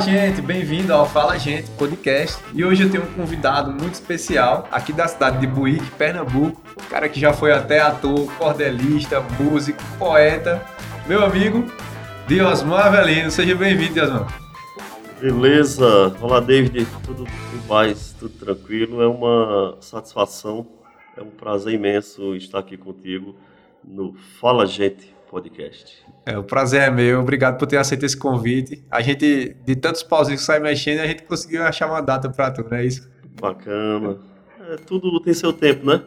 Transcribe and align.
Gente, 0.00 0.42
bem-vindo 0.42 0.92
ao 0.92 1.06
Fala 1.06 1.38
Gente 1.38 1.70
Podcast. 1.70 2.42
E 2.52 2.64
hoje 2.64 2.82
eu 2.82 2.90
tenho 2.90 3.04
um 3.04 3.14
convidado 3.14 3.70
muito 3.70 3.94
especial 3.94 4.68
aqui 4.70 4.92
da 4.92 5.06
cidade 5.06 5.38
de 5.38 5.46
Buíque, 5.46 5.88
Pernambuco. 5.92 6.60
Um 6.82 6.88
cara 6.88 7.08
que 7.08 7.18
já 7.20 7.32
foi 7.32 7.52
até 7.52 7.80
ator, 7.80 8.30
cordelista, 8.36 9.20
músico, 9.40 9.80
poeta. 9.96 10.60
Meu 11.06 11.24
amigo 11.24 11.64
Diosmar 12.26 12.88
Avelino. 12.88 13.30
Seja 13.30 13.54
bem-vindo, 13.54 13.94
Diosmar. 13.94 14.26
Beleza. 15.20 16.14
Olá, 16.20 16.40
David. 16.40 16.86
Tudo 17.04 17.24
em 17.54 17.68
paz, 17.68 18.14
tudo 18.18 18.34
tranquilo. 18.34 19.00
É 19.00 19.06
uma 19.06 19.76
satisfação, 19.80 20.66
é 21.16 21.22
um 21.22 21.30
prazer 21.30 21.72
imenso 21.72 22.34
estar 22.34 22.58
aqui 22.58 22.76
contigo 22.76 23.36
no 23.82 24.12
Fala 24.40 24.66
Gente 24.66 25.14
podcast. 25.34 25.96
É, 26.24 26.38
o 26.38 26.44
prazer 26.44 26.82
é 26.82 26.90
meu. 26.90 27.18
Obrigado 27.18 27.58
por 27.58 27.66
ter 27.66 27.76
aceito 27.76 28.06
esse 28.06 28.16
convite. 28.16 28.84
A 28.88 29.02
gente, 29.02 29.56
de 29.66 29.74
tantos 29.74 30.04
pauzinhos 30.04 30.42
que 30.42 30.46
sai 30.46 30.60
mexendo, 30.60 31.00
a 31.00 31.06
gente 31.08 31.24
conseguiu 31.24 31.64
achar 31.64 31.88
uma 31.88 32.00
data 32.00 32.30
para 32.30 32.52
tu, 32.52 32.64
não 32.70 32.76
é 32.76 32.84
isso? 32.84 33.10
Bacana. 33.40 34.18
É, 34.70 34.76
tudo 34.76 35.18
tem 35.20 35.34
seu 35.34 35.52
tempo, 35.52 35.86
né? 35.86 36.02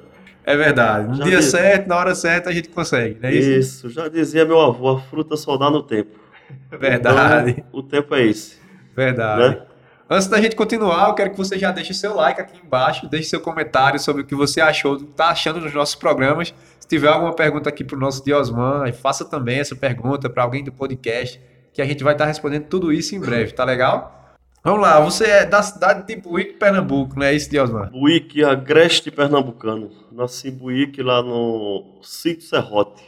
É 0.45 0.55
verdade. 0.55 1.09
No 1.09 1.15
já 1.15 1.23
dia 1.25 1.37
diz... 1.39 1.47
certo, 1.47 1.87
na 1.87 1.97
hora 1.97 2.15
certa, 2.15 2.49
a 2.49 2.53
gente 2.53 2.69
consegue, 2.69 3.19
não 3.21 3.27
é 3.27 3.33
isso? 3.33 3.49
Isso. 3.49 3.89
Já 3.89 4.07
dizia 4.07 4.45
meu 4.45 4.61
avô, 4.61 4.91
a 4.91 5.01
fruta 5.01 5.35
só 5.35 5.57
dá 5.57 5.69
no 5.69 5.83
tempo. 5.83 6.17
Verdade. 6.71 7.51
Então, 7.51 7.65
o 7.73 7.83
tempo 7.83 8.15
é 8.15 8.25
esse. 8.25 8.57
Verdade. 8.95 9.41
Né? 9.41 9.61
Antes 10.09 10.27
da 10.29 10.39
gente 10.39 10.55
continuar, 10.55 11.09
eu 11.09 11.15
quero 11.15 11.31
que 11.31 11.37
você 11.37 11.59
já 11.59 11.69
deixe 11.69 11.93
seu 11.93 12.15
like 12.15 12.39
aqui 12.39 12.57
embaixo, 12.65 13.09
deixe 13.09 13.27
seu 13.27 13.41
comentário 13.41 13.99
sobre 13.99 14.21
o 14.21 14.25
que 14.25 14.33
você 14.33 14.61
achou, 14.61 14.95
está 14.95 15.27
achando 15.27 15.59
dos 15.59 15.73
nossos 15.73 15.95
programas. 15.95 16.53
Se 16.87 16.95
tiver 16.95 17.09
alguma 17.09 17.33
pergunta 17.33 17.67
aqui 17.67 17.83
para 17.83 17.97
o 17.97 17.99
nosso 17.99 18.23
Diosman, 18.23 18.93
faça 18.93 19.25
também 19.25 19.59
essa 19.59 19.75
pergunta 19.75 20.29
para 20.29 20.43
alguém 20.43 20.63
do 20.63 20.71
podcast, 20.71 21.37
que 21.73 21.81
a 21.81 21.85
gente 21.85 22.01
vai 22.01 22.13
estar 22.13 22.23
tá 22.23 22.29
respondendo 22.29 22.63
tudo 22.67 22.93
isso 22.93 23.13
em 23.13 23.19
breve, 23.19 23.51
tá 23.51 23.65
legal? 23.65 24.37
Vamos 24.63 24.79
lá, 24.79 24.97
você 25.01 25.25
é 25.25 25.45
da 25.45 25.61
cidade 25.61 26.07
de 26.07 26.15
Buíque, 26.15 26.53
Pernambuco, 26.53 27.19
não 27.19 27.25
é 27.25 27.35
isso, 27.35 27.49
Diosman? 27.49 27.89
Buíque, 27.89 28.41
agreste 28.41 29.11
pernambucano. 29.11 29.91
Nasci 30.13 30.47
em 30.47 30.51
Buíque, 30.51 31.03
lá 31.03 31.21
no 31.21 31.99
Sítio 32.01 32.47
Serrote. 32.47 33.03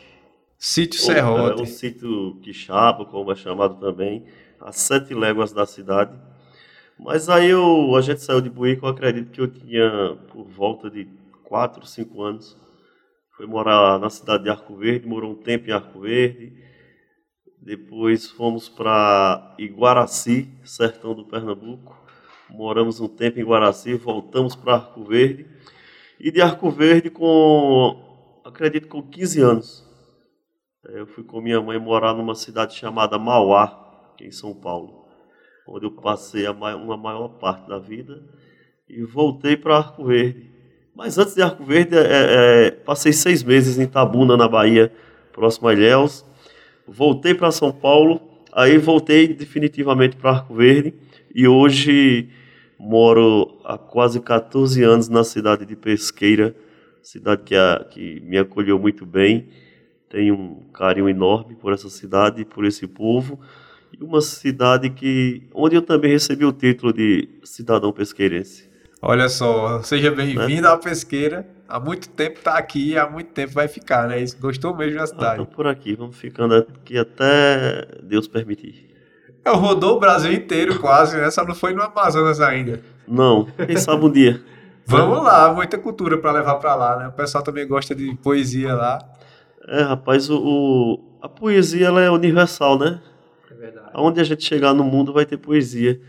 Sítio 0.57 0.99
Serrote. 0.99 1.61
É, 1.61 1.63
um 1.63 1.65
sítio 1.65 2.35
Quixaba, 2.41 3.05
como 3.05 3.31
é 3.31 3.35
chamado 3.35 3.75
também, 3.75 4.25
a 4.59 4.73
sete 4.73 5.13
léguas 5.13 5.53
da 5.53 5.65
cidade. 5.65 6.11
Mas 6.99 7.29
aí 7.29 7.49
eu, 7.49 7.95
a 7.95 8.01
gente 8.01 8.19
saiu 8.19 8.41
de 8.41 8.49
Buíque, 8.49 8.83
eu 8.83 8.89
acredito 8.89 9.31
que 9.31 9.39
eu 9.39 9.47
tinha 9.47 10.17
por 10.33 10.43
volta 10.43 10.89
de 10.89 11.07
4, 11.45 11.85
5 11.85 12.21
anos. 12.21 12.57
Foi 13.39 13.47
morar 13.47 13.97
na 13.99 14.09
cidade 14.09 14.43
de 14.43 14.49
Arco 14.49 14.75
Verde, 14.75 15.07
morou 15.07 15.31
um 15.31 15.35
tempo 15.35 15.69
em 15.69 15.71
Arco 15.71 16.01
Verde. 16.01 16.61
Depois 17.57 18.29
fomos 18.29 18.67
para 18.67 19.55
Iguaraci, 19.57 20.49
sertão 20.65 21.15
do 21.15 21.23
Pernambuco. 21.23 21.97
Moramos 22.49 22.99
um 22.99 23.07
tempo 23.07 23.39
em 23.39 23.41
Iguaraci, 23.43 23.93
voltamos 23.93 24.57
para 24.57 24.73
Arco 24.73 25.05
Verde. 25.05 25.47
E 26.19 26.29
de 26.31 26.41
Arco 26.41 26.69
Verde 26.69 27.09
com, 27.09 28.41
acredito, 28.43 28.89
com 28.89 29.01
15 29.01 29.41
anos. 29.41 29.87
Eu 30.83 31.07
fui 31.07 31.23
com 31.23 31.39
minha 31.39 31.61
mãe 31.61 31.79
morar 31.79 32.13
numa 32.13 32.35
cidade 32.35 32.75
chamada 32.75 33.17
Mauá, 33.17 34.13
em 34.19 34.31
São 34.31 34.53
Paulo 34.53 34.99
onde 35.65 35.85
eu 35.85 35.91
passei 35.91 36.45
uma 36.47 36.97
maior 36.97 37.27
parte 37.37 37.69
da 37.69 37.77
vida, 37.77 38.21
e 38.89 39.03
voltei 39.03 39.55
para 39.55 39.77
Arco 39.77 40.03
Verde. 40.03 40.48
Mas 40.99 41.17
antes 41.17 41.33
de 41.33 41.41
Arco 41.41 41.63
Verde, 41.63 41.95
é, 41.95 42.01
é, 42.67 42.71
passei 42.71 43.13
seis 43.13 43.41
meses 43.41 43.79
em 43.79 43.85
Tabuna, 43.87 44.35
na 44.35 44.49
Bahia, 44.49 44.91
próximo 45.31 45.69
a 45.69 45.73
Ilhéus. 45.73 46.25
Voltei 46.85 47.33
para 47.33 47.51
São 47.51 47.71
Paulo, 47.71 48.19
aí 48.51 48.77
voltei 48.77 49.29
definitivamente 49.29 50.17
para 50.17 50.31
Arco 50.31 50.53
Verde, 50.53 50.93
e 51.33 51.47
hoje 51.47 52.27
moro 52.77 53.61
há 53.63 53.77
quase 53.77 54.19
14 54.19 54.83
anos 54.83 55.07
na 55.07 55.23
cidade 55.23 55.65
de 55.65 55.73
Pesqueira, 55.73 56.53
cidade 57.01 57.43
que, 57.45 57.55
a, 57.55 57.87
que 57.89 58.19
me 58.19 58.37
acolheu 58.37 58.77
muito 58.77 59.05
bem. 59.05 59.47
Tenho 60.09 60.35
um 60.35 60.63
carinho 60.73 61.07
enorme 61.07 61.55
por 61.55 61.71
essa 61.71 61.89
cidade 61.89 62.43
por 62.43 62.65
esse 62.65 62.85
povo 62.85 63.39
e 63.97 64.03
uma 64.03 64.19
cidade 64.19 64.89
que 64.89 65.43
onde 65.53 65.77
eu 65.77 65.81
também 65.81 66.11
recebi 66.11 66.43
o 66.43 66.51
título 66.51 66.91
de 66.91 67.29
cidadão 67.45 67.93
pesqueirense. 67.93 68.68
Olha 69.01 69.29
só, 69.29 69.81
seja 69.81 70.11
bem-vindo 70.11 70.63
né? 70.63 70.67
à 70.67 70.77
pesqueira. 70.77 71.47
Há 71.67 71.79
muito 71.79 72.09
tempo 72.09 72.39
está 72.39 72.57
aqui, 72.57 72.97
há 72.97 73.09
muito 73.09 73.31
tempo 73.31 73.53
vai 73.53 73.67
ficar, 73.67 74.07
né? 74.09 74.17
Gostou 74.41 74.75
mesmo 74.75 74.99
da 74.99 75.07
cidade? 75.07 75.41
Ah, 75.41 75.45
por 75.45 75.67
aqui, 75.67 75.95
vamos 75.95 76.17
ficando 76.17 76.55
aqui 76.55 76.97
até 76.97 77.87
Deus 78.03 78.27
permitir. 78.27 78.89
Eu 79.45 79.55
rodou 79.55 79.95
o 79.95 79.99
Brasil 79.99 80.33
inteiro 80.33 80.79
quase, 80.79 81.15
né? 81.15 81.31
Só 81.31 81.45
não 81.45 81.55
foi 81.55 81.73
no 81.73 81.81
Amazonas 81.81 82.41
ainda. 82.41 82.81
Não, 83.07 83.45
quem 83.65 83.77
sabe 83.77 84.03
um 84.03 84.11
dia. 84.11 84.41
Vamos 84.85 85.23
lá, 85.23 85.53
muita 85.53 85.77
cultura 85.77 86.17
para 86.17 86.31
levar 86.33 86.55
para 86.55 86.75
lá, 86.75 86.97
né? 86.97 87.07
O 87.07 87.13
pessoal 87.13 87.43
também 87.43 87.65
gosta 87.65 87.95
de 87.95 88.13
poesia 88.15 88.73
lá. 88.73 88.99
É, 89.67 89.81
rapaz, 89.81 90.29
o, 90.29 90.37
o, 90.37 91.19
a 91.21 91.29
poesia 91.29 91.87
ela 91.87 92.01
é 92.01 92.09
universal, 92.09 92.77
né? 92.77 92.99
verdade. 93.57 93.89
Aonde 93.93 94.19
a 94.19 94.23
gente 94.23 94.43
chegar 94.43 94.73
no 94.73 94.83
mundo 94.83 95.13
vai 95.13 95.25
ter 95.25 95.37
poesia. 95.37 96.01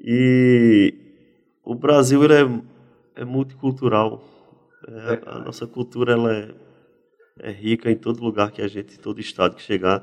E 0.00 1.07
o 1.68 1.74
Brasil 1.74 2.24
ele 2.24 2.34
é, 2.34 3.20
é 3.20 3.24
multicultural. 3.26 4.22
É, 4.88 5.20
a 5.26 5.38
nossa 5.38 5.66
cultura 5.66 6.14
ela 6.14 6.32
é, 6.32 6.48
é 7.40 7.50
rica 7.50 7.90
em 7.90 7.94
todo 7.94 8.24
lugar 8.24 8.50
que 8.50 8.62
a 8.62 8.66
gente, 8.66 8.98
todo 8.98 9.20
estado 9.20 9.54
que 9.54 9.60
chegar, 9.60 10.02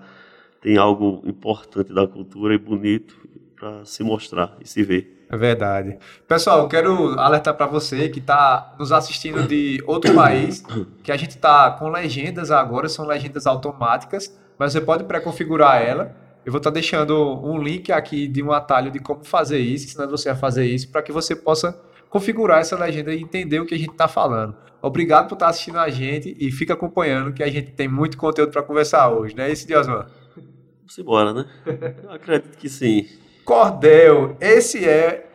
tem 0.62 0.78
algo 0.78 1.24
importante 1.26 1.92
da 1.92 2.08
cultura 2.08 2.54
e 2.54 2.60
bonito 2.60 3.18
para 3.56 3.84
se 3.84 4.04
mostrar 4.04 4.56
e 4.62 4.68
se 4.68 4.84
ver. 4.84 5.26
É 5.28 5.36
verdade. 5.36 5.98
Pessoal, 6.28 6.70
quero 6.70 7.20
alertar 7.20 7.56
para 7.56 7.66
você 7.66 8.10
que 8.10 8.20
está 8.20 8.76
nos 8.78 8.92
assistindo 8.92 9.48
de 9.48 9.84
outro 9.88 10.14
país, 10.14 10.64
que 11.02 11.12
a 11.12 11.18
gente 11.18 11.32
está 11.32 11.72
com 11.72 11.90
legendas 11.90 12.52
agora, 12.52 12.88
são 12.88 13.08
legendas 13.08 13.48
automáticas, 13.48 14.32
mas 14.56 14.72
você 14.72 14.82
pode 14.82 15.04
pré-configurar 15.06 15.82
ela 15.82 16.25
eu 16.46 16.52
vou 16.52 16.60
estar 16.60 16.70
tá 16.70 16.74
deixando 16.76 17.42
um 17.44 17.58
link 17.58 17.92
aqui 17.92 18.28
de 18.28 18.44
um 18.44 18.52
atalho 18.52 18.92
de 18.92 19.00
como 19.00 19.24
fazer 19.24 19.58
isso, 19.58 19.86
ensinando 19.86 20.12
você 20.16 20.30
a 20.30 20.36
fazer 20.36 20.66
isso, 20.66 20.90
para 20.90 21.02
que 21.02 21.12
você 21.12 21.36
possa 21.36 21.78
configurar 22.08 22.60
essa 22.60 22.78
legenda 22.78 23.14
e 23.14 23.22
entender 23.22 23.60
o 23.60 23.66
que 23.66 23.74
a 23.74 23.78
gente 23.78 23.92
está 23.92 24.08
falando. 24.08 24.56
Obrigado 24.82 25.28
por 25.28 25.34
estar 25.34 25.48
tá 25.48 25.50
assistindo 25.50 25.80
a 25.80 25.90
gente 25.90 26.38
e 26.40 26.52
fica 26.52 26.74
acompanhando 26.74 27.34
que 27.34 27.42
a 27.42 27.50
gente 27.50 27.72
tem 27.72 27.88
muito 27.88 28.16
conteúdo 28.18 28.52
para 28.52 28.62
conversar 28.62 29.10
hoje, 29.10 29.36
né? 29.36 29.52
Esse 29.52 29.66
Diosman. 29.66 30.06
Vamos 30.36 30.98
embora, 31.00 31.34
né? 31.34 31.46
Eu 32.04 32.12
acredito 32.12 32.56
que 32.58 32.70
sim. 32.70 33.08
Cordel, 33.44 34.38
esse 34.40 34.88
é 34.88 35.28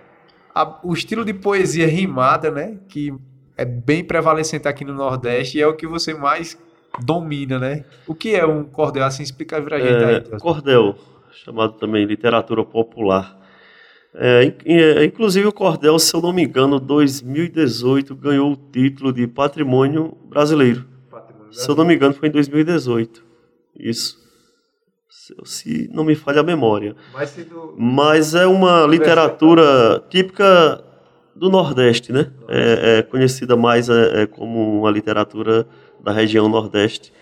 a, 0.54 0.78
o 0.84 0.92
estilo 0.92 1.24
de 1.24 1.34
poesia 1.34 1.88
rimada, 1.88 2.52
né? 2.52 2.78
Que 2.88 3.12
é 3.56 3.64
bem 3.64 4.04
prevalecente 4.04 4.68
aqui 4.68 4.84
no 4.84 4.94
Nordeste 4.94 5.58
e 5.58 5.60
é 5.60 5.66
o 5.66 5.74
que 5.74 5.88
você 5.88 6.14
mais 6.14 6.56
domina, 6.98 7.58
né? 7.58 7.84
O 8.06 8.14
que 8.14 8.34
é 8.34 8.44
um 8.44 8.64
cordel? 8.64 9.04
Assim, 9.04 9.22
explica 9.22 9.60
pra 9.62 9.78
gente 9.78 10.04
é, 10.04 10.16
aí. 10.16 10.40
Cordel, 10.40 10.96
chamado 11.32 11.74
também 11.74 12.04
literatura 12.04 12.64
popular. 12.64 13.38
É, 14.14 14.52
é 14.64 15.04
inclusive 15.04 15.46
o 15.46 15.52
cordel, 15.52 15.98
se 15.98 16.14
eu 16.14 16.20
não 16.20 16.32
me 16.32 16.42
engano, 16.42 16.80
2018 16.80 18.14
ganhou 18.16 18.52
o 18.52 18.56
título 18.56 19.12
de 19.12 19.26
Patrimônio 19.26 20.16
Brasileiro. 20.28 20.84
Patrimônio 21.10 21.52
se 21.52 21.68
eu 21.68 21.76
não 21.76 21.84
me 21.84 21.94
engano, 21.94 22.14
foi 22.14 22.28
em 22.28 22.32
2018. 22.32 23.24
Isso. 23.78 24.18
Se, 25.08 25.34
se 25.44 25.90
não 25.92 26.04
me 26.04 26.14
falha 26.14 26.40
a 26.40 26.44
memória. 26.44 26.96
Mas, 27.12 27.34
do... 27.36 27.74
Mas 27.78 28.34
é 28.34 28.46
uma 28.46 28.84
literatura 28.84 30.02
típica 30.10 30.84
do 31.34 31.48
Nordeste, 31.48 32.12
né? 32.12 32.30
É, 32.48 32.98
é 32.98 33.02
conhecida 33.02 33.56
mais 33.56 33.88
é, 33.88 34.22
é 34.22 34.26
como 34.26 34.80
uma 34.80 34.90
literatura 34.90 35.66
da 36.02 36.12
região 36.12 36.48
Nordeste, 36.48 37.12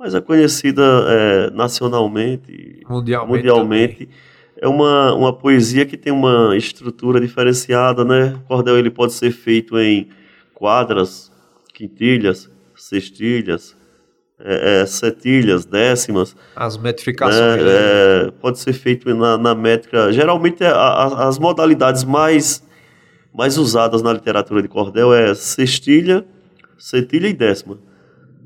mas 0.00 0.14
é 0.14 0.20
conhecida 0.20 0.82
é, 0.82 1.50
nacionalmente, 1.50 2.80
mundialmente. 2.88 3.36
mundialmente. 3.36 4.08
É 4.56 4.66
uma, 4.66 5.14
uma 5.14 5.32
poesia 5.32 5.84
que 5.84 5.96
tem 5.96 6.10
uma 6.10 6.56
estrutura 6.56 7.20
diferenciada, 7.20 8.02
né? 8.02 8.34
O 8.44 8.48
cordel 8.48 8.78
ele 8.78 8.90
pode 8.90 9.12
ser 9.12 9.30
feito 9.30 9.78
em 9.78 10.08
quadras, 10.54 11.30
quintilhas, 11.74 12.50
sextilhas, 12.74 13.76
é, 14.38 14.80
é, 14.80 14.86
setilhas, 14.86 15.66
décimas. 15.66 16.34
As 16.56 16.78
metrificações. 16.78 17.62
Né? 17.62 17.70
É, 17.70 18.30
pode 18.40 18.58
ser 18.58 18.72
feito 18.72 19.14
na, 19.14 19.36
na 19.36 19.54
métrica. 19.54 20.10
Geralmente, 20.12 20.64
a, 20.64 20.72
a, 20.72 21.28
as 21.28 21.38
modalidades 21.38 22.04
mais, 22.04 22.62
mais 23.34 23.58
usadas 23.58 24.00
na 24.00 24.14
literatura 24.14 24.62
de 24.62 24.68
cordel 24.68 25.12
é 25.12 25.34
sextilha, 25.34 26.24
setilha 26.78 27.28
e 27.28 27.34
décima 27.34 27.89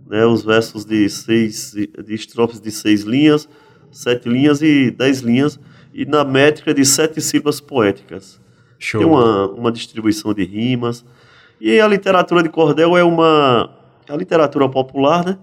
né, 0.09 0.25
os 0.27 0.45
versos 0.45 0.85
de 0.85 1.09
seis 1.09 1.73
de 1.73 2.15
estrofes 2.15 2.61
de 2.61 2.71
seis 2.71 3.03
linhas, 3.03 3.49
sete 3.91 4.29
linhas 4.29 4.63
e 4.63 4.91
dez 4.91 5.21
linhas, 5.21 5.59
e 5.93 6.05
na 6.05 6.25
métrica 6.25 6.75
de 6.75 6.85
sete 6.85 7.21
sílabas 7.21 7.61
poéticas. 7.61 8.41
Show. 8.79 9.01
Tem 9.01 9.09
uma, 9.09 9.49
uma 9.49 9.73
distribuição 9.73 10.35
de 10.35 10.45
rimas. 10.45 11.05
E 11.61 11.81
a 11.81 11.87
literatura 11.87 12.43
de 12.43 12.49
cordel 12.49 12.97
é 12.97 13.05
uma 13.05 13.71
a 14.09 14.17
literatura 14.17 14.69
popular, 14.69 15.25
né, 15.25 15.39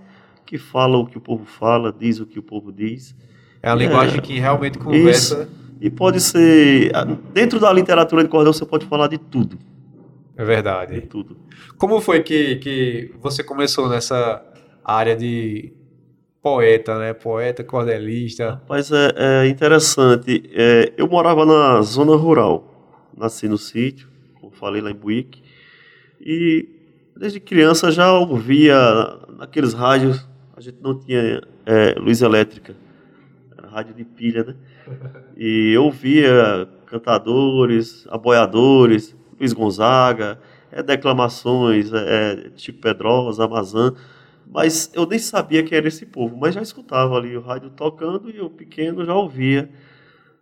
que 0.45 0.57
fala 0.57 0.97
o 0.97 1.07
que 1.07 1.17
o 1.17 1.21
povo 1.21 1.45
fala, 1.45 1.91
diz 1.97 2.19
o 2.19 2.25
que 2.25 2.37
o 2.37 2.43
povo 2.43 2.71
diz. 2.71 3.15
É 3.63 3.69
a 3.69 3.75
linguagem 3.75 4.17
é, 4.17 4.21
que 4.21 4.39
realmente 4.39 4.77
conversa. 4.77 5.43
Isso. 5.43 5.61
E 5.79 5.89
pode 5.89 6.19
ser. 6.19 6.91
Dentro 7.33 7.59
da 7.59 7.71
literatura 7.73 8.23
de 8.23 8.29
cordel, 8.29 8.53
você 8.53 8.65
pode 8.65 8.85
falar 8.85 9.07
de 9.07 9.17
tudo. 9.17 9.57
É 10.37 10.45
verdade. 10.45 10.93
De 10.93 11.01
tudo. 11.01 11.37
Como 11.77 11.99
foi 11.99 12.21
que, 12.21 12.57
que 12.57 13.11
você 13.19 13.43
começou 13.43 13.89
nessa 13.89 14.43
área 14.83 15.15
de 15.15 15.73
poeta, 16.41 16.97
né? 16.97 17.13
Poeta, 17.13 17.63
cordelista. 17.63 18.61
Mas 18.67 18.91
é, 18.91 19.11
é 19.15 19.47
interessante. 19.47 20.49
É, 20.53 20.93
eu 20.97 21.07
morava 21.07 21.45
na 21.45 21.81
zona 21.81 22.15
rural. 22.15 22.67
Nasci 23.15 23.47
no 23.47 23.57
sítio, 23.57 24.09
como 24.39 24.51
falei 24.51 24.81
lá 24.81 24.89
em 24.89 24.95
Buíque. 24.95 25.43
E 26.19 26.67
desde 27.15 27.39
criança 27.39 27.91
já 27.91 28.11
ouvia 28.11 28.75
naqueles 29.37 29.73
rádios. 29.73 30.27
A 30.55 30.61
gente 30.61 30.77
não 30.81 30.97
tinha 30.97 31.41
é, 31.65 31.95
luz 31.99 32.21
elétrica. 32.21 32.75
Era 33.57 33.67
rádio 33.67 33.93
de 33.93 34.03
pilha, 34.03 34.43
né? 34.43 34.55
E 35.37 35.71
eu 35.73 35.85
ouvia 35.85 36.67
cantadores, 36.87 38.05
aboiadores, 38.09 39.15
Luiz 39.39 39.53
Gonzaga, 39.53 40.39
é, 40.71 40.83
declamações, 40.83 41.91
é, 41.93 41.97
é 41.97 42.51
Chico 42.55 42.79
Pedrosa, 42.79 43.45
Amazã 43.45 43.93
mas 44.51 44.91
eu 44.93 45.05
nem 45.05 45.17
sabia 45.17 45.63
que 45.63 45.73
era 45.73 45.87
esse 45.87 46.05
povo, 46.05 46.35
mas 46.35 46.53
já 46.53 46.61
escutava 46.61 47.15
ali 47.15 47.37
o 47.37 47.41
rádio 47.41 47.69
tocando 47.69 48.29
e 48.29 48.35
eu 48.35 48.49
pequeno 48.49 49.05
já 49.05 49.15
ouvia. 49.15 49.69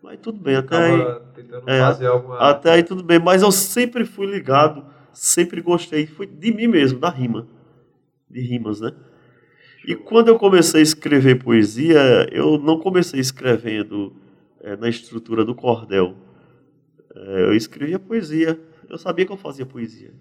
Mas 0.01 0.17
tudo 0.19 0.39
bem, 0.39 0.55
até 0.55 0.77
aí, 0.77 1.01
é, 1.67 1.79
até 2.39 2.71
aí 2.71 2.83
tudo 2.83 3.03
bem, 3.03 3.19
mas 3.19 3.43
eu 3.43 3.51
sempre 3.51 4.05
fui 4.05 4.25
ligado, 4.25 4.83
sempre 5.13 5.61
gostei, 5.61 6.07
foi 6.07 6.25
de 6.25 6.51
mim 6.51 6.65
mesmo, 6.65 6.99
da 6.99 7.09
rima, 7.09 7.47
de 8.27 8.41
rimas, 8.41 8.81
né? 8.81 8.91
E 9.85 9.95
quando 9.95 10.29
eu 10.29 10.39
comecei 10.39 10.79
a 10.79 10.83
escrever 10.83 11.43
poesia, 11.43 12.27
eu 12.31 12.57
não 12.57 12.79
comecei 12.79 13.19
escrevendo 13.19 14.11
é, 14.61 14.75
na 14.75 14.89
estrutura 14.89 15.45
do 15.45 15.53
cordel. 15.53 16.15
É, 17.15 17.43
eu 17.43 17.53
escrevia 17.53 17.99
poesia, 17.99 18.59
eu 18.89 18.97
sabia 18.97 19.25
que 19.25 19.31
eu 19.31 19.37
fazia 19.37 19.67
poesia, 19.67 20.11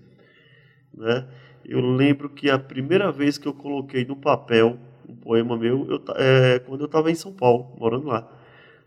né? 0.92 1.26
Eu 1.68 1.80
lembro 1.80 2.30
que 2.30 2.48
a 2.48 2.58
primeira 2.58 3.12
vez 3.12 3.36
que 3.36 3.46
eu 3.46 3.52
coloquei 3.52 4.04
no 4.04 4.16
papel 4.16 4.78
um 5.08 5.16
poema 5.16 5.56
meu, 5.56 5.86
eu, 5.88 6.02
é, 6.16 6.58
quando 6.60 6.80
eu 6.80 6.86
estava 6.86 7.10
em 7.10 7.14
São 7.14 7.32
Paulo, 7.32 7.74
morando 7.78 8.06
lá. 8.06 8.30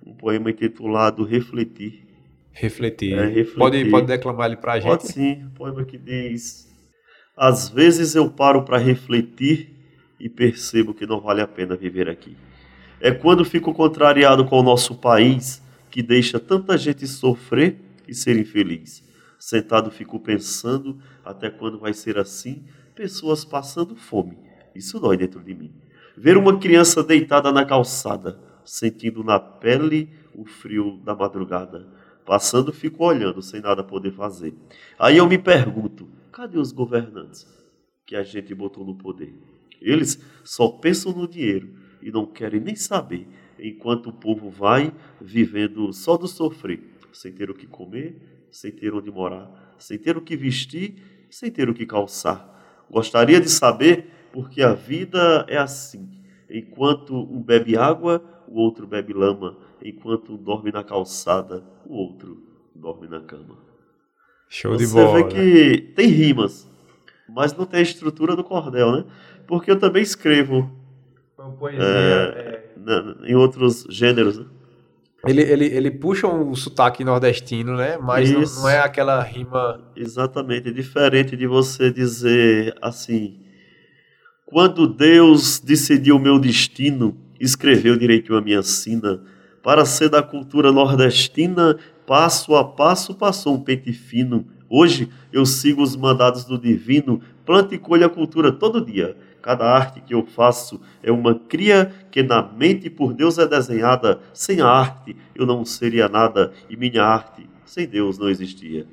Um 0.06 0.14
poema 0.14 0.50
intitulado 0.50 1.24
Refletir. 1.24 2.08
Refletir. 2.52 3.14
É, 3.14 3.26
refletir. 3.26 3.58
Pode, 3.58 3.90
pode 3.90 4.08
declamar 4.08 4.48
ele 4.48 4.58
para 4.58 4.74
a 4.74 4.80
gente? 4.80 4.90
Pode 4.90 5.08
sim. 5.08 5.44
Um 5.46 5.50
poema 5.52 5.86
que 5.86 5.98
diz: 5.98 6.68
Às 7.36 7.70
vezes 7.70 8.14
eu 8.14 8.30
paro 8.30 8.64
para 8.64 8.78
refletir 8.78 9.70
e 10.20 10.28
percebo 10.28 10.94
que 10.94 11.06
não 11.06 11.22
vale 11.22 11.42
a 11.42 11.48
pena 11.48 11.76
viver 11.76 12.10
aqui. 12.10 12.36
É 13.00 13.12
quando 13.12 13.46
fico 13.46 13.74
contrariado 13.74 14.46
com 14.46 14.60
o 14.60 14.64
nosso 14.64 14.96
país 14.96 15.62
que 15.90 16.04
deixa 16.04 16.40
tanta 16.40 16.78
gente 16.78 17.08
sofrer 17.08 17.78
e 18.08 18.14
ser 18.14 18.38
infeliz. 18.38 19.04
Sentado 19.42 19.90
fico 19.90 20.20
pensando 20.20 21.02
até 21.26 21.50
quando 21.50 21.80
vai 21.80 21.96
ser 21.96 22.20
assim, 22.20 22.64
pessoas 22.94 23.44
passando 23.44 23.96
fome. 23.96 24.38
Isso 24.76 25.00
dói 25.00 25.18
dentro 25.18 25.42
de 25.44 25.56
mim. 25.56 25.74
Ver 26.16 26.38
uma 26.38 26.60
criança 26.60 27.04
deitada 27.04 27.52
na 27.52 27.66
calçada, 27.66 28.40
sentindo 28.64 29.24
na 29.24 29.40
pele 29.40 30.14
o 30.36 30.46
frio 30.46 31.02
da 31.04 31.16
madrugada. 31.16 31.88
Passando, 32.24 32.72
fico 32.72 33.04
olhando 33.04 33.42
sem 33.42 33.62
nada 33.62 33.84
poder 33.84 34.12
fazer. 34.12 34.54
Aí 35.00 35.18
eu 35.18 35.28
me 35.28 35.40
pergunto: 35.40 36.08
cadê 36.32 36.60
os 36.60 36.72
governantes 36.72 37.48
que 38.06 38.16
a 38.16 38.22
gente 38.22 38.54
botou 38.54 38.86
no 38.86 38.94
poder? 38.94 39.34
Eles 39.82 40.24
só 40.44 40.68
pensam 40.68 41.14
no 41.14 41.28
dinheiro 41.28 41.74
e 42.00 42.12
não 42.12 42.28
querem 42.28 42.60
nem 42.60 42.76
saber, 42.76 43.28
enquanto 43.60 44.12
o 44.12 44.14
povo 44.14 44.52
vai 44.52 44.94
vivendo 45.20 45.92
só 45.92 46.16
do 46.16 46.28
sofrer, 46.28 46.80
sem 47.12 47.32
ter 47.32 47.50
o 47.50 47.56
que 47.56 47.66
comer, 47.66 48.41
sem 48.52 48.72
ter 48.72 48.94
onde 48.94 49.10
morar, 49.10 49.76
sem 49.78 49.98
ter 49.98 50.18
o 50.18 50.22
que 50.22 50.36
vestir, 50.36 51.26
sem 51.30 51.50
ter 51.50 51.70
o 51.70 51.74
que 51.74 51.86
calçar. 51.86 52.86
Gostaria 52.90 53.40
de 53.40 53.50
saber 53.50 54.12
porque 54.34 54.62
a 54.62 54.74
vida 54.74 55.46
é 55.48 55.58
assim. 55.58 56.10
Enquanto 56.50 57.16
um 57.16 57.42
bebe 57.42 57.78
água, 57.78 58.22
o 58.48 58.60
outro 58.60 58.86
bebe 58.86 59.14
lama. 59.14 59.58
Enquanto 59.84 60.34
um 60.34 60.38
dorme 60.38 60.72
na 60.72 60.84
calçada, 60.84 61.64
o 61.86 61.96
outro 61.96 62.44
dorme 62.76 63.08
na 63.08 63.22
cama. 63.22 63.58
Show 64.50 64.74
Você 64.74 64.86
de 64.86 64.92
bola. 64.92 65.08
Você 65.08 65.24
vê 65.24 65.30
que 65.30 65.82
tem 65.94 66.08
rimas, 66.08 66.70
mas 67.30 67.56
não 67.56 67.66
tem 67.66 67.80
a 67.80 67.84
estrutura 67.84 68.36
do 68.36 68.44
cordel, 68.44 68.92
né? 68.92 69.06
Porque 69.48 69.72
eu 69.72 69.80
também 69.80 70.04
escrevo 70.04 70.70
poesia, 71.58 71.84
é, 71.84 72.72
é... 72.88 73.32
em 73.32 73.36
outros 73.36 73.86
gêneros. 73.90 74.38
Né? 74.38 74.46
Ele, 75.26 75.42
ele, 75.42 75.66
ele 75.66 75.92
puxa 75.92 76.28
um 76.28 76.56
sotaque 76.56 77.04
nordestino, 77.04 77.76
né? 77.76 77.98
Mas 77.98 78.32
não, 78.32 78.42
não, 78.42 78.70
é 78.70 78.80
aquela 78.80 79.22
rima. 79.22 79.80
Exatamente. 79.96 80.70
É 80.70 80.72
diferente 80.72 81.38
de 81.38 81.46
você 81.46 81.92
dizer 81.92 82.76
assim. 82.82 83.40
Quando 84.46 84.88
Deus 84.88 85.60
decidiu 85.60 86.16
o 86.16 86.20
meu 86.20 86.40
destino, 86.40 87.16
escreveu 87.40 87.96
direitinho 87.96 88.38
a 88.38 88.42
minha 88.42 88.64
sina. 88.64 89.22
Para 89.64 89.86
ser 89.86 90.10
da 90.10 90.24
cultura 90.24 90.72
nordestina, 90.72 91.78
passo 92.08 92.56
a 92.56 92.64
passo 92.64 93.14
passou 93.14 93.56
um 93.56 93.62
pente 93.62 93.94
fino. 93.94 94.48
Hoje 94.68 95.08
eu 95.32 95.46
sigo 95.46 95.84
os 95.84 95.96
mandados 95.96 96.46
do 96.46 96.58
divino, 96.58 97.22
planta 97.52 97.76
e 97.76 97.78
colha 97.78 98.06
a 98.06 98.10
cultura 98.10 98.50
todo 98.50 98.80
dia 98.80 99.18
Cada 99.42 99.66
arte 99.66 100.00
que 100.00 100.14
eu 100.14 100.24
faço 100.24 100.80
é 101.02 101.12
uma 101.12 101.34
cria 101.34 101.92
que 102.10 102.22
na 102.22 102.42
mente 102.44 102.90
por 102.92 103.12
Deus 103.12 103.40
é 103.40 103.48
desenhada. 103.48 104.20
Sem 104.34 104.62
a 104.62 104.68
arte 104.68 105.18
eu 105.34 105.48
não 105.48 105.66
seria 105.66 106.08
nada 106.08 106.54
e 106.70 106.78
minha 106.78 107.04
arte 107.04 107.50
sem 107.66 107.88
Deus 107.88 108.20
não 108.20 108.30
existia. 108.30 108.86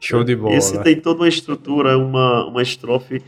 Show 0.00 0.24
de 0.24 0.34
bola. 0.34 0.56
Esse 0.56 0.82
tem 0.82 1.00
toda 1.00 1.20
uma 1.20 1.28
estrutura, 1.28 1.96
uma, 1.96 2.44
uma 2.46 2.60
estrofe 2.60 3.22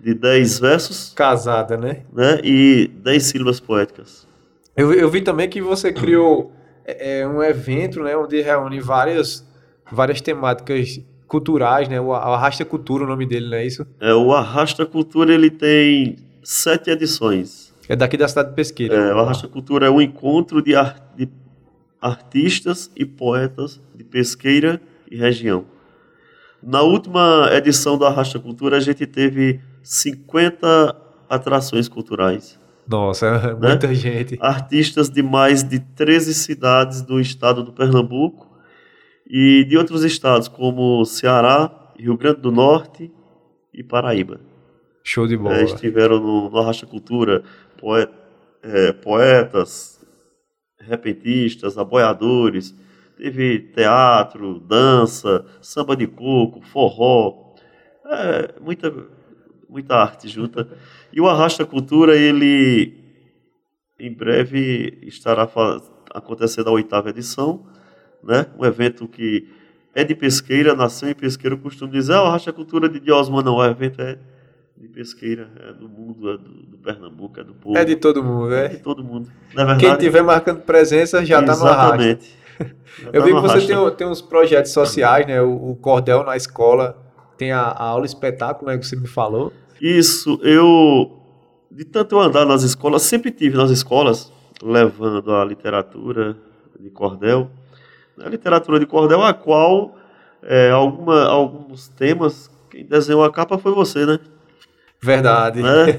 de 0.00 0.14
10 0.14 0.60
versos. 0.60 1.12
Casada, 1.12 1.76
né? 1.76 2.04
né? 2.12 2.40
E 2.44 2.88
10 3.02 3.22
sílabas 3.24 3.58
poéticas. 3.58 4.28
Eu, 4.76 4.92
eu 4.92 5.10
vi 5.10 5.22
também 5.22 5.48
que 5.48 5.60
você 5.60 5.92
criou 5.92 6.52
é, 6.84 7.18
é, 7.18 7.26
um 7.26 7.42
evento 7.42 8.00
né, 8.00 8.16
onde 8.16 8.40
reúne 8.40 8.78
várias, 8.78 9.44
várias 9.90 10.20
temáticas 10.20 11.00
culturais, 11.26 11.88
né? 11.88 12.00
O 12.00 12.12
Arrasta 12.12 12.64
Cultura, 12.64 13.04
o 13.04 13.06
nome 13.06 13.26
dele, 13.26 13.48
não 13.48 13.56
é 13.56 13.66
isso? 13.66 13.86
É, 14.00 14.14
o 14.14 14.32
Arrasta 14.32 14.86
Cultura 14.86 15.32
ele 15.34 15.50
tem 15.50 16.16
sete 16.42 16.90
edições. 16.90 17.74
É 17.88 17.94
daqui 17.94 18.16
da 18.16 18.26
cidade 18.26 18.50
de 18.50 18.54
Pesqueira. 18.54 18.94
É, 18.94 19.14
o 19.14 19.18
Arrasta 19.18 19.48
Cultura 19.48 19.86
é 19.86 19.90
um 19.90 20.00
encontro 20.00 20.62
de, 20.62 20.74
art, 20.74 21.02
de 21.16 21.28
artistas 22.00 22.90
e 22.96 23.04
poetas 23.04 23.80
de 23.94 24.04
Pesqueira 24.04 24.80
e 25.10 25.16
região. 25.16 25.64
Na 26.62 26.82
última 26.82 27.48
edição 27.52 27.96
do 27.96 28.04
Arrasta 28.04 28.38
Cultura, 28.38 28.76
a 28.76 28.80
gente 28.80 29.06
teve 29.06 29.60
50 29.82 30.96
atrações 31.28 31.88
culturais. 31.88 32.58
Nossa, 32.88 33.26
é 33.50 33.54
muita 33.54 33.88
né? 33.88 33.94
gente. 33.94 34.38
Artistas 34.40 35.08
de 35.08 35.22
mais 35.22 35.62
de 35.62 35.80
13 35.80 36.34
cidades 36.34 37.02
do 37.02 37.20
estado 37.20 37.62
do 37.62 37.72
Pernambuco 37.72 38.45
e 39.28 39.64
de 39.64 39.76
outros 39.76 40.04
estados 40.04 40.48
como 40.48 41.04
Ceará, 41.04 41.92
Rio 41.98 42.16
Grande 42.16 42.40
do 42.40 42.52
Norte 42.52 43.10
e 43.72 43.82
Paraíba. 43.82 44.40
Show 45.02 45.26
de 45.26 45.36
bola. 45.36 45.56
É, 45.56 45.64
estiveram 45.64 46.20
no, 46.20 46.50
no 46.50 46.58
Arrasta 46.58 46.86
Cultura 46.86 47.42
é, 48.62 48.92
poetas, 48.92 50.04
repentistas, 50.78 51.76
aboiadores, 51.76 52.74
teve 53.16 53.58
teatro, 53.58 54.60
dança, 54.60 55.44
samba 55.60 55.96
de 55.96 56.06
coco, 56.06 56.60
forró, 56.60 57.54
é, 58.06 58.54
muita, 58.60 58.92
muita 59.68 59.96
arte 59.96 60.28
junta. 60.28 60.68
E 61.12 61.20
o 61.20 61.28
Arrasta 61.28 61.64
Cultura, 61.64 62.16
ele 62.16 63.04
em 63.98 64.12
breve 64.12 64.98
estará 65.02 65.48
acontecendo 66.12 66.68
a 66.68 66.72
oitava 66.72 67.08
edição 67.10 67.66
né? 68.26 68.46
um 68.58 68.64
evento 68.64 69.06
que 69.06 69.48
é 69.94 70.04
de 70.04 70.14
pesqueira, 70.14 70.74
nasceu 70.74 71.08
em 71.08 71.14
pesqueira, 71.14 71.56
eu 71.56 71.60
costumo 71.60 71.90
dizer, 71.90 72.14
ah, 72.14 72.22
o 72.24 72.30
Racha 72.30 72.52
Cultura 72.52 72.88
de 72.88 73.00
Diosma, 73.00 73.42
não, 73.42 73.56
o 73.56 73.64
evento 73.64 74.02
é 74.02 74.18
de 74.76 74.88
pesqueira, 74.88 75.48
é 75.66 75.72
do 75.72 75.88
mundo, 75.88 76.30
é 76.30 76.36
do, 76.36 76.50
do 76.66 76.78
Pernambuco, 76.78 77.40
é 77.40 77.44
do 77.44 77.54
povo. 77.54 77.78
É 77.78 77.84
de 77.84 77.96
todo 77.96 78.22
mundo, 78.22 78.54
é? 78.54 78.66
É 78.66 78.68
de 78.68 78.78
todo 78.78 79.02
mundo. 79.02 79.30
Na 79.54 79.64
verdade, 79.64 79.86
Quem 79.86 79.96
tiver 79.96 80.22
marcando 80.22 80.60
presença 80.60 81.24
já 81.24 81.40
está 81.40 81.56
no 81.56 81.64
arrasto. 81.64 82.02
Exatamente. 82.02 82.36
Eu 83.12 83.20
tá 83.20 83.26
vi 83.26 83.34
que 83.34 83.40
você 83.40 83.66
tem, 83.66 83.90
tem 83.96 84.06
uns 84.06 84.20
projetos 84.20 84.72
sociais, 84.72 85.26
né? 85.26 85.40
O, 85.40 85.70
o 85.70 85.76
Cordel 85.76 86.24
na 86.24 86.36
escola, 86.36 86.96
tem 87.36 87.52
a, 87.52 87.60
a 87.60 87.84
aula 87.84 88.06
espetáculo, 88.06 88.70
né, 88.70 88.78
que 88.78 88.86
você 88.86 88.96
me 88.96 89.06
falou. 89.06 89.52
Isso, 89.80 90.38
eu, 90.42 91.20
de 91.70 91.84
tanto 91.84 92.16
eu 92.16 92.20
andar 92.20 92.46
nas 92.46 92.62
escolas, 92.62 93.02
sempre 93.02 93.30
tive 93.30 93.56
nas 93.56 93.70
escolas, 93.70 94.32
levando 94.62 95.34
a 95.34 95.44
literatura 95.44 96.36
de 96.78 96.90
cordel, 96.90 97.50
a 98.20 98.28
literatura 98.28 98.78
de 98.78 98.86
cordel, 98.86 99.22
a 99.22 99.34
qual 99.34 99.96
é, 100.42 100.70
alguma, 100.70 101.24
alguns 101.24 101.88
temas, 101.88 102.50
quem 102.70 102.84
desenhou 102.84 103.24
a 103.24 103.32
capa 103.32 103.58
foi 103.58 103.72
você, 103.72 104.06
né? 104.06 104.18
Verdade. 105.02 105.62
Né? 105.62 105.92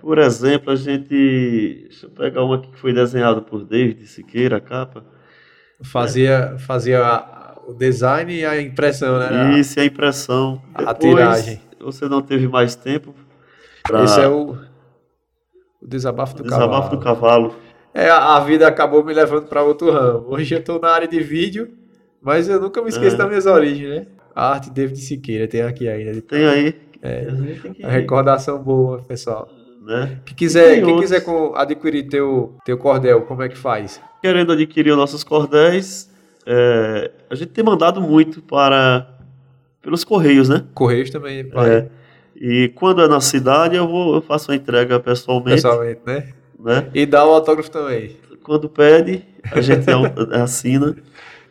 Por 0.00 0.18
exemplo, 0.18 0.70
a 0.72 0.76
gente. 0.76 1.86
Deixa 1.88 2.06
eu 2.06 2.10
pegar 2.10 2.44
uma 2.44 2.56
aqui 2.56 2.68
que 2.70 2.78
foi 2.78 2.92
desenhada 2.92 3.40
por 3.40 3.64
David 3.64 4.06
Siqueira, 4.06 4.58
a 4.58 4.60
capa. 4.60 5.04
Fazia, 5.82 6.56
fazia 6.58 7.00
o 7.66 7.72
design 7.72 8.32
e 8.32 8.44
a 8.44 8.60
impressão, 8.60 9.18
né? 9.18 9.58
Isso, 9.58 9.78
e 9.78 9.82
a 9.82 9.84
impressão. 9.84 10.62
A 10.74 10.92
Depois, 10.92 11.14
tiragem. 11.14 11.60
Você 11.80 12.08
não 12.08 12.22
teve 12.22 12.48
mais 12.48 12.74
tempo 12.74 13.14
pra... 13.82 14.04
Esse 14.04 14.20
é 14.20 14.28
o, 14.28 14.56
o 15.82 15.86
desabafo 15.86 16.34
do 16.36 16.42
o 16.42 16.46
cavalo. 16.46 16.70
Desabafo 16.70 16.96
do 16.96 17.02
cavalo. 17.02 17.56
É, 17.94 18.10
a 18.10 18.40
vida 18.40 18.66
acabou 18.66 19.04
me 19.04 19.14
levando 19.14 19.46
para 19.46 19.62
outro 19.62 19.92
ramo. 19.92 20.26
Hoje 20.30 20.52
eu 20.52 20.58
estou 20.58 20.80
na 20.80 20.88
área 20.88 21.06
de 21.06 21.20
vídeo, 21.20 21.70
mas 22.20 22.48
eu 22.48 22.60
nunca 22.60 22.82
me 22.82 22.88
esqueço 22.88 23.14
é. 23.14 23.18
das 23.18 23.28
minhas 23.28 23.46
origens, 23.46 23.88
né? 23.88 24.06
A 24.34 24.50
arte 24.50 24.68
David 24.68 24.98
Siqueira 24.98 25.46
tem 25.46 25.62
aqui 25.62 25.88
ainda. 25.88 26.20
Tem 26.20 26.44
aí. 26.44 26.74
É, 27.00 27.28
a 27.84 27.90
recordação 27.90 28.58
boa, 28.58 28.98
pessoal. 29.02 29.48
Né? 29.80 30.18
Que 30.24 30.34
quiser, 30.34 30.82
quem 30.82 30.98
quiser 30.98 31.22
adquirir 31.54 32.08
teu, 32.08 32.56
teu 32.64 32.76
cordel, 32.76 33.22
como 33.22 33.42
é 33.42 33.48
que 33.48 33.56
faz? 33.56 34.00
Querendo 34.20 34.52
adquirir 34.52 34.90
os 34.90 34.96
nossos 34.96 35.22
cordéis, 35.22 36.10
é, 36.44 37.12
a 37.30 37.34
gente 37.34 37.50
tem 37.50 37.62
mandado 37.62 38.00
muito 38.00 38.42
para 38.42 39.06
pelos 39.80 40.02
correios, 40.02 40.48
né? 40.48 40.64
Correios 40.74 41.10
também. 41.10 41.40
É. 41.40 41.86
E 42.34 42.72
quando 42.74 43.02
é 43.02 43.06
na 43.06 43.20
cidade, 43.20 43.76
eu 43.76 43.86
vou, 43.86 44.16
eu 44.16 44.22
faço 44.22 44.50
a 44.50 44.56
entrega 44.56 44.98
pessoalmente. 44.98 45.62
Pessoalmente, 45.62 46.00
né? 46.04 46.32
Né? 46.64 46.88
E 46.94 47.04
dá 47.04 47.24
o 47.26 47.34
autógrafo 47.34 47.70
também. 47.70 48.16
Quando 48.42 48.68
pede, 48.68 49.22
a 49.52 49.60
gente 49.60 49.86
assina. 50.32 50.96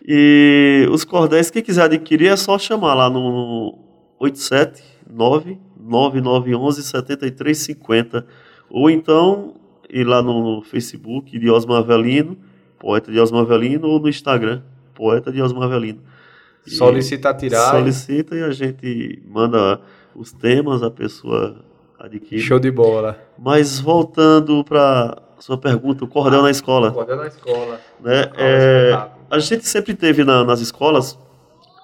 E 0.06 0.88
os 0.92 1.06
cordéis, 1.06 1.52
quem 1.52 1.62
quiser 1.62 1.84
adquirir, 1.84 2.28
é 2.32 2.36
só 2.36 2.58
chamar 2.58 2.96
lá 2.96 3.10
no 3.10 3.78
879 4.20 5.60
9911 5.80 6.84
7350 6.84 8.26
ou 8.70 8.90
então 8.90 9.54
ir 9.90 10.04
lá 10.04 10.22
no 10.22 10.64
Facebook 10.64 11.38
de 11.38 11.50
Osmo 11.50 11.74
Avelino, 11.74 12.38
poeta 12.80 13.12
de 13.12 13.20
Osmo 13.20 13.38
Avelino, 13.38 13.88
ou 13.88 14.00
no 14.00 14.10
Instagram, 14.10 14.64
poeta 14.96 15.32
de 15.32 15.42
Osmo 15.42 15.62
Avelino. 15.62 16.02
Solicita 16.66 17.30
a 17.30 17.34
tiragem. 17.34 17.80
Solicita 17.80 18.36
e 18.36 18.44
a 18.44 18.52
gente 18.52 19.22
manda 19.28 19.80
os 20.16 20.32
temas, 20.32 20.82
a 20.82 20.90
pessoa 20.90 21.64
adquire. 22.04 22.42
Show 22.42 22.60
de 22.60 22.70
bola. 22.70 23.18
Mas 23.38 23.80
voltando 23.80 24.64
para 24.64 25.22
sua 25.40 25.58
pergunta, 25.58 26.04
o 26.04 26.08
cordel 26.08 26.42
ah, 26.42 26.44
na 26.44 26.52
escola. 26.52 26.92
Cordel 26.92 27.18
na 27.18 27.28
escola. 27.28 27.82
Né? 28.00 28.30
É, 28.36 29.08
a 29.30 29.40
gente 29.40 29.66
sempre 29.66 29.94
teve 29.94 30.24
na, 30.24 30.44
nas 30.44 30.60
escolas 30.60 31.18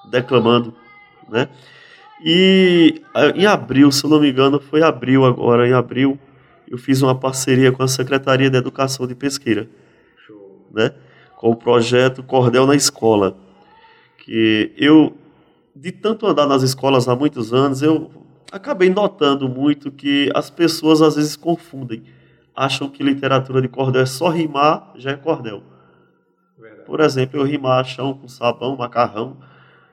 declamando, 0.10 0.74
né? 1.30 1.48
E 2.22 3.02
em 3.36 3.46
abril, 3.46 3.92
se 3.92 4.04
eu 4.04 4.10
não 4.10 4.20
me 4.20 4.30
engano, 4.30 4.60
foi 4.60 4.84
abril 4.84 5.24
agora, 5.24 5.68
em 5.68 5.72
abril, 5.72 6.20
eu 6.68 6.78
fiz 6.78 7.02
uma 7.02 7.16
parceria 7.16 7.72
com 7.72 7.82
a 7.82 7.88
Secretaria 7.88 8.50
de 8.50 8.58
Educação 8.58 9.08
de 9.08 9.16
Pesqueira, 9.16 9.70
Show. 10.28 10.68
né? 10.72 10.92
Com 11.38 11.52
o 11.52 11.56
projeto 11.56 12.22
Cordel 12.22 12.68
na 12.68 12.76
Escola. 12.76 13.38
Que 14.18 14.74
eu, 14.76 15.16
de 15.74 15.94
tanto 15.94 16.28
andar 16.28 16.46
nas 16.46 16.62
escolas 16.62 17.08
há 17.08 17.16
muitos 17.16 17.54
anos, 17.54 17.82
eu 17.82 18.12
acabei 18.52 18.90
notando 18.90 19.48
muito 19.48 19.92
que 19.92 20.30
as 20.34 20.50
pessoas 20.50 21.02
às 21.02 21.16
vezes 21.16 21.36
confundem. 21.36 22.04
Acham 22.56 22.90
que 22.90 23.04
literatura 23.04 23.62
de 23.62 23.68
cordel 23.68 24.02
é 24.02 24.06
só 24.06 24.30
rimar, 24.30 24.92
já 24.96 25.12
é 25.12 25.16
cordel. 25.16 25.64
Verdade. 26.58 26.86
Por 26.86 27.00
exemplo, 27.00 27.40
eu 27.40 27.44
rimar 27.44 27.86
chão 27.86 28.14
com 28.14 28.28
sabão, 28.28 28.76
macarrão 28.76 29.38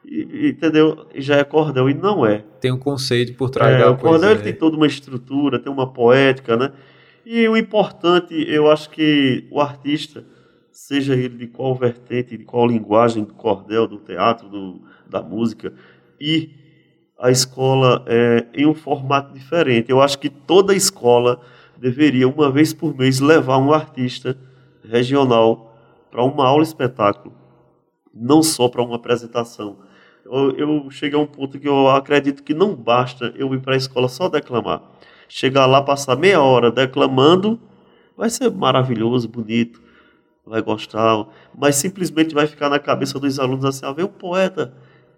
e, 0.04 0.48
entendeu? 0.48 1.06
E 1.14 1.20
já 1.20 1.36
é 1.36 1.44
cordel, 1.44 1.90
e 1.90 1.94
não 1.94 2.24
é. 2.24 2.44
Tem 2.60 2.72
um 2.72 2.78
conceito 2.78 3.36
por 3.36 3.50
trás 3.50 3.74
é, 3.74 3.78
da 3.78 3.90
O 3.90 3.98
cordel 3.98 4.32
ele 4.32 4.42
tem 4.42 4.52
toda 4.52 4.76
uma 4.76 4.86
estrutura, 4.86 5.58
tem 5.58 5.70
uma 5.70 5.92
poética, 5.92 6.56
né? 6.56 6.72
E 7.24 7.48
o 7.48 7.56
importante, 7.56 8.34
eu 8.48 8.70
acho 8.70 8.88
que 8.90 9.46
o 9.50 9.60
artista, 9.60 10.24
seja 10.70 11.14
ele 11.14 11.36
de 11.36 11.46
qual 11.48 11.74
vertente, 11.74 12.36
de 12.36 12.44
qual 12.44 12.66
linguagem 12.66 13.24
do 13.24 13.34
cordel, 13.34 13.88
do 13.88 13.98
teatro, 13.98 14.48
do, 14.48 14.80
da 15.08 15.20
música, 15.20 15.72
e 16.20 16.65
a 17.18 17.30
escola 17.30 18.04
é, 18.06 18.46
em 18.54 18.66
um 18.66 18.74
formato 18.74 19.32
diferente. 19.32 19.90
Eu 19.90 20.00
acho 20.00 20.18
que 20.18 20.28
toda 20.28 20.74
escola 20.74 21.40
deveria, 21.76 22.28
uma 22.28 22.50
vez 22.50 22.72
por 22.72 22.96
mês, 22.96 23.20
levar 23.20 23.58
um 23.58 23.72
artista 23.72 24.36
regional 24.84 25.74
para 26.10 26.22
uma 26.22 26.46
aula 26.46 26.62
espetáculo, 26.62 27.34
não 28.14 28.42
só 28.42 28.68
para 28.68 28.82
uma 28.82 28.96
apresentação 28.96 29.76
eu, 30.30 30.50
eu 30.56 30.90
cheguei 30.90 31.18
a 31.18 31.22
um 31.22 31.26
ponto 31.26 31.58
que 31.58 31.68
eu 31.68 31.88
acredito 31.88 32.42
que 32.42 32.54
não 32.54 32.74
basta 32.74 33.32
eu 33.36 33.52
ir 33.54 33.60
para 33.60 33.74
a 33.74 33.76
escola 33.76 34.08
só 34.08 34.28
declamar. 34.28 34.82
Chegar 35.28 35.66
lá, 35.66 35.82
passar 35.82 36.16
meia 36.16 36.40
hora 36.40 36.70
declamando, 36.70 37.60
vai 38.16 38.30
ser 38.30 38.50
maravilhoso, 38.50 39.28
bonito, 39.28 39.80
vai 40.44 40.62
gostar, 40.62 41.26
mas 41.56 41.76
simplesmente 41.76 42.34
vai 42.34 42.46
ficar 42.46 42.68
na 42.68 42.78
cabeça 42.78 43.18
dos 43.18 43.38
alunos 43.38 43.64
assim, 43.64 43.84
ah, 43.84 43.92
veio 43.92 44.08
um 44.08 44.12
poeta, 44.12 44.72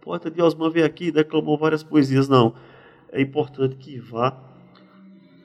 o 0.08 0.12
poeta 0.12 0.30
de 0.30 0.40
Osman 0.40 0.70
veio 0.70 0.86
aqui, 0.86 1.12
declamou 1.12 1.58
várias 1.58 1.82
poesias. 1.82 2.30
Não, 2.30 2.54
é 3.12 3.20
importante 3.20 3.76
que 3.76 3.98
vá 3.98 4.34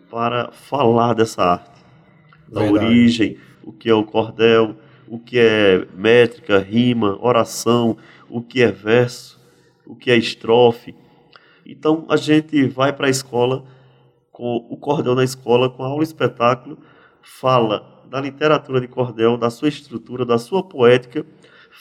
para 0.09 0.53
falar 0.53 1.13
dessa 1.13 1.43
arte, 1.43 1.83
da 2.47 2.61
Verdade. 2.61 2.85
origem, 2.85 3.37
o 3.61 3.73
que 3.73 3.89
é 3.89 3.93
o 3.93 4.05
cordel, 4.05 4.77
o 5.05 5.19
que 5.19 5.37
é 5.37 5.85
métrica, 5.93 6.59
rima, 6.59 7.17
oração, 7.21 7.97
o 8.29 8.41
que 8.41 8.63
é 8.63 8.71
verso, 8.71 9.37
o 9.85 9.97
que 9.97 10.09
é 10.09 10.15
estrofe. 10.15 10.95
Então 11.65 12.05
a 12.07 12.15
gente 12.15 12.65
vai 12.65 12.93
para 12.93 13.07
a 13.07 13.09
escola 13.09 13.65
com 14.31 14.65
o 14.69 14.77
cordel 14.77 15.13
na 15.13 15.25
escola, 15.25 15.69
com 15.69 15.83
a 15.83 15.87
aula 15.87 16.03
espetáculo, 16.03 16.77
fala 17.21 18.01
da 18.09 18.21
literatura 18.21 18.79
de 18.79 18.87
cordel, 18.87 19.35
da 19.35 19.49
sua 19.49 19.67
estrutura, 19.67 20.25
da 20.25 20.37
sua 20.37 20.63
poética, 20.63 21.25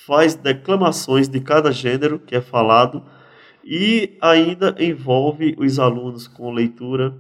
faz 0.07 0.35
declamações 0.35 1.29
de 1.29 1.41
cada 1.41 1.71
gênero 1.71 2.19
que 2.19 2.35
é 2.35 2.41
falado 2.41 3.03
e 3.65 4.17
ainda 4.21 4.75
envolve 4.79 5.55
os 5.59 5.79
alunos 5.79 6.27
com 6.27 6.53
leitura. 6.53 7.15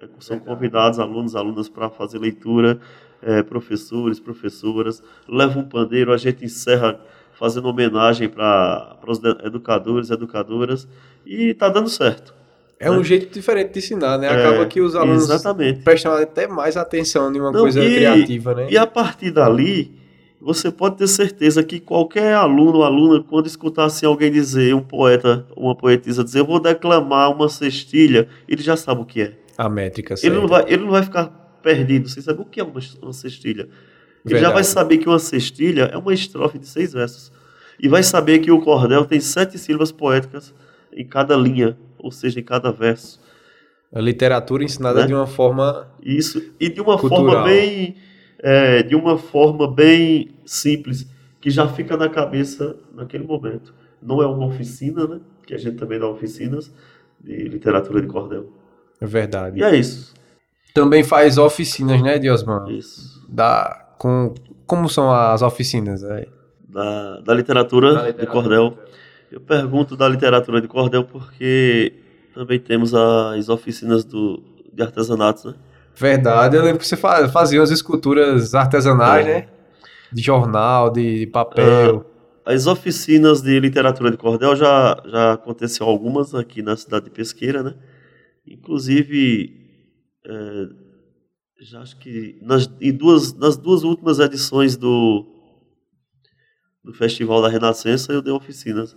É, 0.00 0.08
são 0.20 0.38
convidados 0.38 0.98
alunos, 0.98 1.34
alunas 1.36 1.68
para 1.68 1.90
fazer 1.90 2.18
leitura, 2.18 2.78
é, 3.20 3.42
professores, 3.42 4.20
professoras, 4.20 5.02
leva 5.28 5.58
um 5.58 5.64
pandeiro, 5.64 6.12
a 6.12 6.16
gente 6.16 6.44
encerra 6.44 7.00
fazendo 7.32 7.68
homenagem 7.68 8.28
para 8.28 8.96
os 9.06 9.20
educadores, 9.44 10.10
educadoras, 10.10 10.86
e 11.26 11.50
está 11.50 11.68
dando 11.68 11.88
certo. 11.88 12.32
É 12.78 12.90
né? 12.90 12.96
um 12.96 13.02
jeito 13.02 13.32
diferente 13.32 13.72
de 13.72 13.78
ensinar, 13.78 14.18
né? 14.18 14.28
Acaba 14.28 14.62
é, 14.62 14.66
que 14.66 14.80
os 14.80 14.94
alunos 14.94 15.24
exatamente. 15.24 15.82
prestam 15.82 16.12
até 16.12 16.46
mais 16.46 16.76
atenção 16.76 17.34
em 17.34 17.40
uma 17.40 17.50
Não, 17.50 17.60
coisa 17.60 17.82
e, 17.82 17.94
criativa, 17.94 18.54
né? 18.54 18.66
E 18.70 18.76
a 18.76 18.86
partir 18.86 19.30
dali, 19.30 20.03
você 20.44 20.70
pode 20.70 20.98
ter 20.98 21.08
certeza 21.08 21.64
que 21.64 21.80
qualquer 21.80 22.34
aluno 22.34 22.78
ou 22.78 22.84
aluna, 22.84 23.22
quando 23.22 23.46
escutar 23.46 23.86
assim, 23.86 24.04
alguém 24.04 24.30
dizer, 24.30 24.74
um 24.74 24.82
poeta, 24.82 25.46
uma 25.56 25.74
poetisa 25.74 26.22
dizer, 26.22 26.40
eu 26.40 26.44
vou 26.44 26.60
declamar 26.60 27.32
uma 27.32 27.48
cestilha, 27.48 28.28
ele 28.46 28.62
já 28.62 28.76
sabe 28.76 29.00
o 29.00 29.06
que 29.06 29.22
é. 29.22 29.32
A 29.56 29.70
métrica, 29.70 30.14
certo. 30.14 30.30
Ele 30.30 30.40
não 30.40 30.46
vai, 30.46 30.64
ele 30.68 30.84
não 30.84 30.90
vai 30.90 31.02
ficar 31.02 31.28
perdido 31.62 32.10
sem 32.10 32.22
saber 32.22 32.42
o 32.42 32.44
que 32.44 32.60
é 32.60 32.62
uma, 32.62 32.78
uma 33.00 33.12
cestilha. 33.14 33.68
Ele 34.24 34.38
já 34.38 34.50
vai 34.50 34.64
saber 34.64 34.98
que 34.98 35.08
uma 35.08 35.18
cestilha 35.18 35.84
é 35.92 35.96
uma 35.96 36.12
estrofe 36.12 36.58
de 36.58 36.66
seis 36.66 36.92
versos. 36.92 37.32
E 37.80 37.88
vai 37.88 38.02
saber 38.02 38.38
que 38.40 38.50
o 38.50 38.60
cordel 38.60 39.06
tem 39.06 39.20
sete 39.20 39.58
sílabas 39.58 39.92
poéticas 39.92 40.54
em 40.92 41.06
cada 41.06 41.36
linha, 41.36 41.76
ou 41.98 42.10
seja, 42.10 42.38
em 42.38 42.42
cada 42.42 42.70
verso. 42.70 43.18
A 43.90 44.00
literatura 44.00 44.62
ensinada 44.62 45.00
né? 45.00 45.06
de 45.06 45.14
uma 45.14 45.26
forma 45.26 45.88
isso 46.02 46.42
e 46.60 46.68
de 46.68 46.80
uma 46.80 46.98
cultural. 46.98 47.26
forma 47.26 47.44
bem 47.44 47.96
é, 48.44 48.82
de 48.82 48.94
uma 48.94 49.16
forma 49.16 49.66
bem 49.66 50.33
simples 50.46 51.06
que 51.40 51.50
já 51.50 51.68
fica 51.68 51.96
na 51.96 52.08
cabeça 52.08 52.76
naquele 52.94 53.24
momento. 53.24 53.74
Não 54.00 54.22
é 54.22 54.26
uma 54.26 54.46
oficina, 54.46 55.06
né? 55.06 55.20
Que 55.46 55.54
a 55.54 55.58
gente 55.58 55.76
também 55.76 55.98
dá 55.98 56.08
oficinas 56.08 56.72
de 57.20 57.48
literatura 57.48 58.00
de 58.00 58.06
cordel. 58.06 58.50
É 59.00 59.06
verdade. 59.06 59.58
E 59.58 59.62
é 59.62 59.76
isso. 59.76 60.14
Também 60.72 61.04
faz 61.04 61.38
oficinas, 61.38 62.02
né, 62.02 62.18
Diosman? 62.18 62.76
Isso. 62.76 63.22
Da 63.28 63.84
com 63.98 64.34
como 64.66 64.88
são 64.88 65.10
as 65.10 65.42
oficinas 65.42 66.02
aí? 66.04 66.26
Da, 66.68 67.20
da, 67.20 67.34
literatura, 67.34 67.94
da 67.94 68.06
literatura 68.06 68.26
de 68.26 68.32
cordel. 68.32 68.78
Eu 69.30 69.40
pergunto 69.40 69.96
da 69.96 70.08
literatura 70.08 70.60
de 70.60 70.68
cordel 70.68 71.04
porque 71.04 71.92
também 72.34 72.58
temos 72.58 72.94
as 72.94 73.48
oficinas 73.48 74.04
do, 74.04 74.42
de 74.72 74.82
artesanatos, 74.82 75.44
né? 75.44 75.54
Verdade, 75.96 76.56
eu 76.56 76.62
lembro 76.62 76.80
que 76.80 76.86
você 76.86 76.96
fazia 76.96 77.62
as 77.62 77.70
esculturas 77.70 78.54
artesanais, 78.54 79.26
é. 79.26 79.34
né? 79.34 79.46
De 80.14 80.22
jornal, 80.22 80.90
de 80.90 81.26
papel. 81.26 82.06
Ah, 82.44 82.52
as 82.52 82.66
oficinas 82.66 83.40
de 83.42 83.58
literatura 83.58 84.10
de 84.10 84.16
cordel 84.16 84.54
já, 84.54 85.02
já 85.06 85.32
aconteceu 85.32 85.86
algumas 85.86 86.34
aqui 86.34 86.62
na 86.62 86.76
cidade 86.76 87.06
de 87.06 87.10
Pesqueira, 87.10 87.62
né? 87.62 87.74
Inclusive, 88.46 89.50
é, 90.26 90.68
já 91.62 91.80
acho 91.80 91.98
que 91.98 92.38
nas, 92.42 92.70
em 92.80 92.92
duas, 92.92 93.32
nas 93.32 93.56
duas 93.56 93.82
últimas 93.82 94.18
edições 94.18 94.76
do, 94.76 95.26
do 96.84 96.92
Festival 96.92 97.40
da 97.40 97.48
Renascença 97.48 98.12
eu 98.12 98.20
dei 98.20 98.32
oficinas 98.32 98.94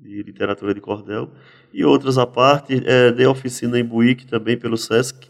de 0.00 0.22
literatura 0.22 0.72
de 0.72 0.80
cordel 0.80 1.30
e 1.74 1.84
outras 1.84 2.16
à 2.16 2.26
parte, 2.26 2.82
é, 2.86 3.12
dei 3.12 3.26
oficina 3.26 3.78
em 3.78 3.84
Buíque 3.84 4.26
também 4.26 4.58
pelo 4.58 4.78
SESC. 4.78 5.28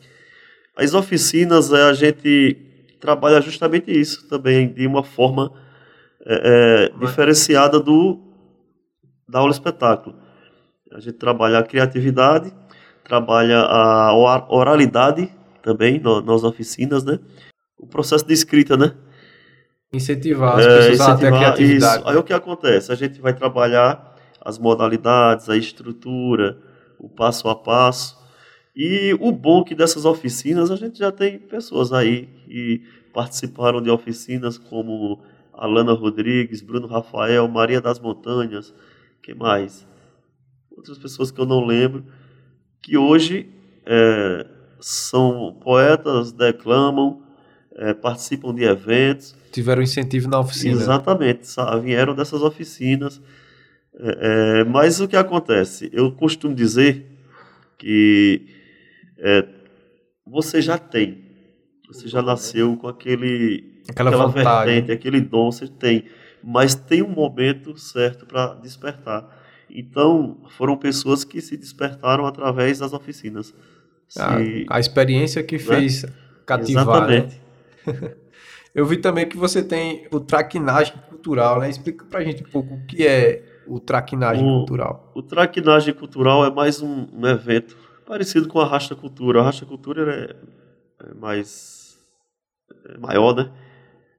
As 0.77 0.95
oficinas 0.95 1.73
é, 1.73 1.83
a 1.83 1.93
gente 1.93 2.70
trabalha 3.01 3.41
justamente 3.41 3.91
isso 3.91 4.29
também, 4.29 4.73
de 4.73 4.87
uma 4.87 5.03
forma 5.03 5.53
é, 6.25 6.91
é, 6.93 6.99
diferenciada 6.99 7.81
do 7.81 8.21
da 9.29 9.39
aula 9.39 9.53
espetáculo. 9.53 10.17
A 10.93 10.99
gente 10.99 11.15
trabalha 11.15 11.61
a 11.61 11.63
criatividade, 11.63 12.53
trabalha 13.05 13.61
a 13.61 14.13
oralidade 14.49 15.33
também 15.63 16.01
nas 16.25 16.43
oficinas, 16.43 17.05
né? 17.05 17.19
O 17.79 17.87
processo 17.87 18.27
de 18.27 18.33
escrita, 18.33 18.77
né? 18.77 18.93
Incentivar 19.93 20.59
as 20.59 20.67
pessoas 20.67 20.87
incentivar, 20.87 21.11
a 21.11 21.17
ter 21.17 21.27
a 21.27 21.39
criatividade. 21.39 21.99
Isso. 22.01 22.09
Aí 22.09 22.17
o 22.17 22.23
que 22.25 22.33
acontece? 22.33 22.93
A 22.93 22.95
gente 22.95 23.21
vai 23.21 23.33
trabalhar 23.33 24.17
as 24.45 24.59
modalidades, 24.59 25.49
a 25.49 25.57
estrutura, 25.57 26.59
o 26.99 27.09
passo 27.09 27.49
a 27.49 27.55
passo. 27.55 28.20
E 28.83 29.15
o 29.21 29.31
bom 29.31 29.63
que 29.63 29.75
dessas 29.75 30.07
oficinas, 30.07 30.71
a 30.71 30.77
gente 30.77 30.99
já 30.99 31.13
tem 31.13 31.39
pessoas 31.39 31.93
aí 31.93 32.31
que 32.47 32.83
participaram 33.13 33.83
de 33.83 33.91
oficinas 33.91 34.57
como 34.57 35.21
Alana 35.53 35.93
Rodrigues, 35.93 36.63
Bruno 36.63 36.87
Rafael, 36.87 37.47
Maria 37.47 37.79
das 37.79 38.01
Montanhas, 38.01 38.73
que 39.23 39.35
mais? 39.35 39.87
Outras 40.75 40.97
pessoas 40.97 41.31
que 41.31 41.39
eu 41.39 41.45
não 41.45 41.63
lembro, 41.63 42.07
que 42.81 42.97
hoje 42.97 43.51
é, 43.85 44.47
são 44.81 45.59
poetas, 45.63 46.33
declamam, 46.33 47.23
é, 47.77 47.93
participam 47.93 48.55
de 48.55 48.65
eventos. 48.65 49.37
Tiveram 49.53 49.83
incentivo 49.83 50.27
na 50.27 50.41
oficina. 50.41 50.73
Exatamente, 50.73 51.47
sabe? 51.49 51.83
vieram 51.83 52.15
dessas 52.15 52.41
oficinas. 52.41 53.21
É, 53.95 54.61
é, 54.61 54.65
mas 54.65 55.03
o 55.03 55.07
que 55.07 55.17
acontece? 55.17 55.91
Eu 55.93 56.11
costumo 56.13 56.55
dizer 56.55 57.05
que 57.77 58.59
é, 59.21 59.47
você 60.27 60.63
já 60.63 60.79
tem, 60.79 61.25
você 61.87 62.09
já 62.09 62.23
nasceu 62.23 62.77
com 62.77 62.89
aquele, 62.89 63.83
aquela, 63.89 64.11
aquela 64.11 64.27
vertente, 64.29 64.93
aquele 64.93 65.21
dom, 65.21 65.53
você 65.53 65.69
tem, 65.69 66.07
mas 66.43 66.75
tem 66.75 67.03
um 67.03 67.11
momento 67.11 67.77
certo 67.79 68.27
para 68.27 68.55
despertar. 68.55 69.39
Então, 69.69 70.39
foram 70.57 70.77
pessoas 70.77 71.23
que 71.23 71.41
se 71.41 71.57
despertaram 71.57 72.27
através 72.27 72.79
das 72.79 72.93
oficinas. 72.93 73.55
A, 74.19 74.77
a 74.77 74.81
experiência 74.81 75.43
que 75.43 75.57
né? 75.57 75.63
fez 75.63 76.05
cativar. 76.45 77.07
Né? 77.07 77.17
Exatamente. 77.17 77.41
Né? 77.87 78.15
Eu 78.75 78.87
vi 78.87 78.97
também 78.97 79.29
que 79.29 79.37
você 79.37 79.63
tem 79.63 80.07
o 80.13 80.21
traquinagem 80.21 80.95
cultural, 81.09 81.61
né? 81.61 81.69
Explica 81.69 82.05
pra 82.05 82.23
gente 82.23 82.43
um 82.45 82.47
pouco 82.47 82.75
o 82.75 82.87
que 82.87 83.05
é 83.05 83.43
o 83.67 83.81
traquinagem 83.81 84.45
o, 84.45 84.59
cultural. 84.59 85.11
O 85.15 85.23
traquinagem 85.23 85.93
cultural 85.93 86.45
é 86.45 86.51
mais 86.51 86.81
um, 86.81 87.07
um 87.13 87.27
evento 87.27 87.77
parecido 88.11 88.49
com 88.49 88.59
a 88.59 88.67
Rasta 88.67 88.97
Cultura. 88.97 89.39
A 89.39 89.45
Rasta 89.45 89.65
Cultura 89.65 90.13
é, 90.13 91.09
é 91.11 91.15
mais 91.15 91.97
é 92.85 92.99
maior, 92.99 93.37
né? 93.37 93.53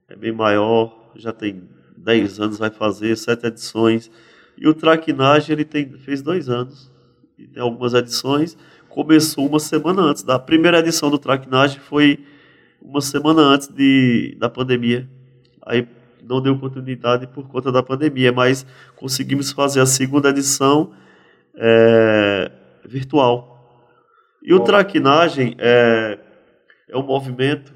É 0.08 0.16
bem 0.16 0.32
maior, 0.32 1.10
já 1.14 1.30
tem 1.30 1.68
10 1.98 2.40
anos, 2.40 2.58
vai 2.58 2.70
fazer 2.70 3.14
sete 3.16 3.46
edições. 3.46 4.10
E 4.56 4.66
o 4.66 4.72
Traquinagem 4.72 5.52
ele 5.52 5.66
tem, 5.66 5.92
fez 5.98 6.22
dois 6.22 6.48
anos, 6.48 6.90
e 7.36 7.46
tem 7.46 7.62
algumas 7.62 7.92
edições. 7.92 8.56
Começou 8.88 9.46
uma 9.46 9.60
semana 9.60 10.00
antes. 10.00 10.22
Da 10.22 10.38
primeira 10.38 10.78
edição 10.78 11.10
do 11.10 11.18
Traquinagem 11.18 11.78
foi 11.78 12.24
uma 12.80 13.02
semana 13.02 13.42
antes 13.42 13.68
de, 13.68 14.34
da 14.40 14.48
pandemia. 14.48 15.06
Aí 15.66 15.86
não 16.22 16.40
deu 16.40 16.58
continuidade 16.58 17.26
por 17.26 17.46
conta 17.46 17.70
da 17.70 17.82
pandemia, 17.82 18.32
mas 18.32 18.64
conseguimos 18.96 19.52
fazer 19.52 19.80
a 19.80 19.86
segunda 19.86 20.30
edição 20.30 20.92
é, 21.54 22.50
virtual. 22.86 23.51
E 24.44 24.52
o 24.52 24.60
Traquinagem 24.60 25.54
é, 25.58 26.18
é 26.88 26.96
um 26.96 27.02
movimento 27.02 27.72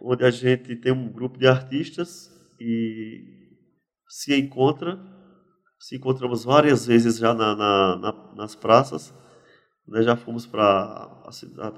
onde 0.00 0.24
a 0.24 0.30
gente 0.30 0.76
tem 0.76 0.92
um 0.92 1.08
grupo 1.08 1.36
de 1.36 1.48
artistas 1.48 2.30
e 2.60 3.24
se 4.08 4.38
encontra, 4.38 4.98
se 5.80 5.96
encontramos 5.96 6.44
várias 6.44 6.86
vezes 6.86 7.18
já 7.18 7.34
na, 7.34 7.56
na, 7.56 7.96
na, 7.96 8.14
nas 8.36 8.54
praças, 8.54 9.12
né? 9.86 10.02
já 10.02 10.14
fomos 10.14 10.46
para 10.46 11.10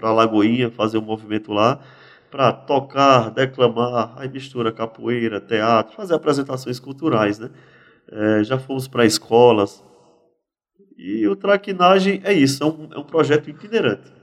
a 0.03 0.13
Lagoinha 0.13 0.71
fazer 0.71 0.99
um 0.99 1.03
movimento 1.03 1.51
lá, 1.51 1.83
para 2.31 2.53
tocar, 2.53 3.31
declamar, 3.31 4.13
aí 4.19 4.29
mistura 4.29 4.71
capoeira, 4.71 5.41
teatro, 5.41 5.97
fazer 5.97 6.15
apresentações 6.15 6.79
culturais, 6.79 7.39
né? 7.39 7.51
É, 8.11 8.45
já 8.45 8.59
fomos 8.59 8.87
para 8.87 9.07
escolas. 9.07 9.83
E 10.99 11.27
o 11.27 11.35
Traquinagem 11.35 12.21
é 12.25 12.33
isso, 12.35 12.63
é 12.63 12.67
um, 12.67 12.89
é 12.93 12.99
um 12.99 13.05
projeto 13.05 13.49
itinerante. 13.49 14.18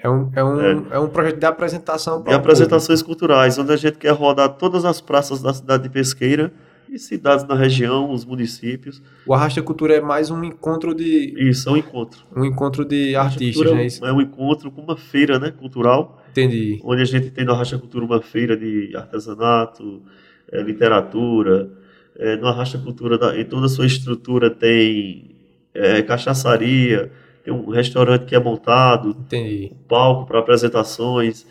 É 0.00 0.08
um, 0.08 0.30
é 0.34 0.42
um, 0.42 0.60
é. 0.60 0.84
é 0.92 0.98
um 0.98 1.08
projeto 1.08 1.38
de 1.38 1.46
apresentação. 1.46 2.22
De 2.22 2.32
apresentações 2.32 3.02
público. 3.02 3.20
culturais, 3.20 3.58
onde 3.58 3.72
a 3.72 3.76
gente 3.76 3.98
quer 3.98 4.12
rodar 4.12 4.48
todas 4.50 4.84
as 4.84 5.00
praças 5.00 5.42
da 5.42 5.52
cidade 5.52 5.82
de 5.82 5.90
Pesqueira 5.90 6.52
e 6.88 6.98
cidades 6.98 7.46
na 7.46 7.54
região, 7.54 8.10
os 8.10 8.24
municípios. 8.24 9.02
O 9.26 9.34
Arrasta 9.34 9.62
Cultura 9.62 9.94
é 9.94 10.00
mais 10.00 10.30
um 10.30 10.42
encontro 10.44 10.94
de. 10.94 11.34
Isso, 11.36 11.68
é 11.68 11.72
um 11.72 11.76
encontro. 11.76 12.20
Um 12.34 12.44
encontro 12.44 12.84
de 12.84 13.14
artistas, 13.14 13.72
né? 13.72 13.86
É, 14.08 14.10
é 14.10 14.12
um 14.12 14.20
encontro 14.20 14.70
com 14.70 14.80
uma 14.80 14.96
feira 14.96 15.38
né, 15.38 15.50
cultural. 15.50 16.22
Entendi. 16.30 16.80
Onde 16.82 17.02
a 17.02 17.06
gente 17.06 17.30
tem 17.30 17.44
no 17.44 17.52
Arrasta 17.52 17.78
Cultura 17.78 18.04
uma 18.04 18.22
feira 18.22 18.56
de 18.56 18.94
artesanato, 18.96 20.02
é, 20.50 20.62
literatura. 20.62 21.70
É, 22.18 22.36
no 22.36 22.46
Arrasta 22.46 22.78
Cultura, 22.78 23.40
em 23.40 23.44
toda 23.44 23.66
a 23.66 23.68
sua 23.70 23.86
estrutura, 23.86 24.50
tem 24.50 25.34
é, 25.74 26.02
cachaçaria 26.02 27.10
tem 27.44 27.52
um 27.52 27.70
restaurante 27.70 28.24
que 28.24 28.34
é 28.34 28.40
montado, 28.40 29.10
Entendi. 29.10 29.72
um 29.72 29.88
palco 29.88 30.26
para 30.26 30.38
apresentações. 30.38 31.46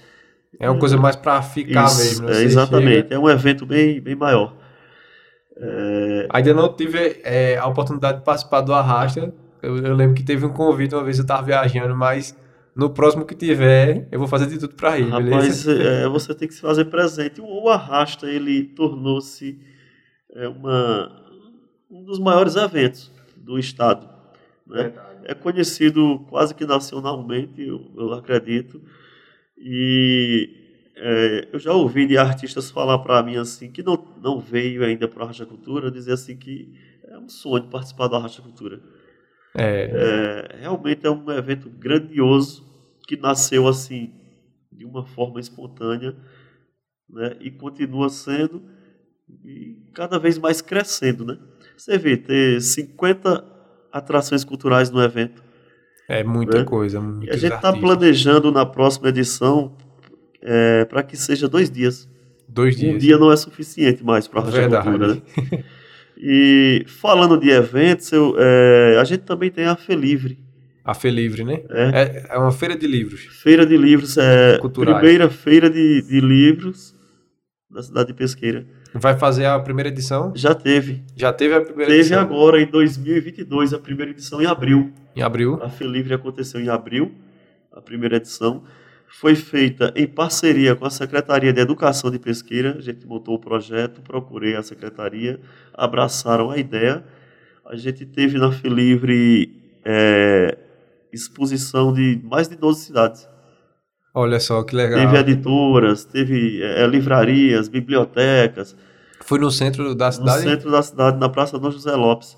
É 0.59 0.69
uma 0.69 0.79
coisa 0.79 0.97
mais 0.97 1.15
para 1.15 1.41
ficar 1.41 1.85
Isso, 1.85 1.99
mesmo. 1.99 2.27
Né? 2.27 2.37
É, 2.37 2.43
exatamente, 2.43 3.01
chega... 3.03 3.15
é 3.15 3.19
um 3.19 3.29
evento 3.29 3.65
bem, 3.65 3.99
bem 3.99 4.15
maior. 4.15 4.55
É... 5.57 6.27
Ainda 6.29 6.53
não 6.53 6.73
tive 6.73 7.21
é, 7.23 7.57
a 7.57 7.67
oportunidade 7.67 8.19
de 8.19 8.23
participar 8.23 8.61
do 8.61 8.73
Arrasta. 8.73 9.33
Eu, 9.61 9.77
eu, 9.77 9.95
lembro 9.95 10.15
que 10.15 10.23
teve 10.23 10.45
um 10.45 10.53
convite 10.53 10.95
uma 10.95 11.03
vez 11.03 11.17
eu 11.17 11.23
estava 11.23 11.43
viajando, 11.43 11.95
mas 11.95 12.35
no 12.75 12.89
próximo 12.89 13.25
que 13.25 13.35
tiver, 13.35 14.07
eu 14.11 14.17
vou 14.17 14.27
fazer 14.27 14.47
de 14.47 14.57
tudo 14.57 14.75
para 14.75 14.97
ir, 14.97 15.09
Rapaz, 15.09 15.25
beleza? 15.25 15.73
É, 15.73 16.07
você 16.07 16.33
tem 16.33 16.47
que 16.47 16.53
se 16.53 16.61
fazer 16.61 16.85
presente. 16.85 17.41
O, 17.41 17.69
Arrasta, 17.69 18.27
ele 18.27 18.63
tornou-se 18.63 19.59
é, 20.33 20.47
uma, 20.47 21.11
um 21.89 22.03
dos 22.03 22.17
maiores 22.17 22.55
eventos 22.55 23.11
do 23.35 23.59
Estado. 23.59 24.07
Né? 24.65 24.91
É 25.25 25.33
conhecido 25.33 26.25
quase 26.29 26.53
que 26.55 26.65
nacionalmente, 26.65 27.61
eu, 27.61 27.91
eu 27.95 28.13
acredito. 28.13 28.81
E 29.57 30.49
é, 30.95 31.49
eu 31.51 31.59
já 31.59 31.73
ouvi 31.73 32.05
de 32.05 32.17
artistas 32.17 32.69
falar 32.69 32.99
para 32.99 33.23
mim 33.23 33.37
assim, 33.37 33.71
que 33.71 33.83
não, 33.83 33.95
não 34.21 34.39
veio 34.39 34.83
ainda 34.83 35.07
para 35.07 35.23
a 35.23 35.27
Racha 35.27 35.45
Cultura, 35.45 35.91
dizer 35.91 36.13
assim 36.13 36.37
que 36.37 36.73
é 37.05 37.17
um 37.17 37.29
sonho 37.29 37.69
participar 37.69 38.07
da 38.07 38.19
Racha 38.19 38.41
Cultura. 38.41 38.81
É. 39.55 40.49
é. 40.53 40.59
realmente 40.61 41.05
é 41.05 41.09
um 41.09 41.29
evento 41.31 41.69
grandioso 41.69 42.65
que 43.07 43.17
nasceu 43.17 43.67
assim 43.67 44.13
de 44.71 44.85
uma 44.85 45.05
forma 45.05 45.39
espontânea 45.39 46.15
né, 47.09 47.35
e 47.41 47.51
continua 47.51 48.09
sendo 48.09 48.63
e 49.43 49.77
cada 49.93 50.17
vez 50.17 50.37
mais 50.37 50.61
crescendo. 50.61 51.25
Né? 51.25 51.37
Você 51.75 51.97
vê, 51.97 52.17
ter 52.17 52.61
50 52.61 53.50
atrações 53.91 54.43
culturais 54.43 54.89
no 54.89 55.01
evento. 55.01 55.43
É 56.07 56.23
muita 56.23 56.59
né? 56.59 56.63
coisa. 56.63 56.99
A 56.99 57.37
gente 57.37 57.53
está 57.53 57.71
planejando 57.71 58.51
na 58.51 58.65
próxima 58.65 59.09
edição 59.09 59.75
é, 60.41 60.85
para 60.85 61.03
que 61.03 61.15
seja 61.15 61.47
dois 61.47 61.69
dias. 61.69 62.09
Dois 62.47 62.75
dias. 62.75 62.95
Um 62.95 62.97
dia 62.97 63.17
não 63.17 63.31
é 63.31 63.37
suficiente 63.37 64.03
mais 64.03 64.27
para 64.27 64.41
a 64.41 64.43
Cultura, 64.43 65.15
né? 65.15 65.21
E 66.23 66.83
falando 66.85 67.35
de 67.39 67.49
eventos, 67.49 68.11
eu, 68.11 68.35
é, 68.37 68.97
a 68.99 69.03
gente 69.03 69.21
também 69.21 69.49
tem 69.49 69.65
a 69.65 69.75
Felivre. 69.75 70.37
A 70.85 70.93
Felivre, 70.93 71.43
né? 71.43 71.61
É. 71.71 71.83
é. 71.83 72.25
É, 72.29 72.37
uma 72.37 72.51
feira 72.51 72.75
de 72.75 72.85
livros. 72.85 73.21
Feira 73.41 73.65
de 73.65 73.75
livros, 73.75 74.17
é 74.19 74.59
Culturais. 74.59 74.99
primeira 74.99 75.29
feira 75.31 75.67
de, 75.67 76.03
de 76.03 76.21
livros 76.21 76.95
da 77.71 77.81
cidade 77.81 78.09
de 78.09 78.13
Pesqueira. 78.13 78.67
Vai 78.93 79.17
fazer 79.17 79.45
a 79.45 79.57
primeira 79.59 79.89
edição? 79.89 80.33
Já 80.35 80.53
teve. 80.53 81.03
Já 81.15 81.31
teve 81.31 81.53
a 81.53 81.61
primeira 81.61 81.89
teve 81.89 82.01
edição? 82.01 82.23
Teve 82.23 82.33
agora, 82.33 82.61
em 82.61 82.65
2022, 82.65 83.73
a 83.73 83.79
primeira 83.79 84.11
edição 84.11 84.41
em 84.41 84.45
abril. 84.45 84.91
Em 85.15 85.21
abril? 85.21 85.59
A 85.61 85.69
Felivre 85.69 86.13
aconteceu 86.13 86.59
em 86.59 86.67
abril, 86.67 87.11
a 87.71 87.81
primeira 87.81 88.17
edição. 88.17 88.63
Foi 89.07 89.35
feita 89.35 89.93
em 89.95 90.07
parceria 90.07 90.75
com 90.75 90.85
a 90.85 90.89
Secretaria 90.89 91.51
de 91.53 91.61
Educação 91.61 92.11
de 92.11 92.19
Pesqueira. 92.19 92.75
A 92.77 92.81
gente 92.81 93.05
montou 93.05 93.35
o 93.35 93.39
projeto, 93.39 94.01
procurei 94.01 94.55
a 94.55 94.63
secretaria, 94.63 95.39
abraçaram 95.73 96.49
a 96.49 96.57
ideia. 96.57 97.03
A 97.65 97.75
gente 97.75 98.05
teve 98.05 98.37
na 98.37 98.51
Felivre 98.51 99.53
é, 99.85 100.57
exposição 101.11 101.93
de 101.93 102.19
mais 102.23 102.47
de 102.47 102.55
12 102.55 102.85
cidades. 102.85 103.30
Olha 104.13 104.39
só 104.39 104.63
que 104.63 104.75
legal. 104.75 104.99
Teve 104.99 105.17
editoras, 105.17 106.03
teve 106.03 106.61
é, 106.61 106.85
livrarias, 106.85 107.69
bibliotecas. 107.69 108.75
Foi 109.21 109.39
no 109.39 109.49
centro 109.49 109.95
da 109.95 110.11
cidade? 110.11 110.43
No 110.43 110.49
centro 110.49 110.71
da 110.71 110.81
cidade, 110.81 111.17
na 111.17 111.29
Praça 111.29 111.57
Dom 111.57 111.71
José 111.71 111.95
Lopes. 111.95 112.37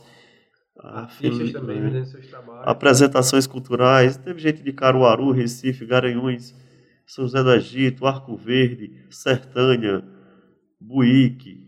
Artistas 0.79 1.49
ah, 1.49 1.59
também, 1.59 1.81
vendendo 1.81 2.05
seus 2.05 2.27
trabalhos. 2.27 2.63
Apresentações 2.67 3.47
culturais. 3.47 4.17
Teve 4.17 4.39
gente 4.39 4.61
de 4.61 4.73
Caruaru, 4.73 5.31
Recife, 5.31 5.85
Garanhuns, 5.85 6.53
São 7.07 7.25
José 7.25 7.41
do 7.41 7.53
Egito, 7.53 8.05
Arco 8.05 8.35
Verde, 8.35 8.91
Sertânia, 9.09 10.03
Buíque, 10.79 11.63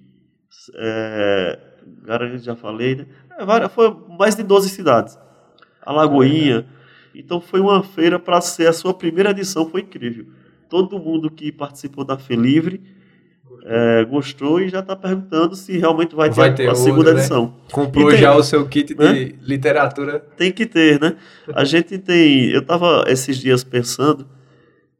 é, 0.75 1.59
Garanhuns 2.03 2.43
já 2.43 2.55
falei, 2.55 2.95
né? 2.95 3.05
É, 3.37 3.69
foi 3.69 3.95
mais 4.17 4.35
de 4.35 4.43
12 4.43 4.69
cidades. 4.69 5.17
Alagoinha. 5.81 6.65
Então 7.15 7.39
foi 7.39 7.59
uma 7.59 7.83
feira 7.83 8.19
para 8.19 8.41
ser 8.41 8.67
a 8.67 8.73
sua 8.73 8.93
primeira 8.93 9.31
edição, 9.31 9.69
foi 9.69 9.81
incrível. 9.81 10.25
Todo 10.69 10.99
mundo 10.99 11.29
que 11.29 11.51
participou 11.51 12.03
da 12.03 12.17
Felivre 12.17 12.81
é, 13.63 14.05
gostou 14.05 14.61
e 14.61 14.69
já 14.69 14.79
está 14.79 14.95
perguntando 14.95 15.55
se 15.55 15.77
realmente 15.77 16.15
vai 16.15 16.29
ter, 16.29 16.35
vai 16.35 16.53
ter 16.53 16.67
a, 16.67 16.73
a 16.73 16.75
segunda 16.75 17.13
né? 17.13 17.19
edição. 17.19 17.55
Comprou 17.71 18.09
tem, 18.09 18.19
já 18.19 18.35
o 18.35 18.43
seu 18.43 18.67
kit 18.67 18.93
de 18.93 19.03
né? 19.03 19.33
literatura. 19.41 20.19
Tem 20.37 20.51
que 20.51 20.65
ter, 20.65 20.99
né? 21.01 21.15
A 21.53 21.63
gente 21.63 21.97
tem. 21.97 22.51
Eu 22.51 22.61
estava 22.61 23.05
esses 23.07 23.37
dias 23.37 23.63
pensando. 23.63 24.27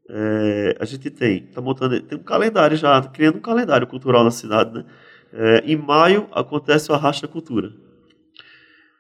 É, 0.10 0.78
a 0.80 0.86
gente 0.86 1.10
tem, 1.10 1.41
tá 1.47 1.60
montando, 1.60 1.99
tem 1.99 2.17
um 2.17 2.23
calendário 2.23 2.78
já, 2.78 3.01
criando 3.01 3.38
um 3.38 3.41
calendário 3.41 3.88
cultural 3.88 4.23
na 4.23 4.30
cidade, 4.30 4.71
né? 4.73 4.86
É, 5.34 5.63
em 5.65 5.75
maio 5.75 6.28
acontece 6.32 6.91
o 6.91 6.95
Arrasta 6.95 7.28
Cultura. 7.28 7.71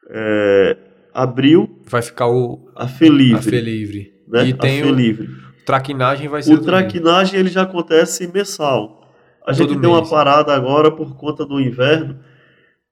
É, 0.09 0.77
abril. 1.15 1.81
Vai 1.87 2.01
ficar 2.01 2.27
o. 2.27 2.69
A 2.75 2.87
Felivre. 2.87 3.39
A 3.39 3.41
Felivre. 3.41 4.13
Né? 4.27 4.47
E 4.47 4.53
tem 4.53 4.81
a 4.81 4.85
Felivre. 4.85 5.27
O 5.27 5.65
traquinagem 5.65 6.27
vai 6.27 6.43
ser. 6.43 6.53
O 6.53 6.61
traquinagem 6.61 7.39
ele 7.39 7.49
já 7.49 7.63
acontece 7.63 8.27
mensal. 8.27 9.01
A 9.47 9.53
gente 9.53 9.69
Todo 9.69 9.81
deu 9.81 9.91
mês. 9.91 10.03
uma 10.03 10.09
parada 10.09 10.53
agora 10.53 10.91
por 10.91 11.15
conta 11.15 11.45
do 11.45 11.59
inverno. 11.59 12.19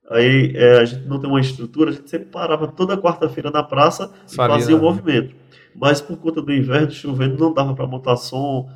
Aí 0.10 0.54
é, 0.56 0.80
a 0.80 0.86
gente 0.86 1.08
não 1.08 1.20
tem 1.20 1.30
uma 1.30 1.40
estrutura, 1.40 1.90
a 1.90 1.94
gente 1.94 2.10
sempre 2.10 2.28
parava 2.28 2.68
toda 2.68 2.98
quarta-feira 2.98 3.50
na 3.50 3.64
praça 3.64 4.12
e 4.32 4.36
fazia 4.36 4.76
o 4.76 4.80
um 4.80 4.82
movimento. 4.82 5.34
Mas 5.76 6.02
por 6.02 6.18
conta 6.18 6.42
do 6.42 6.54
inverno, 6.54 6.92
chovendo, 6.92 7.38
não 7.38 7.54
dava 7.54 7.74
para 7.74 7.88
montar 7.88 8.16
som, 8.18 8.70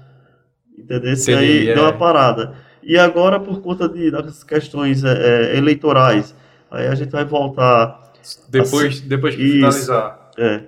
entendeu? 0.78 1.14
E 1.14 1.34
aí 1.34 1.70
é. 1.70 1.74
deu 1.76 1.84
uma 1.84 1.94
parada. 1.94 2.56
E 2.82 2.98
agora, 2.98 3.40
por 3.40 3.62
conta 3.62 3.88
de, 3.88 4.10
das 4.10 4.44
questões 4.44 5.04
é, 5.04 5.12
é, 5.54 5.58
eleitorais, 5.58 6.34
aí 6.72 6.88
a 6.88 6.96
gente 6.96 7.12
vai 7.12 7.26
voltar. 7.26 8.07
Depois, 8.50 9.02
a, 9.04 9.08
depois 9.08 9.36
que 9.36 9.44
isso, 9.44 9.56
finalizar. 9.56 10.32
É, 10.38 10.62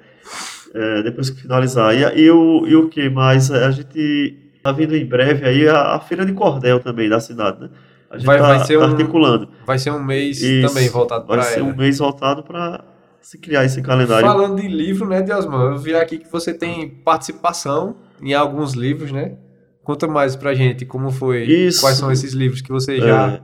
é, 0.74 1.04
depois 1.04 1.30
que 1.30 1.42
finalizar. 1.42 1.94
E, 1.96 2.22
e, 2.22 2.32
o, 2.32 2.68
e 2.68 2.76
o 2.76 2.90
que 2.90 3.10
mais? 3.10 3.52
A 3.52 3.72
gente 3.72 4.38
está 4.56 4.72
vindo 4.72 4.96
em 4.96 5.06
breve 5.06 5.46
aí 5.46 5.68
a, 5.68 5.96
a, 5.96 6.00
Feira 6.00 6.26
de 6.26 6.34
Cordel 6.34 6.80
também 6.80 7.10
da 7.10 7.20
cidade, 7.20 7.62
né? 7.62 7.70
A 8.10 8.18
gente 8.18 8.26
vai, 8.26 8.40
tá, 8.40 8.48
vai 8.48 8.66
ser 8.66 8.78
tá 8.78 8.86
um, 8.86 8.90
articulando. 8.90 9.50
Vai 9.66 9.78
ser 9.78 9.92
um 9.92 10.04
mês 10.04 10.42
isso, 10.42 10.68
também 10.68 10.90
voltado 10.90 11.26
para 11.26 11.42
Vai 11.42 11.54
ser 11.54 11.62
um 11.62 11.76
mês 11.76 12.00
voltado 12.00 12.44
para 12.44 12.84
se 13.22 13.38
criar 13.38 13.66
esse 13.66 13.82
calendário. 13.82 14.26
Falando 14.26 14.60
de 14.60 14.68
livro, 14.68 15.08
né, 15.08 15.22
Diosman? 15.22 15.72
Eu 15.72 15.78
vi 15.78 15.94
aqui 15.94 16.18
que 16.18 16.32
você 16.32 16.54
tem 16.54 16.90
participação 16.90 17.98
em 18.22 18.34
alguns 18.34 18.74
livros, 18.74 19.12
né? 19.12 19.38
Conta 19.84 20.08
mais 20.08 20.36
pra 20.36 20.54
gente 20.54 20.86
como 20.86 21.12
foi, 21.12 21.44
isso. 21.44 21.82
quais 21.82 21.98
são 21.98 22.12
esses 22.12 22.34
livros 22.34 22.62
que 22.62 22.72
você 22.72 23.00
já 23.00 23.34
é. 23.34 23.42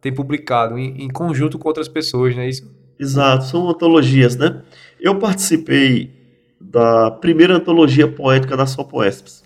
tem 0.00 0.12
publicado 0.12 0.78
em, 0.78 1.04
em, 1.04 1.08
conjunto 1.08 1.58
com 1.58 1.68
outras 1.68 1.88
pessoas, 1.88 2.34
né? 2.34 2.48
Isso? 2.48 2.68
Exato, 2.98 3.44
são 3.44 3.68
antologias, 3.68 4.36
né? 4.36 4.62
Eu 5.00 5.18
participei 5.18 6.10
da 6.60 7.10
primeira 7.10 7.56
antologia 7.56 8.08
poética 8.08 8.56
da 8.56 8.66
Sopoesps. 8.66 9.44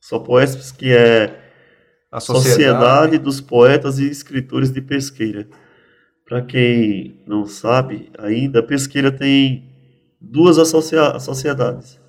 Sopoesps, 0.00 0.72
que 0.72 0.92
é 0.92 1.38
a 2.10 2.20
Sociedade. 2.20 2.48
Sociedade 2.48 3.18
dos 3.18 3.40
Poetas 3.40 3.98
e 3.98 4.08
Escritores 4.08 4.70
de 4.70 4.80
Pesqueira. 4.80 5.48
Para 6.26 6.42
quem 6.42 7.22
não 7.26 7.46
sabe 7.46 8.10
ainda, 8.18 8.62
Pesqueira 8.62 9.10
tem 9.10 9.70
duas 10.20 10.58
associa 10.58 11.18
sociedades 11.18 12.00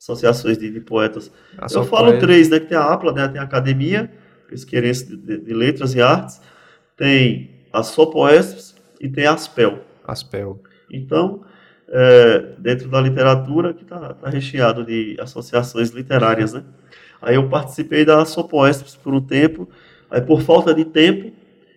associações 0.00 0.56
de, 0.56 0.70
de 0.70 0.80
poetas. 0.80 1.30
Eu 1.70 1.84
falo 1.84 2.06
poeta. 2.06 2.20
três, 2.20 2.48
né? 2.48 2.58
Que 2.58 2.66
tem 2.66 2.78
a 2.78 2.84
APLA, 2.84 3.12
né, 3.12 3.28
tem 3.28 3.38
a 3.38 3.44
Academia 3.44 4.10
Pesqueirense 4.48 5.06
de, 5.06 5.16
de, 5.16 5.38
de, 5.38 5.54
Letras 5.54 5.94
e 5.94 6.02
Artes, 6.02 6.40
tem 6.96 7.66
a 7.72 7.84
Sopoesps 7.84 8.74
e 9.00 9.08
tem 9.08 9.24
a 9.24 9.34
Aspel. 9.34 9.84
Aspel. 10.04 10.60
Então, 10.90 11.42
é, 11.88 12.54
dentro 12.58 12.88
da 12.88 13.00
literatura, 13.00 13.74
que 13.74 13.82
está 13.82 14.14
tá 14.14 14.30
recheado 14.30 14.84
de 14.84 15.16
associações 15.20 15.90
literárias, 15.90 16.52
né? 16.52 16.62
Aí 17.20 17.34
eu 17.34 17.48
participei 17.48 18.04
da 18.04 18.24
Sopoesps 18.24 18.96
por 18.96 19.12
um 19.12 19.20
tempo, 19.20 19.68
aí 20.10 20.20
por 20.20 20.40
falta 20.42 20.72
de 20.72 20.84
tempo, 20.84 21.32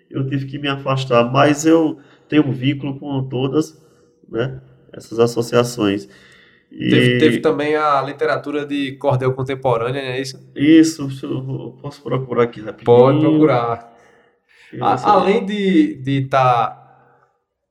eu 0.10 0.26
tive 0.28 0.46
que 0.46 0.58
me 0.58 0.68
afastar, 0.68 1.32
mas 1.32 1.66
eu 1.66 2.00
tenho 2.30 2.48
um 2.48 2.52
vínculo 2.52 3.00
com 3.00 3.24
todas, 3.24 3.82
né? 4.30 4.62
Essas 4.94 5.20
associações. 5.20 6.08
Teve, 6.70 7.18
teve, 7.20 7.40
também 7.40 7.76
a 7.76 8.02
literatura 8.02 8.66
de 8.66 8.94
cordel 8.94 9.34
contemporânea, 9.34 10.02
não 10.02 10.10
é 10.10 10.22
isso? 10.22 10.40
Isso, 10.56 11.08
eu 11.22 11.78
posso 11.80 12.02
procurar 12.02 12.44
aqui 12.44 12.62
rapidinho. 12.62 12.86
Pode 12.86 13.20
procurar. 13.20 13.94
A, 14.82 15.12
além 15.12 15.46
de 15.46 15.96
de, 15.96 16.26
tá, 16.26 16.83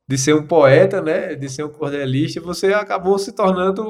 de 0.07 0.17
ser 0.17 0.35
um 0.35 0.43
poeta, 0.43 1.01
né, 1.01 1.35
de 1.35 1.49
ser 1.49 1.63
um 1.63 1.69
cordelista, 1.69 2.41
você 2.41 2.73
acabou 2.73 3.17
se 3.17 3.31
tornando 3.31 3.83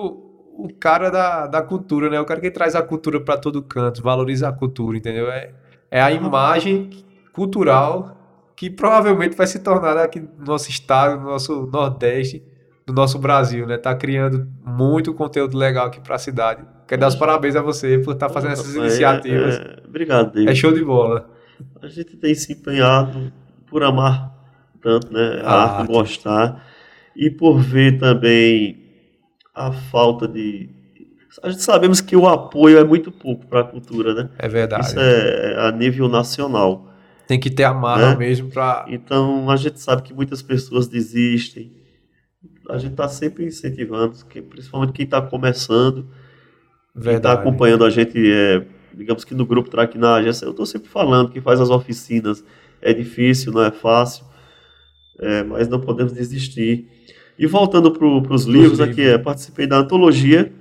o 0.55 0.69
cara 0.79 1.09
da, 1.09 1.47
da 1.47 1.61
cultura, 1.61 2.09
né? 2.09 2.19
O 2.19 2.25
cara 2.25 2.39
que 2.39 2.51
traz 2.51 2.75
a 2.75 2.81
cultura 2.81 3.19
para 3.19 3.37
todo 3.37 3.61
canto, 3.61 4.03
valoriza 4.03 4.47
a 4.47 4.53
cultura, 4.53 4.97
entendeu? 4.97 5.29
É, 5.31 5.51
é 5.89 5.99
a 6.01 6.11
imagem 6.11 6.91
cultural 7.33 8.17
que 8.55 8.69
provavelmente 8.69 9.35
vai 9.35 9.47
se 9.47 9.59
tornar 9.59 9.97
aqui 9.97 10.19
no 10.19 10.45
nosso 10.45 10.69
estado, 10.69 11.19
no 11.19 11.25
nosso 11.31 11.65
Nordeste, 11.65 12.43
do 12.85 12.93
nosso 12.93 13.17
Brasil, 13.17 13.65
né? 13.65 13.77
Tá 13.77 13.95
criando 13.95 14.47
muito 14.63 15.13
conteúdo 15.13 15.57
legal 15.57 15.87
aqui 15.87 15.99
para 15.99 16.15
a 16.15 16.19
cidade. 16.19 16.63
Quero 16.87 17.01
dar 17.01 17.07
os 17.07 17.15
parabéns 17.15 17.55
a 17.55 17.61
você 17.61 17.97
por 17.97 18.13
estar 18.13 18.27
tá 18.27 18.33
fazendo 18.33 18.51
essas 18.51 18.75
iniciativas. 18.75 19.55
É, 19.55 19.61
é, 19.61 19.87
obrigado, 19.87 20.33
David. 20.33 20.51
É 20.51 20.55
show 20.55 20.71
de 20.71 20.83
bola. 20.83 21.29
A 21.81 21.87
gente 21.87 22.15
tem 22.17 22.35
se 22.35 22.53
empenhado 22.53 23.31
por 23.67 23.83
amar 23.83 24.32
tanto, 24.83 25.11
né? 25.11 25.41
A 25.43 25.49
ah, 25.49 25.79
arte, 25.79 25.91
gostar 25.91 26.65
e 27.15 27.29
por 27.29 27.59
ver 27.59 27.97
também 27.97 28.77
a 29.55 29.71
falta 29.71 30.27
de 30.27 30.69
a 31.41 31.49
gente 31.49 31.63
sabemos 31.63 31.99
que 31.99 32.15
o 32.15 32.27
apoio 32.27 32.77
é 32.77 32.83
muito 32.83 33.11
pouco 33.11 33.47
para 33.47 33.61
a 33.61 33.63
cultura, 33.63 34.13
né? 34.13 34.29
É 34.37 34.47
verdade. 34.47 34.85
Isso 34.85 34.99
é 34.99 35.67
a 35.67 35.71
nível 35.71 36.07
nacional. 36.07 36.87
Tem 37.27 37.39
que 37.39 37.49
ter 37.49 37.63
a 37.63 37.73
marra 37.73 38.11
né? 38.11 38.15
mesmo 38.17 38.51
para. 38.51 38.85
Então 38.87 39.49
a 39.49 39.55
gente 39.55 39.79
sabe 39.79 40.03
que 40.03 40.13
muitas 40.13 40.43
pessoas 40.43 40.87
desistem 40.87 41.83
a 42.69 42.77
gente 42.77 42.91
está 42.91 43.07
sempre 43.07 43.45
incentivando, 43.45 44.15
principalmente 44.49 44.93
quem 44.93 45.05
está 45.05 45.21
começando, 45.21 46.07
Verdade. 46.95 47.03
quem 47.03 47.15
está 47.17 47.33
acompanhando 47.33 47.85
a 47.85 47.89
gente, 47.89 48.17
é, 48.31 48.65
digamos 48.93 49.23
que 49.23 49.33
no 49.33 49.45
grupo 49.45 49.69
Traquinagem, 49.69 50.31
eu 50.41 50.51
estou 50.51 50.65
sempre 50.65 50.89
falando 50.89 51.29
que 51.29 51.41
faz 51.41 51.59
as 51.59 51.69
oficinas, 51.69 52.43
é 52.81 52.93
difícil, 52.93 53.51
não 53.51 53.63
é 53.63 53.71
fácil, 53.71 54.25
é, 55.23 55.43
mas 55.43 55.67
não 55.67 55.79
podemos 55.79 56.13
desistir. 56.13 56.87
E 57.37 57.47
voltando 57.47 57.91
para 57.91 58.33
os 58.33 58.45
livros, 58.45 58.79
aqui, 58.79 59.01
é, 59.01 59.17
participei 59.17 59.65
da 59.65 59.77
antologia, 59.77 60.51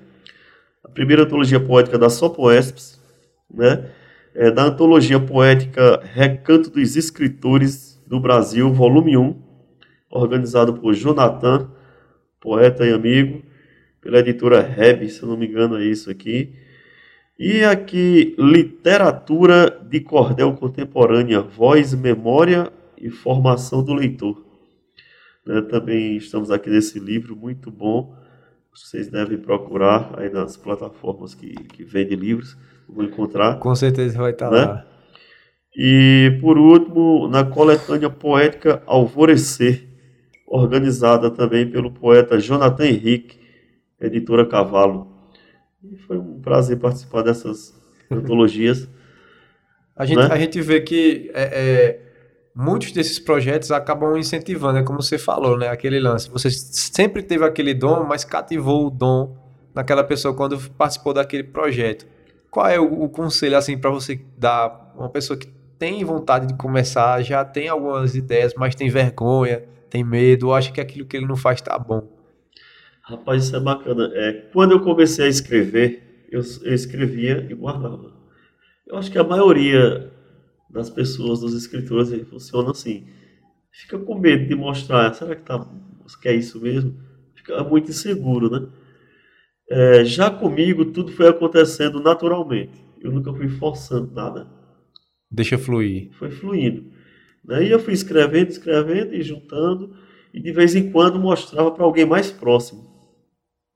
a 0.83 0.89
primeira 0.89 1.25
antologia 1.25 1.61
poética 1.61 1.99
da 1.99 2.09
Sopoesps, 2.09 3.01
né? 3.53 3.91
É, 4.35 4.51
da 4.51 4.65
antologia 4.65 5.21
poética 5.21 6.01
Recanto 6.03 6.71
dos 6.71 6.97
Escritores 6.97 8.01
do 8.07 8.19
Brasil, 8.19 8.73
volume 8.73 9.15
1, 9.15 9.37
organizado 10.11 10.73
por 10.73 10.95
Jonathan 10.95 11.69
poeta 12.43 12.85
e 12.85 12.93
amigo, 12.93 13.41
pela 14.01 14.19
editora 14.19 14.61
Reb, 14.61 15.09
se 15.09 15.23
eu 15.23 15.29
não 15.29 15.37
me 15.37 15.47
engano 15.47 15.79
é 15.79 15.85
isso 15.85 16.11
aqui. 16.11 16.53
E 17.39 17.65
aqui, 17.65 18.35
Literatura 18.37 19.71
de 19.89 20.01
Cordel 20.01 20.53
Contemporânea, 20.55 21.41
Voz, 21.41 21.95
Memória 21.95 22.71
e 23.01 23.09
Formação 23.09 23.83
do 23.83 23.95
Leitor. 23.95 24.45
Né, 25.47 25.61
também 25.63 26.17
estamos 26.17 26.51
aqui 26.51 26.71
nesse 26.71 26.99
livro, 26.99 27.37
muito 27.37 27.71
bom. 27.71 28.15
Vocês 28.73 29.09
devem 29.09 29.39
procurar 29.39 30.19
aí 30.19 30.31
nas 30.31 30.57
plataformas 30.57 31.35
que, 31.35 31.53
que 31.53 31.85
vendem 31.85 32.17
livros, 32.17 32.57
vão 32.89 33.05
encontrar. 33.05 33.59
Com 33.59 33.75
certeza 33.75 34.19
vai 34.19 34.31
estar 34.31 34.51
né? 34.51 34.65
lá. 34.65 34.87
E, 35.77 36.39
por 36.41 36.59
último, 36.59 37.29
na 37.29 37.45
coletânea 37.45 38.11
poética 38.11 38.83
Alvorecer, 38.87 39.89
organizada 40.47 41.31
também 41.31 41.71
pelo 41.71 41.91
poeta 41.91 42.39
Jonathan 42.39 42.87
Henrique, 42.87 43.39
editora 44.01 44.47
Cavalo. 44.47 45.11
E 45.83 45.97
foi 45.97 46.19
um 46.19 46.41
prazer 46.41 46.79
participar 46.79 47.23
dessas 47.23 47.75
antologias. 48.11 48.89
A 49.97 50.05
gente, 50.05 50.19
né? 50.19 50.29
a 50.31 50.39
gente 50.39 50.61
vê 50.61 50.81
que 50.81 51.31
é, 51.35 51.43
é, 51.43 52.12
muitos 52.55 52.93
desses 52.93 53.19
projetos 53.19 53.71
acabam 53.71 54.17
incentivando, 54.17 54.79
é 54.79 54.83
como 54.83 55.03
você 55.03 55.19
falou, 55.19 55.57
né? 55.57 55.69
Aquele 55.69 55.99
lance. 55.99 56.31
Você 56.31 56.51
sempre 56.51 57.23
teve 57.23 57.45
aquele 57.45 57.75
dom, 57.75 58.05
mas 58.05 58.25
cativou 58.25 58.87
o 58.87 58.91
dom 58.91 59.37
naquela 59.75 60.05
pessoa 60.05 60.35
quando 60.35 60.59
participou 60.73 61.15
daquele 61.15 61.45
projeto. 61.45 62.07
Qual 62.51 62.67
é 62.67 62.79
o, 62.79 63.05
o 63.05 63.09
conselho 63.09 63.57
assim 63.57 63.79
para 63.79 63.91
você 63.91 64.21
dar 64.37 64.93
uma 64.97 65.09
pessoa 65.09 65.39
que 65.39 65.49
tem 65.79 66.05
vontade 66.05 66.47
de 66.47 66.55
começar, 66.55 67.23
já 67.23 67.45
tem 67.45 67.69
algumas 67.69 68.15
ideias, 68.15 68.55
mas 68.55 68.75
tem 68.75 68.89
vergonha, 68.89 69.65
tem 69.91 70.05
medo, 70.05 70.53
acha 70.53 70.71
que 70.71 70.81
aquilo 70.81 71.07
que 71.07 71.17
ele 71.17 71.27
não 71.27 71.37
faz 71.37 71.59
está 71.59 71.77
bom. 71.79 72.07
Rapaz, 73.03 73.45
isso 73.45 73.57
é 73.57 73.61
bacana. 73.61 74.11
É, 74.15 74.33
quando 74.53 74.73
eu 74.73 74.81
comecei 74.81 75.27
a 75.27 75.29
escrever, 75.29 76.27
eu, 76.31 76.41
eu 76.63 76.73
escrevia 76.73 77.47
e 77.51 77.55
guardava. 77.55 78.13
Eu 78.87 78.97
acho 78.97 79.11
que 79.11 79.19
a 79.19 79.25
maioria 79.25 80.13
das 80.73 80.89
pessoas, 80.89 81.41
dos 81.41 81.55
escritores, 81.55 82.11
funciona 82.29 82.71
assim. 82.71 83.07
fica 83.71 83.99
com 83.99 84.19
medo 84.19 84.47
de 84.47 84.55
mostrar. 84.55 85.13
Será 85.15 85.37
que 85.37 85.43
tá, 85.43 85.69
que 86.21 86.29
é 86.29 86.35
isso 86.35 86.61
mesmo? 86.61 86.97
Fica 87.35 87.63
muito 87.63 87.91
inseguro, 87.91 88.51
né? 88.51 88.69
É, 89.71 90.05
já 90.05 90.31
comigo, 90.31 90.87
tudo 90.87 91.13
foi 91.13 91.29
acontecendo 91.29 92.01
naturalmente. 92.01 92.73
Eu 93.01 93.11
nunca 93.13 93.33
fui 93.33 93.49
forçando 93.49 94.13
nada. 94.13 94.47
Deixa 95.31 95.59
fluir. 95.59 96.11
Foi 96.13 96.31
fluindo. 96.31 96.93
Daí 97.45 97.71
eu 97.71 97.81
fui 97.81 97.93
escrevendo, 97.93 98.51
escrevendo 98.51 99.15
e 99.15 99.23
juntando, 99.23 99.97
e 100.33 100.41
de 100.41 100.53
vez 100.53 100.75
em 100.75 100.91
quando 100.91 101.19
mostrava 101.19 101.71
para 101.71 101.85
alguém 101.85 102.07
mais 102.07 102.31
próximo. 102.31 102.85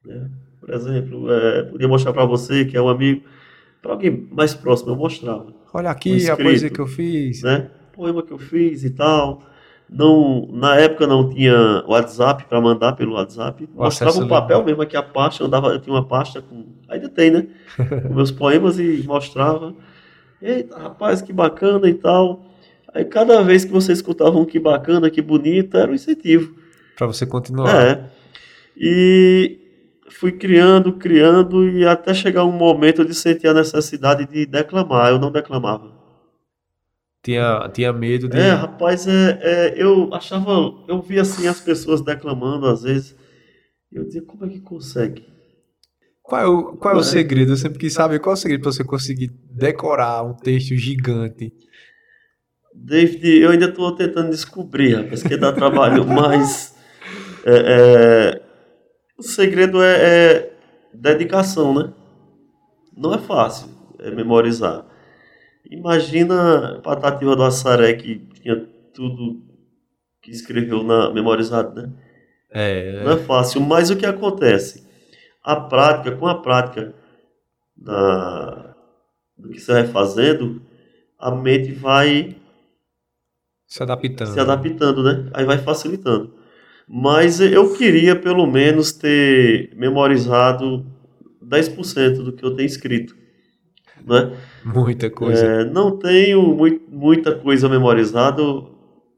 Né? 0.05 0.31
Por 0.61 0.71
exemplo, 0.71 1.33
é, 1.33 1.63
podia 1.65 1.89
mostrar 1.89 2.13
para 2.13 2.25
você, 2.25 2.65
que 2.65 2.77
é 2.77 2.83
um 2.83 2.89
amigo, 2.89 3.23
para 3.83 3.93
alguém 3.93 4.29
mais 4.31 4.55
próximo, 4.55 4.91
eu 4.91 4.97
mostrava. 4.97 5.55
Olha 5.73 5.91
aqui 5.91 6.13
um 6.13 6.17
escrito, 6.17 6.41
a 6.41 6.45
coisa 6.45 6.71
que 6.71 6.81
eu 6.81 6.87
fiz. 6.87 7.43
Né? 7.43 7.71
Poema 7.93 8.23
que 8.23 8.33
eu 8.33 8.39
fiz 8.39 8.85
e 8.85 8.91
tal. 8.91 9.43
Não, 9.89 10.49
na 10.53 10.77
época 10.77 11.07
não 11.07 11.29
tinha 11.29 11.85
WhatsApp 11.87 12.45
para 12.49 12.61
mandar 12.61 12.95
pelo 12.95 13.15
WhatsApp. 13.15 13.69
O 13.75 13.85
mostrava 13.85 14.19
um 14.19 14.27
papel 14.27 14.65
mesmo 14.65 14.83
aqui 14.83 14.97
a 14.97 15.03
pasta, 15.03 15.45
eu, 15.45 15.49
dava, 15.49 15.69
eu 15.69 15.81
tinha 15.81 15.95
uma 15.95 16.05
pasta 16.05 16.43
com. 16.43 16.65
Ainda 16.89 17.09
tem, 17.09 17.31
né? 17.31 17.47
com 17.77 18.15
meus 18.15 18.31
poemas 18.33 18.79
e 18.79 19.05
mostrava. 19.07 19.75
Eita, 20.43 20.77
rapaz, 20.77 21.23
que 21.23 21.33
bacana 21.33 21.89
e 21.89 21.95
tal. 21.95 22.45
Aí 22.93 23.05
cada 23.05 23.43
vez 23.43 23.65
que 23.65 23.73
você 23.73 23.93
escutava 23.93 24.37
um 24.37 24.45
que 24.45 24.59
bacana, 24.59 25.11
que 25.11 25.23
bonito, 25.23 25.77
era 25.77 25.91
um 25.91 25.95
incentivo. 25.95 26.55
Para 26.97 27.07
você 27.07 27.25
continuar. 27.25 27.87
É. 27.87 28.05
E 28.77 29.66
fui 30.11 30.33
criando, 30.33 30.95
criando, 30.95 31.69
e 31.69 31.87
até 31.87 32.15
chegar 32.15 32.45
um 32.45 32.53
momento 32.53 33.05
de 33.05 33.15
sentir 33.15 33.49
a 33.49 33.55
necessidade 33.55 34.27
de 34.27 34.47
declamar. 34.47 35.11
Eu 35.11 35.19
não 35.19 35.31
declamava. 35.31 35.95
Tinha, 37.23 37.69
tinha 37.73 37.93
medo 37.93 38.29
de. 38.29 38.39
É, 38.39 38.51
rapaz, 38.51 39.07
é, 39.09 39.41
é, 39.43 39.83
eu 39.83 40.15
achava. 40.15 40.51
Eu 40.87 41.03
via 41.03 41.23
assim 41.23 41.49
as 41.49 41.61
pessoas 41.61 42.01
declamando 42.01 42.67
às 42.67 42.83
vezes. 42.83 43.17
Eu 43.91 44.05
dizia, 44.05 44.23
como 44.23 44.45
é 44.45 44.49
que 44.49 44.61
consegue? 44.61 45.25
Qual 46.23 46.41
é 46.41 46.47
o, 46.47 46.77
qual 46.77 46.95
é 46.95 46.99
o 46.99 47.01
é. 47.01 47.05
segredo? 47.05 47.53
Eu 47.53 47.57
sempre 47.57 47.79
quis 47.79 47.93
saber 47.93 48.19
qual 48.19 48.35
é 48.35 48.39
o 48.39 48.41
segredo 48.41 48.63
para 48.63 48.73
você 48.73 48.85
conseguir 48.85 49.31
decorar 49.51 50.23
um 50.23 50.35
texto 50.35 50.75
gigante. 50.75 51.53
David, 52.75 53.27
eu 53.41 53.51
ainda 53.51 53.67
estou 53.67 53.95
tentando 53.95 54.31
descobrir, 54.31 54.95
rapaz, 54.95 55.23
que 55.23 55.37
dá 55.37 55.53
trabalho, 55.53 56.05
mas 56.07 56.77
é, 57.45 57.57
é, 57.57 58.46
o 59.19 59.23
segredo 59.23 59.83
é, 59.83 59.97
é, 59.97 60.53
dedicação, 60.93 61.75
né? 61.75 61.93
Não 62.97 63.15
é 63.15 63.19
fácil 63.19 63.77
é 63.99 64.11
memorizar. 64.11 64.85
Imagina 65.71 66.77
a 66.77 66.81
Patativa 66.81 67.35
do 67.35 67.43
Assaré, 67.43 67.95
que 67.95 68.19
tinha 68.41 68.67
tudo 68.95 69.43
que 70.23 70.31
escreveu 70.31 70.83
na 70.83 71.13
memorizado, 71.13 71.81
né? 71.81 71.93
É, 72.51 73.03
Não 73.05 73.13
é 73.13 73.17
fácil, 73.17 73.61
mas 73.61 73.91
o 73.91 73.97
que 73.97 74.07
acontece? 74.07 74.87
A 75.43 75.57
prática, 75.57 76.17
com 76.17 76.27
a 76.27 76.41
prática 76.41 76.95
da, 77.77 78.75
do 79.37 79.49
que 79.51 79.61
você 79.61 79.73
vai 79.73 79.87
fazendo, 79.89 80.63
a 81.19 81.31
mente 81.31 81.73
vai 81.73 82.37
se 83.67 83.83
adaptando. 83.83 84.33
Se 84.33 84.41
adaptando, 84.41 85.03
né? 85.03 85.31
Aí 85.35 85.45
vai 85.45 85.59
facilitando. 85.59 86.33
Mas 86.89 87.41
eu 87.41 87.75
queria 87.75 88.15
pelo 88.15 88.47
menos 88.47 88.93
ter 88.93 89.71
memorizado 89.75 90.87
10% 91.45 92.23
do 92.23 92.33
que 92.33 92.45
eu 92.45 92.55
tenho 92.55 92.67
escrito. 92.67 93.17
Né? 94.07 94.37
Muita 94.65 95.11
coisa. 95.11 95.45
É, 95.45 95.65
não 95.65 95.99
tenho 95.99 96.43
muito, 96.55 96.83
muita 96.89 97.35
coisa 97.35 97.69
memorizada 97.69 98.43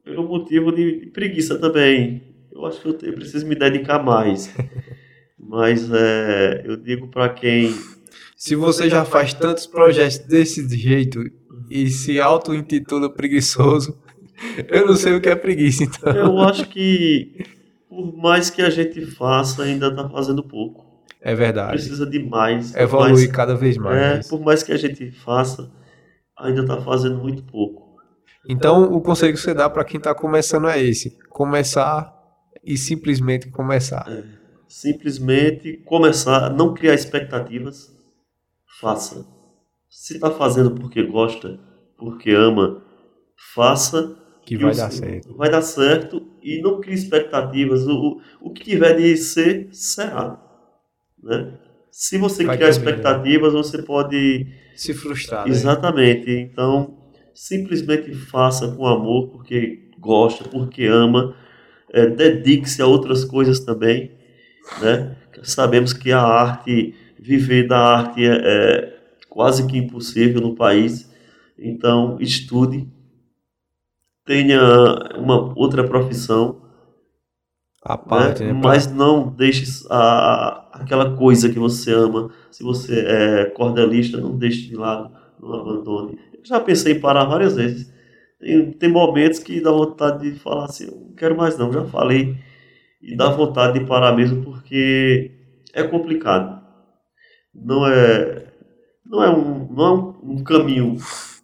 pelo 0.03 0.27
motivo 0.27 0.71
de, 0.71 1.01
de, 1.01 1.05
preguiça 1.07 1.59
também. 1.59 2.23
Eu 2.51 2.65
acho 2.65 2.81
que 2.81 2.87
eu, 2.87 2.93
tenho, 2.93 3.11
eu 3.11 3.15
preciso 3.15 3.45
me 3.45 3.53
dedicar 3.53 4.03
mais. 4.03 4.51
Mas 5.37 5.89
é, 5.91 6.63
eu 6.65 6.75
digo 6.75 7.07
para 7.07 7.29
quem. 7.29 7.73
Se 8.35 8.55
você 8.55 8.89
já 8.89 9.05
faz 9.05 9.33
tantos 9.33 9.67
projetos 9.67 10.19
desse 10.19 10.67
jeito 10.75 11.23
e 11.69 11.87
se 11.89 12.19
auto-intitula 12.19 13.13
preguiçoso, 13.13 13.97
eu 14.67 14.87
não 14.87 14.95
sei 14.95 15.13
o 15.13 15.21
que 15.21 15.29
é 15.29 15.35
preguiça, 15.35 15.83
então. 15.83 16.13
Eu 16.13 16.39
acho 16.39 16.67
que 16.67 17.58
por 17.99 18.15
mais 18.15 18.49
que 18.49 18.61
a 18.61 18.69
gente 18.69 19.05
faça, 19.05 19.61
ainda 19.63 19.87
está 19.87 20.07
fazendo 20.07 20.41
pouco. 20.41 20.85
É 21.21 21.35
verdade. 21.35 21.73
Precisa 21.73 22.05
de 22.05 22.19
mais. 22.19 22.73
Evoluir 22.73 23.11
mais, 23.11 23.27
cada 23.27 23.55
vez 23.55 23.77
mais. 23.77 24.25
É, 24.25 24.29
por 24.29 24.39
mais 24.39 24.63
que 24.63 24.71
a 24.71 24.77
gente 24.77 25.11
faça, 25.11 25.69
ainda 26.37 26.61
está 26.61 26.79
fazendo 26.81 27.17
muito 27.17 27.43
pouco. 27.43 27.97
Então, 28.47 28.83
o 28.93 29.01
conselho 29.01 29.33
que 29.33 29.39
você 29.39 29.53
dá 29.53 29.69
para 29.69 29.83
quem 29.83 29.97
está 29.97 30.15
começando 30.15 30.69
é 30.69 30.81
esse: 30.81 31.17
começar 31.29 32.15
e 32.63 32.77
simplesmente 32.77 33.49
começar. 33.49 34.05
É, 34.07 34.23
simplesmente 34.65 35.73
começar, 35.85 36.49
não 36.53 36.73
criar 36.73 36.93
expectativas, 36.93 37.93
faça. 38.79 39.25
Se 39.89 40.13
está 40.13 40.31
fazendo 40.31 40.71
porque 40.71 41.03
gosta, 41.03 41.59
porque 41.97 42.31
ama, 42.31 42.81
faça 43.53 44.15
que 44.49 44.57
vai 44.57 44.75
dar 44.75 44.91
certo. 44.91 45.35
Vai 45.35 45.51
dar 45.51 45.61
certo 45.61 46.27
e 46.41 46.59
não 46.59 46.81
crie 46.81 46.95
expectativas. 46.95 47.85
O, 47.87 48.19
o 48.41 48.51
que 48.51 48.63
tiver 48.63 48.95
de 48.95 49.15
ser, 49.15 49.69
será. 49.71 50.41
Né? 51.21 51.53
Se 51.91 52.17
você 52.17 52.43
vai 52.43 52.57
criar 52.57 52.69
expectativas, 52.69 53.53
você 53.53 53.83
pode 53.83 54.47
se 54.75 54.91
frustrar. 54.93 55.45
Né? 55.45 55.51
Exatamente. 55.51 56.25
Né? 56.25 56.39
Então, 56.39 56.97
simplesmente 57.33 58.11
faça 58.13 58.71
com 58.71 58.87
amor, 58.87 59.27
porque 59.29 59.91
gosta, 59.99 60.43
porque 60.49 60.85
ama. 60.85 61.35
É, 61.91 62.07
Dedique-se 62.07 62.81
a 62.81 62.87
outras 62.87 63.23
coisas 63.23 63.59
também. 63.59 64.11
Né? 64.81 65.15
Sabemos 65.43 65.93
que 65.93 66.11
a 66.11 66.21
arte, 66.21 66.95
viver 67.19 67.67
da 67.67 67.77
arte 67.77 68.25
é, 68.25 68.33
é 68.33 68.97
quase 69.29 69.67
que 69.67 69.77
impossível 69.77 70.41
no 70.41 70.55
país. 70.55 71.07
Então, 71.57 72.17
estude, 72.19 72.87
tenha 74.29 74.61
uma 75.17 75.51
outra 75.57 75.83
profissão, 75.83 76.61
a 77.83 77.97
parte, 77.97 78.43
né? 78.43 78.53
né? 78.53 78.61
mas 78.63 78.85
não 78.85 79.27
deixe 79.27 79.65
a, 79.89 80.69
aquela 80.71 81.15
coisa 81.15 81.49
que 81.49 81.57
você 81.57 81.91
ama. 81.91 82.29
Se 82.51 82.61
você 82.61 82.99
é 83.07 83.45
cordelista, 83.45 84.21
não 84.21 84.37
deixe 84.37 84.69
de 84.69 84.75
lado, 84.75 85.11
não 85.41 85.55
abandone. 85.55 86.19
Eu 86.31 86.45
já 86.45 86.59
pensei 86.59 86.93
em 86.93 86.99
parar 86.99 87.25
várias 87.25 87.55
vezes. 87.55 87.91
Tem, 88.39 88.71
tem 88.71 88.89
momentos 88.91 89.39
que 89.39 89.59
dá 89.61 89.71
vontade 89.71 90.31
de 90.31 90.37
falar 90.37 90.65
assim, 90.65 90.85
não 90.85 91.15
quero 91.15 91.35
mais 91.35 91.57
não, 91.57 91.73
já 91.73 91.83
falei. 91.85 92.37
E 93.01 93.17
dá 93.17 93.29
vontade 93.29 93.79
de 93.79 93.85
parar 93.87 94.15
mesmo 94.15 94.43
porque 94.43 95.31
é 95.73 95.81
complicado. 95.81 96.61
Não 97.51 97.87
é, 97.87 98.45
não 99.03 99.23
é, 99.23 99.29
um, 99.31 99.73
não 99.73 99.85
é 99.85 99.91
um, 99.91 100.33
um 100.33 100.43
caminho 100.43 100.97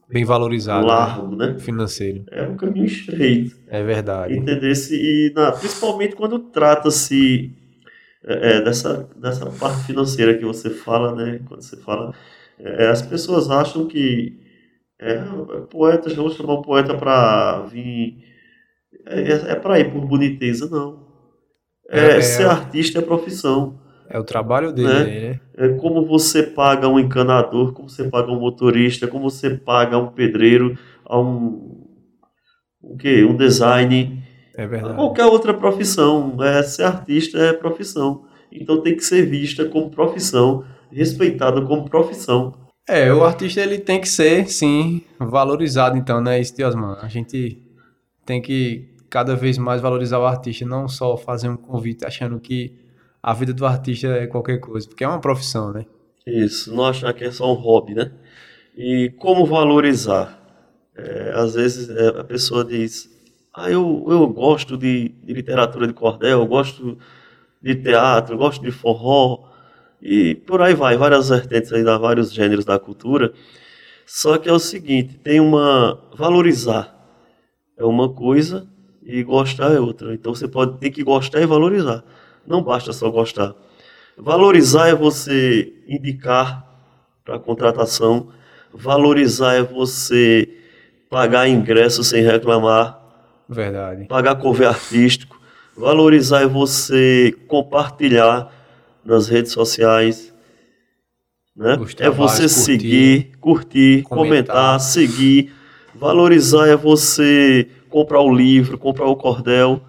bem 0.10 0.24
valorizado. 0.24 0.86
Né? 0.86 0.94
Largo, 0.94 1.36
né? 1.36 1.60
Financeiro. 1.60 2.24
É 2.32 2.44
um 2.44 2.56
caminho 2.56 2.86
estreito. 2.86 3.56
É 3.68 3.84
verdade. 3.84 4.38
Entendesse? 4.38 4.96
E 4.96 5.34
na, 5.34 5.52
principalmente 5.52 6.15
quando 6.15 6.39
trata-se 6.39 7.54
é, 8.24 8.58
é, 8.58 8.62
dessa, 8.62 9.08
dessa 9.15 9.46
parte 9.52 9.86
financeira 9.86 10.38
que 10.38 10.46
você 10.46 10.70
fala, 10.70 11.15
né? 11.15 11.39
Quando 11.48 11.62
você 11.62 11.78
fala, 11.78 12.13
é, 12.60 12.88
as 12.88 13.02
pessoas 13.02 13.50
acham 13.50 13.88
que 13.88 14.39
é, 15.00 15.22
poeta, 15.70 16.10
já 16.10 16.15
vou 16.15 16.32
chamar 16.32 16.56
um 16.56 16.62
poeta 16.62 16.96
para 16.98 17.62
vir. 17.63 18.24
É, 19.06 19.22
é, 19.22 19.52
é 19.52 19.56
para 19.56 19.80
ir 19.80 19.91
por 19.91 20.06
boniteza, 20.06 20.70
não. 20.70 21.06
É, 21.89 22.18
é 22.18 22.22
ser 22.22 22.48
artista 22.48 23.00
é 23.00 23.02
profissão. 23.02 23.80
É 24.10 24.20
o 24.20 24.24
trabalho 24.24 24.72
dele, 24.72 24.88
né? 24.88 25.30
né? 25.30 25.39
É 25.58 25.70
como 25.70 26.06
você 26.06 26.44
paga 26.44 26.88
um 26.88 27.00
encanador, 27.00 27.74
como 27.74 27.89
você 27.89 28.04
paga 28.06 28.32
um 28.32 28.39
motorista, 28.39 29.08
como 29.08 29.30
você 29.30 29.52
paga 29.52 29.98
um 29.98 30.08
pedreiro, 30.08 30.78
a 31.06 31.20
um 31.20 31.86
o 32.82 32.96
quê? 32.98 33.24
Um 33.24 33.36
design. 33.36 34.24
É 34.56 34.68
verdade. 34.68 34.96
Qualquer 34.96 35.26
outra 35.26 35.54
profissão. 35.54 36.38
É, 36.41 36.62
ser 36.62 36.84
artista 36.84 37.39
é 37.39 37.52
profissão. 37.52 38.26
Então 38.52 38.82
tem 38.82 38.96
que 38.96 39.04
ser 39.04 39.26
vista 39.26 39.65
como 39.65 39.89
profissão, 39.89 40.63
respeitada 40.91 41.62
como 41.62 41.89
profissão. 41.89 42.54
É, 42.88 43.12
o 43.12 43.24
artista 43.24 43.60
ele 43.62 43.80
tem 43.80 44.00
que 44.00 44.08
ser, 44.08 44.48
sim, 44.48 45.02
valorizado, 45.20 45.98
então, 45.98 46.22
né, 46.22 46.39
isso, 46.39 46.56
Diosman? 46.56 46.98
A 47.02 47.08
gente 47.08 47.60
tem 48.24 48.39
que 48.39 48.94
cada 49.10 49.36
vez 49.36 49.58
mais 49.58 49.82
valorizar 49.82 50.20
o 50.20 50.26
artista, 50.26 50.65
não 50.65 50.88
só 50.88 51.18
fazer 51.18 51.50
um 51.50 51.58
convite 51.58 52.06
achando 52.06 52.39
que 52.39 52.85
a 53.26 53.34
vida 53.34 53.52
do 53.54 53.66
artista 53.66 54.06
é 54.08 54.28
qualquer 54.28 54.60
coisa, 54.60 54.88
porque 54.88 55.04
é 55.04 55.08
uma 55.08 55.20
profissão, 55.20 55.74
né? 55.74 55.88
Isso, 56.28 56.72
não 56.72 56.86
achar 56.86 57.12
que 57.12 57.24
é 57.24 57.32
só 57.32 57.52
um 57.52 57.56
hobby, 57.56 57.96
né? 57.96 58.12
E 58.78 59.10
como 59.18 59.48
valorizar? 59.48 60.40
É, 60.96 61.32
às 61.34 61.56
vezes 61.56 61.90
é, 61.90 62.20
a 62.20 62.24
pessoa 62.24 62.64
diz, 62.64 63.10
ah, 63.52 63.72
eu, 63.72 64.06
eu 64.08 64.28
gosto 64.28 64.78
de, 64.78 65.10
de 65.24 65.34
literatura 65.34 65.88
de 65.88 65.94
cordel, 65.94 66.42
eu 66.42 66.46
gosto 66.46 67.00
de 67.60 67.76
teatro, 67.76 68.36
eu 68.36 68.38
gosto 68.38 68.64
de 68.64 68.70
forró, 68.72 69.50
e 70.00 70.36
por 70.36 70.62
aí 70.62 70.76
vai, 70.76 70.96
várias 70.96 71.30
vertentes 71.30 71.74
aí, 71.74 71.84
vários 71.84 72.32
gêneros 72.32 72.64
da 72.64 72.78
cultura. 72.78 73.34
Só 74.06 74.38
que 74.38 74.48
é 74.48 74.54
o 74.54 74.60
seguinte, 74.60 75.18
tem 75.18 75.40
uma 75.40 76.00
valorizar 76.16 76.94
é 77.78 77.84
uma 77.84 78.14
coisa 78.14 78.68
E 79.04 79.24
gostar 79.24 79.72
é 79.74 79.80
outra. 79.80 80.14
Então 80.14 80.34
você 80.34 80.48
pode 80.48 80.80
ter 80.80 80.92
que 80.92 81.04
gostar 81.04 81.42
e 81.42 81.46
valorizar. 81.48 82.04
Não 82.48 82.62
basta 82.62 82.94
só 82.94 83.10
gostar. 83.10 83.54
Valorizar 84.18 84.88
é 84.88 84.96
você 84.96 85.74
indicar 85.88 86.66
para 87.24 87.40
contratação. 87.40 88.30
Valorizar 88.74 89.56
é 89.56 89.64
você 89.64 90.48
pagar 91.10 91.48
ingresso 91.48 92.04
sem 92.04 92.24
reclamar. 92.24 93.02
Verdade. 93.48 94.06
Pagar 94.06 94.36
cover 94.36 94.68
artístico. 94.68 95.40
Valorizar 95.76 96.42
é 96.42 96.48
você 96.48 97.36
compartilhar 97.48 98.52
nas 99.04 99.28
redes 99.28 99.52
sociais. 99.52 100.34
Né? 101.56 101.74
É 102.00 102.10
você 102.10 102.44
curtir, 102.44 102.50
seguir, 102.50 103.32
curtir, 103.40 104.04
comentar. 104.04 104.56
comentar, 104.56 104.80
seguir. 104.80 105.54
Valorizar 105.94 106.68
é 106.68 106.76
você 106.76 107.70
comprar 107.90 108.22
o 108.22 108.34
livro, 108.34 108.78
comprar 108.78 109.06
o 109.06 109.16
cordel, 109.16 109.82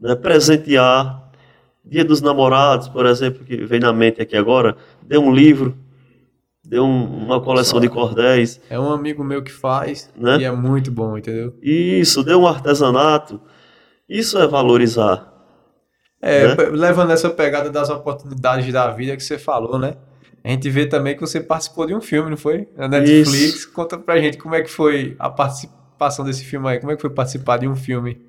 né? 0.00 0.14
presentear. 0.14 1.21
Dia 1.84 2.04
dos 2.04 2.20
Namorados, 2.20 2.88
por 2.88 3.06
exemplo, 3.06 3.44
que 3.44 3.56
vem 3.64 3.80
na 3.80 3.92
mente 3.92 4.22
aqui 4.22 4.36
agora, 4.36 4.76
dê 5.02 5.18
um 5.18 5.32
livro, 5.32 5.76
dê 6.64 6.78
um, 6.78 7.04
uma 7.04 7.40
coleção 7.40 7.80
de 7.80 7.88
cordéis. 7.88 8.60
É 8.70 8.78
um 8.78 8.90
amigo 8.90 9.24
meu 9.24 9.42
que 9.42 9.52
faz 9.52 10.10
né? 10.16 10.38
e 10.38 10.44
é 10.44 10.50
muito 10.50 10.90
bom, 10.90 11.18
entendeu? 11.18 11.54
Isso, 11.60 12.22
dê 12.22 12.34
um 12.34 12.46
artesanato. 12.46 13.40
Isso 14.08 14.38
é 14.38 14.46
valorizar. 14.46 15.32
É, 16.20 16.54
né? 16.54 16.54
levando 16.70 17.10
essa 17.10 17.28
pegada 17.28 17.68
das 17.68 17.90
oportunidades 17.90 18.72
da 18.72 18.88
vida 18.90 19.16
que 19.16 19.24
você 19.24 19.36
falou, 19.38 19.78
né? 19.78 19.96
A 20.44 20.50
gente 20.50 20.68
vê 20.70 20.86
também 20.86 21.14
que 21.14 21.20
você 21.20 21.40
participou 21.40 21.86
de 21.86 21.94
um 21.94 22.00
filme, 22.00 22.30
não 22.30 22.36
foi? 22.36 22.68
Na 22.76 22.88
Netflix. 22.88 23.32
Isso. 23.32 23.72
Conta 23.72 23.98
pra 23.98 24.20
gente 24.20 24.38
como 24.38 24.54
é 24.54 24.62
que 24.62 24.70
foi 24.70 25.16
a 25.18 25.30
participação 25.30 26.24
desse 26.24 26.44
filme 26.44 26.68
aí. 26.68 26.80
Como 26.80 26.92
é 26.92 26.96
que 26.96 27.00
foi 27.00 27.10
participar 27.10 27.58
de 27.58 27.68
um 27.68 27.76
filme 27.76 28.20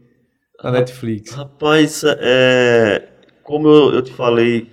na 0.64 0.72
Netflix? 0.72 1.32
Rapaz, 1.32 2.04
é, 2.06 3.13
como 3.44 3.68
eu, 3.68 3.94
eu 3.94 4.02
te 4.02 4.14
falei, 4.14 4.70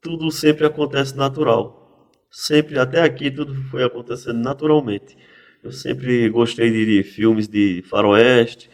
tudo 0.00 0.30
sempre 0.30 0.66
acontece 0.66 1.16
natural. 1.16 2.10
Sempre, 2.30 2.78
até 2.78 3.00
aqui, 3.02 3.30
tudo 3.30 3.54
foi 3.70 3.84
acontecendo 3.84 4.38
naturalmente. 4.38 5.16
Eu 5.62 5.72
sempre 5.72 6.28
gostei 6.28 6.70
de, 6.70 6.84
de 6.84 7.02
filmes 7.02 7.48
de 7.48 7.82
faroeste, 7.88 8.68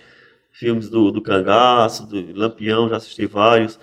filmes 0.53 0.89
do, 0.89 1.11
do 1.11 1.23
Cangaço, 1.23 2.07
do 2.07 2.37
Lampião, 2.37 2.89
já 2.89 2.97
assisti 2.97 3.27
vários. 3.27 3.79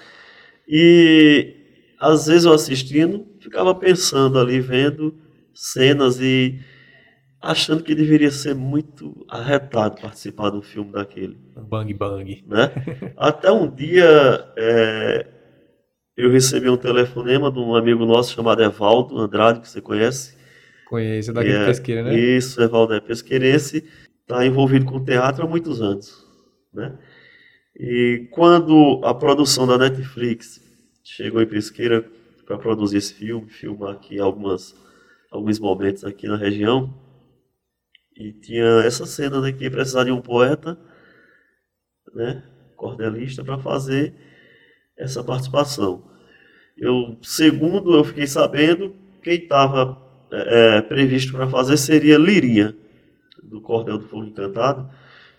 E 0.67 1.55
às 1.99 2.27
vezes 2.27 2.45
eu 2.45 2.53
assistindo, 2.53 3.25
ficava 3.39 3.73
pensando 3.73 4.39
ali, 4.39 4.59
vendo 4.59 5.15
cenas 5.53 6.19
e 6.19 6.59
achando 7.47 7.81
que 7.81 7.95
deveria 7.95 8.29
ser 8.29 8.53
muito 8.53 9.25
arretado 9.29 10.01
participar 10.01 10.49
de 10.51 10.57
um 10.57 10.61
filme 10.61 10.91
daquele. 10.91 11.37
Bang 11.55 11.93
bang. 11.93 12.43
Né? 12.45 12.71
Até 13.15 13.49
um 13.49 13.73
dia 13.73 14.05
é, 14.57 15.27
eu 16.17 16.29
recebi 16.29 16.69
um 16.69 16.75
telefonema 16.75 17.49
de 17.49 17.57
um 17.57 17.73
amigo 17.73 18.05
nosso 18.05 18.33
chamado 18.33 18.61
Evaldo 18.61 19.17
Andrade, 19.17 19.61
que 19.61 19.69
você 19.69 19.79
conhece. 19.79 20.35
Conheço, 20.89 21.31
daqui 21.31 21.49
é, 21.49 21.59
de 21.59 21.65
Pesqueira, 21.65 22.03
né? 22.03 22.15
Isso, 22.19 22.61
Evaldo 22.61 22.93
é 22.93 22.99
pesqueirense, 22.99 23.83
está 24.21 24.45
envolvido 24.45 24.85
com 24.85 25.03
teatro 25.03 25.45
há 25.45 25.47
muitos 25.47 25.81
anos. 25.81 26.25
Né? 26.73 26.97
E 27.79 28.27
quando 28.31 28.99
a 29.05 29.13
produção 29.13 29.65
da 29.65 29.77
Netflix 29.77 30.61
chegou 31.01 31.41
em 31.41 31.47
Pesqueira 31.47 32.05
para 32.45 32.57
produzir 32.57 32.97
esse 32.97 33.13
filme, 33.13 33.49
filmar 33.49 33.93
aqui 33.93 34.19
algumas, 34.19 34.75
alguns 35.31 35.59
momentos 35.59 36.03
aqui 36.03 36.27
na 36.27 36.35
região, 36.35 37.06
e 38.19 38.33
tinha 38.33 38.81
essa 38.83 39.05
cena 39.05 39.39
né, 39.39 39.51
que 39.51 39.69
precisava 39.69 40.05
de 40.05 40.11
um 40.11 40.21
poeta, 40.21 40.77
né, 42.13 42.43
cordelista, 42.75 43.43
para 43.43 43.57
fazer 43.57 44.13
essa 44.97 45.23
participação. 45.23 46.03
Eu, 46.77 47.17
segundo 47.21 47.95
eu 47.95 48.03
fiquei 48.03 48.27
sabendo, 48.27 48.95
quem 49.21 49.35
estava 49.35 50.01
é, 50.31 50.77
é, 50.77 50.81
previsto 50.81 51.31
para 51.31 51.47
fazer 51.47 51.77
seria 51.77 52.17
Lirinha, 52.17 52.75
do 53.41 53.61
Cordel 53.61 53.97
do 53.97 54.07
Fogo 54.07 54.25
Encantado, 54.25 54.89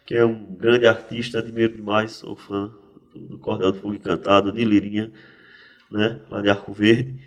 que 0.06 0.14
é 0.14 0.24
um 0.24 0.56
grande 0.56 0.86
artista, 0.86 1.38
admiro 1.38 1.74
demais, 1.74 2.12
sou 2.12 2.36
fã 2.36 2.72
do 3.14 3.38
Cordel 3.38 3.72
do 3.72 3.80
Fogo 3.80 3.94
Encantado, 3.94 4.52
de 4.52 4.64
Lirinha, 4.64 5.12
né, 5.90 6.20
lá 6.30 6.40
de 6.40 6.48
Arco 6.48 6.72
Verde. 6.72 7.20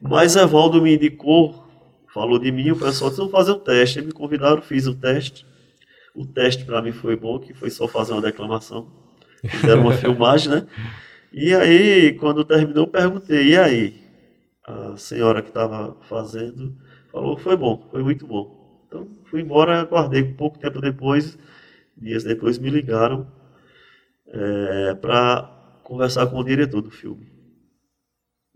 Mas 0.00 0.36
Evaldo 0.36 0.80
me 0.80 0.94
indicou, 0.94 1.69
falou 2.12 2.38
de 2.38 2.50
mim, 2.50 2.70
o 2.70 2.76
pessoal 2.76 3.10
disse, 3.10 3.20
vamos 3.20 3.32
fazer 3.32 3.52
o 3.52 3.56
um 3.56 3.60
teste. 3.60 3.98
Eles 3.98 4.08
me 4.08 4.12
convidaram, 4.12 4.60
fiz 4.62 4.86
o 4.86 4.94
teste. 4.94 5.46
O 6.14 6.26
teste 6.26 6.64
para 6.64 6.82
mim 6.82 6.92
foi 6.92 7.16
bom, 7.16 7.38
que 7.38 7.54
foi 7.54 7.70
só 7.70 7.86
fazer 7.86 8.12
uma 8.12 8.22
declamação. 8.22 8.90
Fizeram 9.44 9.82
uma 9.82 9.92
filmagem, 9.96 10.50
né? 10.50 10.66
E 11.32 11.54
aí, 11.54 12.14
quando 12.14 12.44
terminou, 12.44 12.84
eu 12.84 12.90
perguntei, 12.90 13.50
e 13.50 13.56
aí? 13.56 14.00
A 14.66 14.96
senhora 14.96 15.42
que 15.42 15.48
estava 15.48 15.96
fazendo 16.02 16.76
falou 17.10 17.36
foi 17.36 17.56
bom, 17.56 17.88
foi 17.90 18.02
muito 18.02 18.26
bom. 18.26 18.84
Então, 18.86 19.08
fui 19.24 19.40
embora, 19.40 19.80
aguardei 19.80 20.22
pouco 20.24 20.58
tempo 20.58 20.80
depois, 20.80 21.38
dias 21.96 22.24
depois 22.24 22.58
me 22.58 22.70
ligaram 22.70 23.30
é, 24.26 24.94
para 24.94 25.42
conversar 25.84 26.26
com 26.26 26.38
o 26.38 26.44
diretor 26.44 26.80
do 26.80 26.90
filme. 26.90 27.30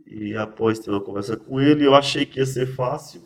E 0.06 0.34
após 0.36 0.78
ter 0.78 0.90
uma 0.90 1.00
conversa 1.00 1.36
com 1.36 1.60
ele, 1.60 1.86
eu 1.86 1.94
achei 1.94 2.26
que 2.26 2.38
ia 2.38 2.46
ser 2.46 2.66
fácil 2.66 3.22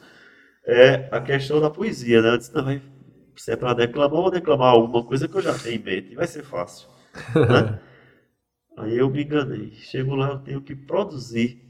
é 0.69 1.09
a 1.11 1.21
questão 1.21 1.61
da 1.61 1.71
poesia, 1.71 2.21
né? 2.21 2.35
Eu 2.35 2.39
disse, 2.39 2.53
vai, 2.53 2.83
se 3.35 3.51
é 3.51 3.57
para 3.57 3.73
declamar, 3.73 4.11
vou 4.11 4.31
declamar 4.31 4.75
alguma 4.75 5.03
coisa 5.03 5.27
que 5.27 5.35
eu 5.35 5.41
já 5.41 5.55
tenho 5.55 5.77
em 5.77 5.83
mente, 5.83 6.15
vai 6.15 6.27
ser 6.27 6.45
fácil. 6.45 6.89
Né? 7.35 7.81
Aí 8.77 8.99
eu 8.99 9.11
me 9.11 9.25
enganei. 9.25 9.73
Chego 9.73 10.15
lá, 10.15 10.29
eu 10.29 10.39
tenho 10.39 10.61
que 10.61 10.77
produzir. 10.77 11.61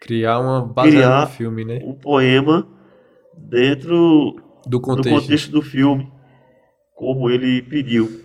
Criar 0.00 0.38
uma 0.38 0.64
base 0.64 0.90
criar 0.90 1.24
do 1.24 1.30
filme, 1.30 1.64
né? 1.64 1.80
Um 1.82 1.94
poema 1.94 2.68
dentro 3.34 4.36
do 4.66 4.80
contexto. 4.80 5.10
do 5.10 5.20
contexto 5.20 5.50
do 5.50 5.62
filme 5.62 6.12
como 6.94 7.30
ele 7.30 7.62
pediu. 7.62 8.24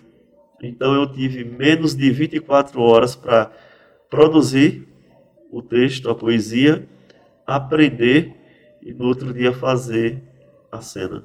Então 0.62 0.94
eu 0.94 1.10
tive 1.10 1.44
menos 1.44 1.94
de 1.94 2.10
24 2.10 2.80
horas 2.80 3.16
para 3.16 3.50
produzir 4.10 4.86
o 5.50 5.62
texto, 5.62 6.10
a 6.10 6.14
poesia, 6.14 6.88
aprender 7.46 8.43
e 8.84 8.92
no 8.92 9.06
outro 9.06 9.32
dia 9.32 9.52
fazer 9.52 10.22
a 10.70 10.80
cena. 10.80 11.24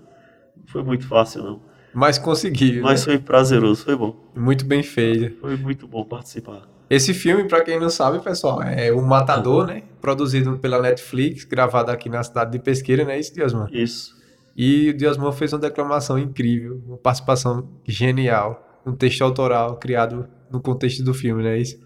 Não 0.56 0.66
foi 0.66 0.82
muito 0.82 1.08
fácil, 1.08 1.44
não. 1.44 1.62
Mas 1.94 2.18
consegui. 2.18 2.80
Mas 2.80 3.02
né? 3.02 3.14
foi 3.14 3.20
prazeroso, 3.20 3.84
foi 3.84 3.96
bom. 3.96 4.16
Muito 4.36 4.66
bem 4.66 4.82
feito. 4.82 5.40
Foi 5.40 5.58
muito 5.58 5.88
bom 5.88 6.06
participar. 6.06 6.68
Esse 6.90 7.14
filme, 7.14 7.48
para 7.48 7.64
quem 7.64 7.80
não 7.80 7.90
sabe, 7.90 8.20
pessoal, 8.20 8.62
é 8.64 8.92
O 8.92 9.02
Matador, 9.02 9.68
né? 9.68 9.84
Produzido 10.02 10.58
pela 10.58 10.82
Netflix, 10.82 11.44
gravado 11.44 11.92
aqui 11.92 12.10
na 12.10 12.24
cidade 12.24 12.52
de 12.52 12.60
Pesqueira, 12.60 13.04
né? 13.04 13.20
Isso, 13.20 13.34
Diosman? 13.34 13.68
Isso. 13.72 14.18
E 14.56 14.90
o 14.90 14.98
Diosman 14.98 15.32
fez 15.32 15.54
uma 15.54 15.60
declamação 15.60 16.18
incrível, 16.18 16.82
uma 16.88 16.98
participação 16.98 17.70
genial, 17.88 18.82
um 18.86 18.94
texto 18.94 19.22
autoral 19.22 19.78
criado 19.78 20.28
no 20.52 20.60
contexto 20.60 21.04
do 21.04 21.14
filme, 21.14 21.44
não 21.44 21.50
é 21.50 21.60
isso? 21.60 21.80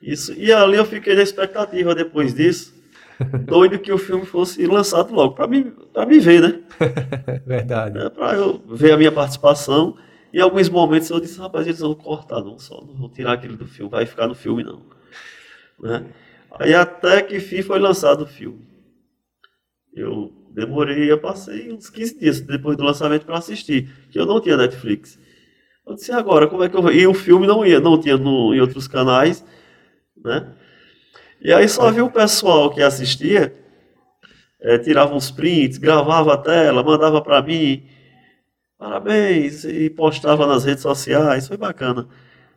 Isso. 0.00 0.32
E 0.32 0.52
ali 0.52 0.76
eu 0.76 0.84
fiquei 0.84 1.14
na 1.14 1.22
expectativa 1.22 1.94
depois 1.94 2.34
disso, 2.34 2.74
doido 3.46 3.78
que 3.78 3.92
o 3.92 3.98
filme 3.98 4.26
fosse 4.26 4.66
lançado 4.66 5.14
logo, 5.14 5.34
para 5.34 5.46
mim, 5.46 5.72
pra 5.92 6.06
me 6.06 6.18
ver, 6.18 6.42
né? 6.42 6.62
Verdade. 7.46 7.98
É, 7.98 8.10
para 8.10 8.34
eu 8.34 8.62
ver 8.66 8.92
a 8.92 8.96
minha 8.96 9.12
participação. 9.12 9.96
Em 10.32 10.40
alguns 10.40 10.68
momentos 10.68 11.08
eu 11.08 11.20
disse, 11.20 11.38
rapaz, 11.38 11.66
eles 11.66 11.80
vão 11.80 11.94
cortar, 11.94 12.42
não 12.42 12.58
só, 12.58 12.80
não 12.84 12.94
vão 12.94 13.08
tirar 13.08 13.32
aquilo 13.32 13.56
do 13.56 13.66
filme, 13.66 13.90
vai 13.90 14.04
ficar 14.04 14.26
no 14.26 14.34
filme 14.34 14.62
não. 14.62 14.82
Né? 15.80 16.06
Aí 16.58 16.74
até 16.74 17.22
que 17.22 17.40
fim 17.40 17.62
foi 17.62 17.78
lançado 17.78 18.24
o 18.24 18.26
filme. 18.26 18.66
Eu 19.94 20.32
demorei, 20.52 21.10
eu 21.10 21.18
passei 21.18 21.72
uns 21.72 21.88
15 21.88 22.18
dias 22.18 22.40
depois 22.40 22.76
do 22.76 22.84
lançamento 22.84 23.24
para 23.24 23.38
assistir, 23.38 23.90
que 24.10 24.18
eu 24.18 24.26
não 24.26 24.40
tinha 24.40 24.56
Netflix. 24.56 25.18
Eu 25.86 25.94
disse, 25.94 26.12
agora, 26.12 26.46
como 26.48 26.64
é 26.64 26.68
que 26.68 26.76
eu 26.76 26.82
vou? 26.82 26.92
E 26.92 27.06
o 27.06 27.14
filme 27.14 27.46
não 27.46 27.64
ia, 27.64 27.80
não 27.80 27.98
tinha 27.98 28.16
no, 28.16 28.52
em 28.54 28.60
outros 28.60 28.88
canais, 28.88 29.44
né? 30.22 30.52
E 31.40 31.52
aí 31.52 31.68
só 31.68 31.90
vi 31.90 32.00
o 32.00 32.10
pessoal 32.10 32.70
que 32.70 32.82
assistia, 32.82 33.54
é, 34.60 34.78
tirava 34.78 35.14
uns 35.14 35.30
prints, 35.30 35.78
gravava 35.78 36.34
a 36.34 36.38
tela, 36.38 36.82
mandava 36.82 37.20
para 37.20 37.42
mim, 37.42 37.84
parabéns, 38.78 39.64
e 39.64 39.90
postava 39.90 40.46
nas 40.46 40.64
redes 40.64 40.82
sociais, 40.82 41.46
foi 41.46 41.56
bacana, 41.56 42.08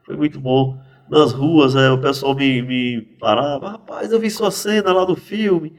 foi 0.05 0.15
muito 0.15 0.39
bom. 0.39 0.77
Nas 1.09 1.31
ruas, 1.31 1.75
é, 1.75 1.89
o 1.89 1.99
pessoal 1.99 2.35
me, 2.35 2.61
me 2.61 3.01
parava, 3.19 3.71
rapaz, 3.71 4.11
eu 4.11 4.19
vi 4.19 4.29
sua 4.29 4.51
cena 4.51 4.93
lá 4.93 5.05
do 5.05 5.15
filme 5.15 5.73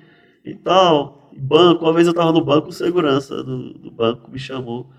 e 0.45 0.55
tal 0.55 1.21
banco, 1.37 1.85
uma 1.85 1.93
vez 1.93 2.07
eu 2.07 2.13
estava 2.13 2.33
no 2.33 2.45
banco, 2.45 2.69
o 2.69 2.73
segurança 2.73 3.43
do, 3.43 3.73
do, 3.75 3.91
banco 3.91 4.31
me 4.31 4.39
chamou. 4.39 4.91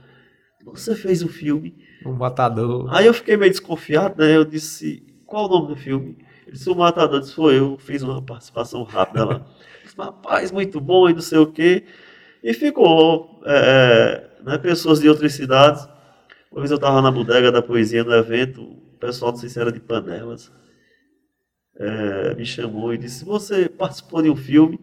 Você 0.66 0.95
fez 0.95 1.22
o 1.22 1.26
um 1.26 1.30
filme. 1.30 1.76
O 2.06 2.12
Matador. 2.12 2.88
Aí 2.93 3.06
eu 3.06 3.14
fiquei 3.14 3.36
meio 3.36 3.52
desconfiado, 3.52 4.16
né? 4.18 4.36
Eu 4.36 4.45
disse, 4.45 5.04
qual 5.26 5.45
o 5.45 5.49
nome 5.49 5.68
do 5.70 5.76
filme? 5.76 6.18
Ele 6.52 6.58
disse, 6.58 6.70
o 6.70 6.76
Matador. 6.76 7.22
Disse, 7.22 7.34
foi 7.34 7.58
eu, 7.58 7.78
fiz 7.78 8.04
uma 8.04 8.22
participação 8.22 8.84
rápida 8.84 9.24
lá. 9.24 9.45
disse, 9.82 9.95
rapaz, 9.97 10.52
muito 10.52 10.82
bom 10.82 11.10
e 11.10 11.14
não 11.14 11.22
sei 11.22 11.39
o 11.39 11.47
quê. 11.47 11.86
E 12.43 12.54
ficou, 12.54 13.41
é, 13.45 14.34
é, 14.43 14.43
né, 14.43 14.58
pessoas 14.58 14.99
de 14.99 15.08
outras 15.08 15.32
cidades. 15.34 15.88
Uma 16.52 16.60
vez 16.60 16.70
eu 16.70 16.76
estava 16.76 17.02
na 17.02 17.10
bodega 17.10 17.54
da 17.54 17.62
poesia 17.62 18.04
no 18.04 18.14
evento, 18.14 18.76
pessoal, 18.99 19.32
não 19.32 19.39
sei 19.39 19.47
se 19.47 19.58
era 19.58 19.72
de 19.72 19.80
panelas, 19.80 20.52
é, 21.80 22.36
me 22.36 22.45
chamou 22.45 22.93
e 22.93 22.97
disse: 22.97 23.24
Você 23.24 23.70
participou 23.70 24.22
de 24.22 24.30
um 24.30 24.36
filme 24.36 24.78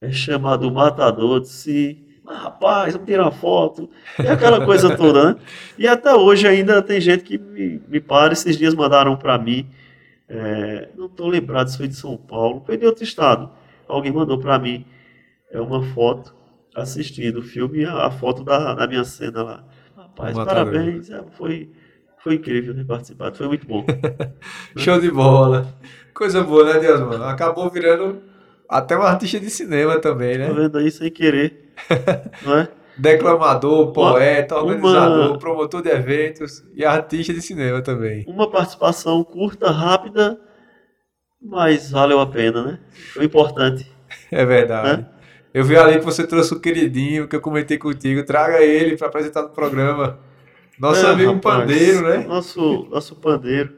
é 0.00 0.10
chamado 0.10 0.70
Matador? 0.70 1.40
Disse: 1.40 1.98
ah, 2.26 2.44
Rapaz, 2.44 2.94
vamos 2.94 3.06
tirar 3.06 3.24
uma 3.24 3.32
foto. 3.32 3.90
E 4.18 4.26
aquela 4.26 4.64
coisa 4.64 4.96
toda, 4.96 5.34
né? 5.34 5.40
E 5.78 5.86
até 5.86 6.14
hoje 6.14 6.48
ainda 6.48 6.80
tem 6.80 6.98
gente 6.98 7.24
que 7.24 7.36
me, 7.36 7.82
me 7.86 8.00
para. 8.00 8.32
Esses 8.32 8.56
dias 8.56 8.74
mandaram 8.74 9.16
para 9.16 9.36
mim, 9.36 9.68
é, 10.28 10.88
não 10.96 11.06
estou 11.06 11.28
lembrado 11.28 11.68
se 11.68 11.76
foi 11.76 11.88
de 11.88 11.94
São 11.94 12.16
Paulo, 12.16 12.62
foi 12.64 12.76
de 12.76 12.86
outro 12.86 13.04
estado. 13.04 13.50
Alguém 13.86 14.12
mandou 14.12 14.38
para 14.38 14.58
mim 14.58 14.86
é 15.50 15.60
uma 15.60 15.82
foto 15.82 16.34
assistindo 16.74 17.38
o 17.38 17.42
filme 17.42 17.84
a, 17.84 18.06
a 18.06 18.10
foto 18.10 18.42
da, 18.42 18.74
da 18.74 18.86
minha 18.86 19.04
cena 19.04 19.42
lá. 19.42 19.64
Rapaz, 19.96 20.34
parabéns. 20.36 21.10
É, 21.10 21.22
foi 21.36 21.70
foi 22.24 22.36
incrível 22.36 22.74
ter 22.74 22.86
participado, 22.86 23.36
foi 23.36 23.46
muito 23.46 23.66
bom. 23.66 23.84
Show 24.78 24.98
de 24.98 25.10
bola. 25.10 25.68
Coisa 26.14 26.42
boa, 26.42 26.72
né, 26.72 26.80
Deus, 26.80 27.00
mano? 27.00 27.22
Acabou 27.24 27.68
virando 27.68 28.22
até 28.66 28.96
um 28.96 29.02
artista 29.02 29.38
de 29.38 29.50
cinema 29.50 30.00
também, 30.00 30.38
né? 30.38 30.48
Tá 30.48 30.54
vendo 30.54 30.78
aí 30.78 30.90
sem 30.90 31.10
querer, 31.10 31.70
não 32.42 32.56
é? 32.56 32.68
Declamador, 32.96 33.92
poeta, 33.92 34.56
organizador, 34.56 35.30
uma... 35.30 35.38
promotor 35.38 35.82
de 35.82 35.90
eventos 35.90 36.62
e 36.74 36.84
artista 36.84 37.32
de 37.32 37.42
cinema 37.42 37.82
também. 37.82 38.24
Uma 38.28 38.48
participação 38.48 39.22
curta, 39.24 39.70
rápida, 39.70 40.38
mas 41.42 41.90
valeu 41.90 42.20
a 42.20 42.26
pena, 42.26 42.62
né? 42.62 42.78
Foi 43.12 43.24
importante. 43.24 43.92
É 44.30 44.44
verdade. 44.44 45.02
Né? 45.02 45.06
Eu 45.52 45.64
vi 45.64 45.76
ali 45.76 45.98
que 45.98 46.04
você 46.04 46.26
trouxe 46.26 46.52
o 46.52 46.60
queridinho 46.60 47.28
que 47.28 47.36
eu 47.36 47.40
comentei 47.40 47.78
contigo. 47.78 48.24
Traga 48.24 48.60
ele 48.60 48.96
para 48.96 49.06
apresentar 49.06 49.42
no 49.42 49.50
programa. 49.50 50.18
Nosso 50.78 51.06
é, 51.06 51.10
amigo 51.10 51.32
rapaz, 51.34 51.60
pandeiro, 51.60 52.02
né? 52.08 52.24
Nosso, 52.26 52.88
nosso 52.90 53.14
pandeiro. 53.14 53.72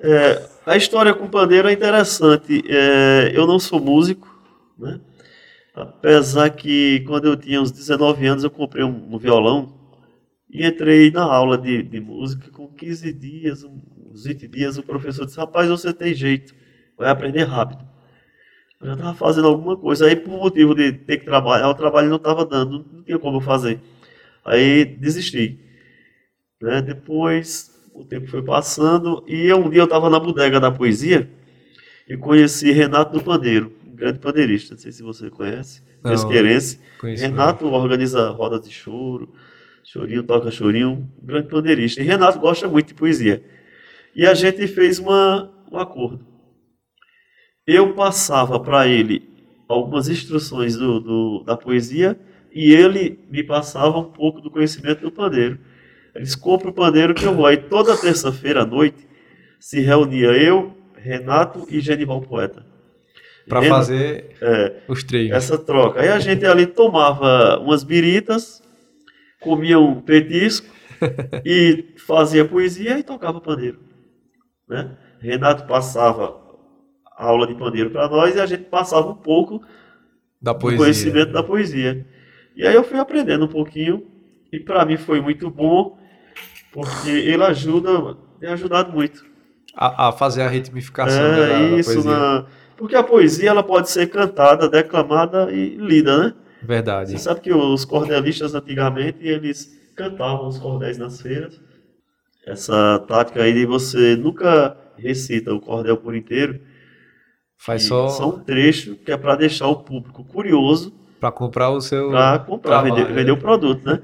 É, 0.00 0.42
a 0.66 0.76
história 0.76 1.14
com 1.14 1.24
o 1.24 1.30
pandeiro 1.30 1.68
é 1.68 1.72
interessante. 1.72 2.62
É, 2.68 3.32
eu 3.34 3.46
não 3.46 3.58
sou 3.58 3.80
músico, 3.80 4.28
né? 4.78 5.00
Apesar 5.80 6.50
que 6.50 7.00
quando 7.06 7.26
eu 7.26 7.36
tinha 7.36 7.60
uns 7.62 7.70
19 7.70 8.26
anos 8.26 8.42
eu 8.42 8.50
comprei 8.50 8.82
um, 8.82 9.14
um 9.14 9.18
violão 9.18 9.78
e 10.50 10.66
entrei 10.66 11.10
na 11.10 11.22
aula 11.22 11.56
de, 11.56 11.82
de, 11.82 12.00
música 12.00 12.50
com 12.50 12.66
15 12.66 13.12
dias, 13.12 13.62
uns 13.62 14.24
20 14.24 14.48
dias, 14.48 14.76
o 14.76 14.82
professor 14.82 15.24
disse, 15.24 15.38
rapaz, 15.38 15.68
você 15.68 15.92
tem 15.92 16.14
jeito, 16.14 16.52
vai 16.96 17.10
aprender 17.10 17.44
rápido. 17.44 17.86
Eu 18.80 18.88
já 18.88 18.92
estava 18.94 19.14
fazendo 19.14 19.46
alguma 19.46 19.76
coisa, 19.76 20.06
aí 20.06 20.16
por 20.16 20.32
motivo 20.32 20.74
de 20.74 20.92
ter 20.92 21.18
que 21.18 21.24
trabalhar, 21.24 21.68
o 21.68 21.74
trabalho 21.74 22.08
não 22.08 22.16
estava 22.16 22.44
dando, 22.44 22.84
não 22.92 23.02
tinha 23.04 23.18
como 23.18 23.40
fazer. 23.40 23.80
Aí 24.44 24.84
desisti. 24.84 25.60
Né? 26.60 26.82
Depois 26.82 27.70
o 27.94 28.04
tempo 28.04 28.26
foi 28.28 28.42
passando 28.42 29.24
e 29.28 29.52
um 29.52 29.70
dia 29.70 29.80
eu 29.80 29.84
estava 29.84 30.10
na 30.10 30.18
bodega 30.18 30.58
da 30.58 30.72
poesia 30.72 31.30
e 32.08 32.16
conheci 32.16 32.72
Renato 32.72 33.12
do 33.12 33.22
Pandeiro, 33.22 33.72
grande 33.98 34.18
pandeirista. 34.18 34.74
Não 34.74 34.80
sei 34.80 34.92
se 34.92 35.02
você 35.02 35.28
conhece, 35.28 35.82
pesqueirense. 36.02 36.80
Renato 37.02 37.64
não. 37.64 37.72
organiza 37.72 38.30
rodas 38.30 38.62
de 38.62 38.72
choro, 38.72 39.32
chorinho 39.84 40.22
toca 40.22 40.50
chorinho, 40.50 41.08
um 41.20 41.26
grande 41.26 41.48
pandeirista. 41.48 42.00
E 42.00 42.04
Renato 42.04 42.38
gosta 42.38 42.68
muito 42.68 42.88
de 42.88 42.94
poesia. 42.94 43.44
E 44.14 44.26
a 44.26 44.34
gente 44.34 44.66
fez 44.66 44.98
uma, 44.98 45.52
um 45.70 45.78
acordo. 45.78 46.26
Eu 47.66 47.94
passava 47.94 48.58
para 48.58 48.86
ele 48.86 49.28
algumas 49.68 50.08
instruções 50.08 50.76
do, 50.76 50.98
do, 50.98 51.44
da 51.44 51.56
poesia 51.56 52.18
e 52.50 52.72
ele 52.72 53.18
me 53.30 53.42
passava 53.42 53.98
um 53.98 54.10
pouco 54.10 54.40
do 54.40 54.50
conhecimento 54.50 55.02
do 55.02 55.12
pandeiro. 55.12 55.58
Eles 56.14 56.34
compram 56.34 56.70
o 56.70 56.74
pandeiro 56.74 57.14
que 57.14 57.24
eu 57.24 57.34
vou. 57.34 57.46
Aí 57.46 57.56
toda 57.56 57.96
terça-feira 57.96 58.62
à 58.62 58.66
noite 58.66 59.06
se 59.60 59.80
reunia 59.80 60.28
eu, 60.28 60.74
Renato 60.96 61.66
e 61.70 61.80
Genival 61.80 62.22
Poeta. 62.22 62.67
Para 63.48 63.62
fazer 63.62 64.36
é, 64.40 64.76
os 64.88 65.02
treinos. 65.02 65.36
Essa 65.36 65.56
troca. 65.58 66.00
Aí 66.00 66.08
a 66.08 66.18
gente 66.18 66.44
ali 66.44 66.66
tomava 66.66 67.58
umas 67.58 67.82
biritas, 67.82 68.62
comia 69.40 69.78
um 69.78 70.00
petisco 70.00 70.66
e 71.44 71.94
fazia 71.96 72.44
poesia 72.44 72.98
e 72.98 73.02
tocava 73.02 73.40
pandeiro. 73.40 73.78
Né? 74.68 74.96
Renato 75.20 75.66
passava 75.66 76.36
a 77.16 77.26
aula 77.26 77.46
de 77.46 77.54
pandeiro 77.54 77.90
para 77.90 78.08
nós 78.08 78.36
e 78.36 78.40
a 78.40 78.46
gente 78.46 78.64
passava 78.64 79.08
um 79.08 79.16
pouco 79.16 79.62
da 80.40 80.54
poesia. 80.54 80.76
do 80.76 80.82
conhecimento 80.82 81.32
da 81.32 81.42
poesia. 81.42 82.06
E 82.54 82.66
aí 82.66 82.74
eu 82.74 82.84
fui 82.84 82.98
aprendendo 82.98 83.44
um 83.44 83.48
pouquinho 83.48 84.06
e 84.52 84.60
para 84.60 84.84
mim 84.84 84.96
foi 84.96 85.20
muito 85.20 85.50
bom 85.50 85.98
porque 86.72 87.10
ele 87.10 87.42
ajuda, 87.42 88.16
tem 88.38 88.50
ajudado 88.50 88.92
muito. 88.92 89.24
A, 89.74 90.08
a 90.08 90.12
fazer 90.12 90.42
a 90.42 90.48
ritmificação 90.48 91.24
é, 91.24 91.48
da, 91.48 91.60
isso, 91.78 92.02
da 92.02 92.10
na... 92.10 92.46
porque 92.78 92.94
a 92.94 93.02
poesia 93.02 93.50
ela 93.50 93.62
pode 93.62 93.90
ser 93.90 94.06
cantada, 94.06 94.68
declamada 94.68 95.52
e 95.52 95.76
lida, 95.76 96.16
né? 96.16 96.34
Verdade. 96.62 97.10
Você 97.10 97.18
sabe 97.18 97.40
que 97.40 97.52
os 97.52 97.84
cordelistas 97.84 98.54
antigamente 98.54 99.26
eles 99.26 99.76
cantavam 99.96 100.46
os 100.46 100.58
cordéis 100.58 100.96
nas 100.96 101.20
feiras. 101.20 101.60
Essa 102.46 103.04
tática 103.06 103.42
aí 103.42 103.52
de 103.52 103.66
você 103.66 104.16
nunca 104.16 104.76
recita 104.96 105.52
o 105.52 105.60
cordel 105.60 105.96
por 105.96 106.14
inteiro. 106.14 106.60
Faz 107.58 107.82
só. 107.82 108.08
Só 108.08 108.28
um 108.28 108.38
trecho 108.38 108.94
que 108.94 109.10
é 109.10 109.16
para 109.16 109.34
deixar 109.34 109.66
o 109.66 109.76
público 109.76 110.24
curioso. 110.24 110.94
Para 111.20 111.32
comprar 111.32 111.70
o 111.70 111.80
seu. 111.80 112.10
Para 112.10 112.38
comprar, 112.38 112.82
vender, 112.82 113.12
vender 113.12 113.32
o 113.32 113.36
produto, 113.36 113.84
né? 113.84 114.00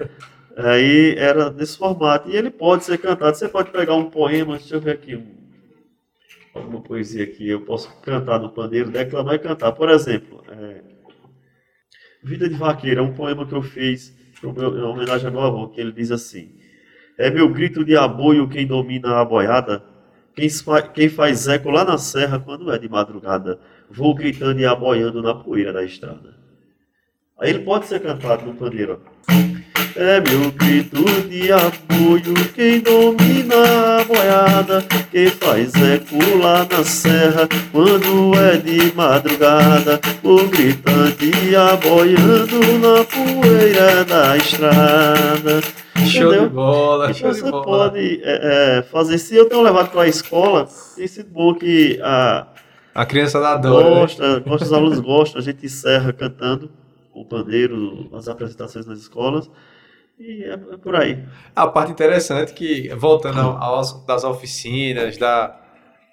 Aí 0.56 1.14
era 1.16 1.48
desse 1.48 1.78
formato. 1.78 2.28
E 2.28 2.36
ele 2.36 2.50
pode 2.50 2.84
ser 2.84 2.98
cantado. 2.98 3.36
Você 3.36 3.48
pode 3.48 3.70
pegar 3.70 3.94
um 3.94 4.10
poema, 4.10 4.56
deixa 4.56 4.74
eu 4.74 4.80
ver 4.80 4.92
aqui, 4.92 5.14
um, 5.14 5.43
alguma 6.54 6.80
poesia 6.80 7.24
aqui. 7.24 7.48
Eu 7.48 7.62
posso 7.62 7.92
cantar 8.00 8.38
no 8.38 8.50
pandeiro, 8.50 8.90
declamar 8.90 9.34
e 9.34 9.38
cantar. 9.38 9.72
Por 9.72 9.90
exemplo, 9.90 10.42
é, 10.48 10.82
Vida 12.22 12.48
de 12.48 12.54
Vaqueiro 12.54 13.00
é 13.00 13.02
um 13.02 13.12
poema 13.12 13.46
que 13.46 13.52
eu 13.52 13.62
fiz 13.62 14.16
em 14.42 14.46
homenagem 14.48 15.26
ao 15.26 15.32
meu 15.32 15.42
avô, 15.42 15.68
que 15.68 15.80
ele 15.80 15.92
diz 15.92 16.10
assim: 16.10 16.54
É 17.18 17.30
meu 17.30 17.48
grito 17.50 17.84
de 17.84 17.96
aboio 17.96 18.48
quem 18.48 18.66
domina 18.66 19.20
a 19.20 19.24
boiada, 19.24 19.84
quem, 20.34 20.48
quem 20.94 21.08
faz 21.08 21.46
eco 21.48 21.70
lá 21.70 21.84
na 21.84 21.98
serra 21.98 22.38
quando 22.38 22.72
é 22.72 22.78
de 22.78 22.88
madrugada, 22.88 23.60
vou 23.90 24.14
gritando 24.14 24.58
e 24.58 24.64
aboiando 24.64 25.22
na 25.22 25.34
poeira 25.34 25.72
da 25.72 25.84
estrada. 25.84 26.34
Aí 27.38 27.50
ele 27.50 27.60
pode 27.60 27.86
ser 27.86 28.00
cantado 28.00 28.46
no 28.46 28.54
pandeiro. 28.54 29.02
É 29.96 30.20
meu 30.20 30.50
grito 30.50 31.04
de 31.28 31.52
apoio 31.52 32.34
quem 32.54 32.80
domina 32.80 34.00
a 34.00 34.04
boiada, 34.04 34.84
quem 35.10 35.28
faz 35.28 35.72
eco 35.74 36.38
lá 36.38 36.66
na 36.70 36.82
serra 36.82 37.48
quando 37.70 38.34
é 38.36 38.56
de 38.56 38.92
madrugada, 38.94 40.00
o 40.22 40.48
gritante 40.48 41.54
aboiando 41.54 42.60
na 42.78 43.04
poeira 43.04 44.04
da 44.04 44.36
estrada. 44.36 45.60
Show 46.06 46.26
Entendeu? 46.26 46.48
de 46.48 46.54
bola, 46.54 47.10
e 47.10 47.14
show 47.14 47.32
você 47.32 47.44
de 47.44 47.50
bola. 47.50 47.64
pode 47.64 48.20
é, 48.24 48.78
é, 48.78 48.82
fazer. 48.82 49.18
Se 49.18 49.36
eu 49.36 49.48
tenho 49.48 49.62
levado 49.62 49.90
para 49.90 50.02
a 50.02 50.08
escola, 50.08 50.68
tem 50.96 51.06
sido 51.06 51.30
bom 51.30 51.54
que 51.54 51.98
a, 52.02 52.46
a 52.94 53.06
criança 53.06 53.38
adora. 53.38 53.88
Né? 53.88 54.00
Gosta, 54.00 54.34
né? 54.34 54.42
gosta, 54.44 54.64
os 54.66 54.72
alunos 54.72 55.00
gostam, 55.00 55.40
a 55.40 55.44
gente 55.44 55.64
encerra 55.64 56.12
cantando 56.12 56.70
o 57.14 57.24
pandeiro, 57.24 58.10
as 58.12 58.28
apresentações 58.28 58.86
nas 58.86 58.98
escolas. 58.98 59.50
E 60.18 60.44
é, 60.44 60.52
é 60.52 60.76
por 60.76 60.94
aí. 60.96 61.24
A 61.54 61.66
parte 61.66 61.92
interessante 61.92 62.52
que, 62.52 62.88
voltando 62.94 63.40
aos, 63.40 64.04
das 64.06 64.24
oficinas, 64.24 65.16
da, 65.16 65.60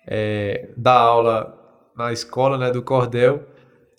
é, 0.08 0.70
da 0.78 0.94
aula 0.94 1.58
na 1.96 2.12
escola, 2.12 2.58
né, 2.58 2.72
do 2.72 2.82
cordel, 2.82 3.46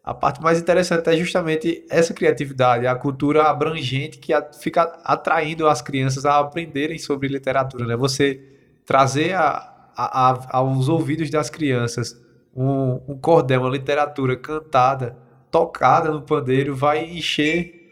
a 0.05 0.13
parte 0.13 0.43
mais 0.43 0.59
interessante 0.59 1.09
é 1.09 1.17
justamente 1.17 1.87
essa 1.89 2.13
criatividade, 2.13 2.87
a 2.87 2.95
cultura 2.97 3.45
abrangente 3.45 4.19
que 4.19 4.33
fica 4.61 4.83
atraindo 5.05 5.69
as 5.69 5.81
crianças 5.81 6.25
a 6.25 6.41
aprenderem 6.41 6.99
sobre 6.99 7.29
literatura. 7.29 7.87
Né? 7.87 7.97
Você 7.97 8.43
trazer 8.85 9.35
a, 9.35 9.91
a, 9.97 10.31
a, 10.31 10.57
aos 10.59 10.89
ouvidos 10.89 11.31
das 11.31 11.49
crianças 11.49 12.21
um, 12.55 13.01
um 13.07 13.19
cordel, 13.19 13.61
uma 13.61 13.71
literatura 13.71 14.37
cantada, 14.37 15.17
tocada 15.53 16.11
no 16.11 16.23
pandeiro, 16.23 16.75
vai 16.75 17.05
encher 17.05 17.83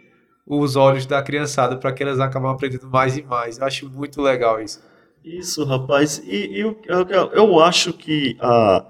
os 0.47 0.75
olhos 0.75 1.05
da 1.05 1.23
criançada 1.23 1.77
para 1.77 1.93
que 1.93 2.03
elas 2.03 2.19
acabem 2.19 2.51
aprendendo 2.51 2.89
mais 2.89 3.17
e 3.17 3.23
mais. 3.23 3.59
Eu 3.59 3.67
acho 3.67 3.89
muito 3.89 4.21
legal 4.23 4.61
isso. 4.61 4.83
Isso, 5.23 5.63
rapaz. 5.65 6.21
E, 6.25 6.57
e 6.57 6.61
eu, 6.61 6.81
eu, 6.87 7.31
eu, 7.33 7.61
acho 7.61 7.93
que 7.93 8.37
a, 8.41 8.85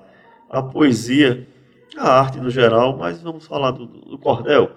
a 0.49 0.63
poesia, 0.63 1.47
a 1.99 2.21
arte 2.21 2.39
no 2.39 2.49
geral, 2.49 2.97
mas 2.97 3.21
vamos 3.21 3.45
falar 3.45 3.73
do, 3.73 3.87
do 3.87 4.17
cordel. 4.17 4.71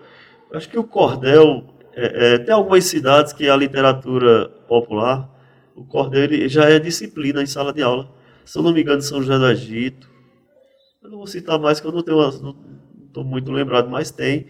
Eu 0.51 0.57
acho 0.57 0.67
que 0.67 0.77
o 0.77 0.83
cordel 0.83 1.63
é, 1.93 2.33
é, 2.33 2.37
tem 2.39 2.53
algumas 2.53 2.83
cidades 2.85 3.31
que 3.31 3.47
a 3.47 3.55
literatura 3.55 4.49
popular, 4.67 5.29
o 5.75 5.85
cordel 5.85 6.49
já 6.49 6.65
é 6.65 6.79
disciplina 6.79 7.43
em 7.43 7.45
sala 7.45 7.71
de 7.71 7.83
aula. 7.83 8.09
Se 8.43 8.57
eu 8.57 8.63
não 8.63 8.73
me 8.73 8.81
engano, 8.81 9.01
São 9.01 9.21
José 9.21 9.37
do 9.37 9.47
Egito. 9.47 10.09
Eu 11.03 11.11
não 11.11 11.17
vou 11.19 11.27
citar 11.27 11.59
mais, 11.59 11.79
que 11.79 11.87
eu 11.87 11.91
não 11.91 12.01
tenho, 12.01 12.17
não 12.41 12.55
estou 13.13 13.23
muito 13.23 13.51
lembrado, 13.51 13.89
mas 13.89 14.09
tem 14.09 14.47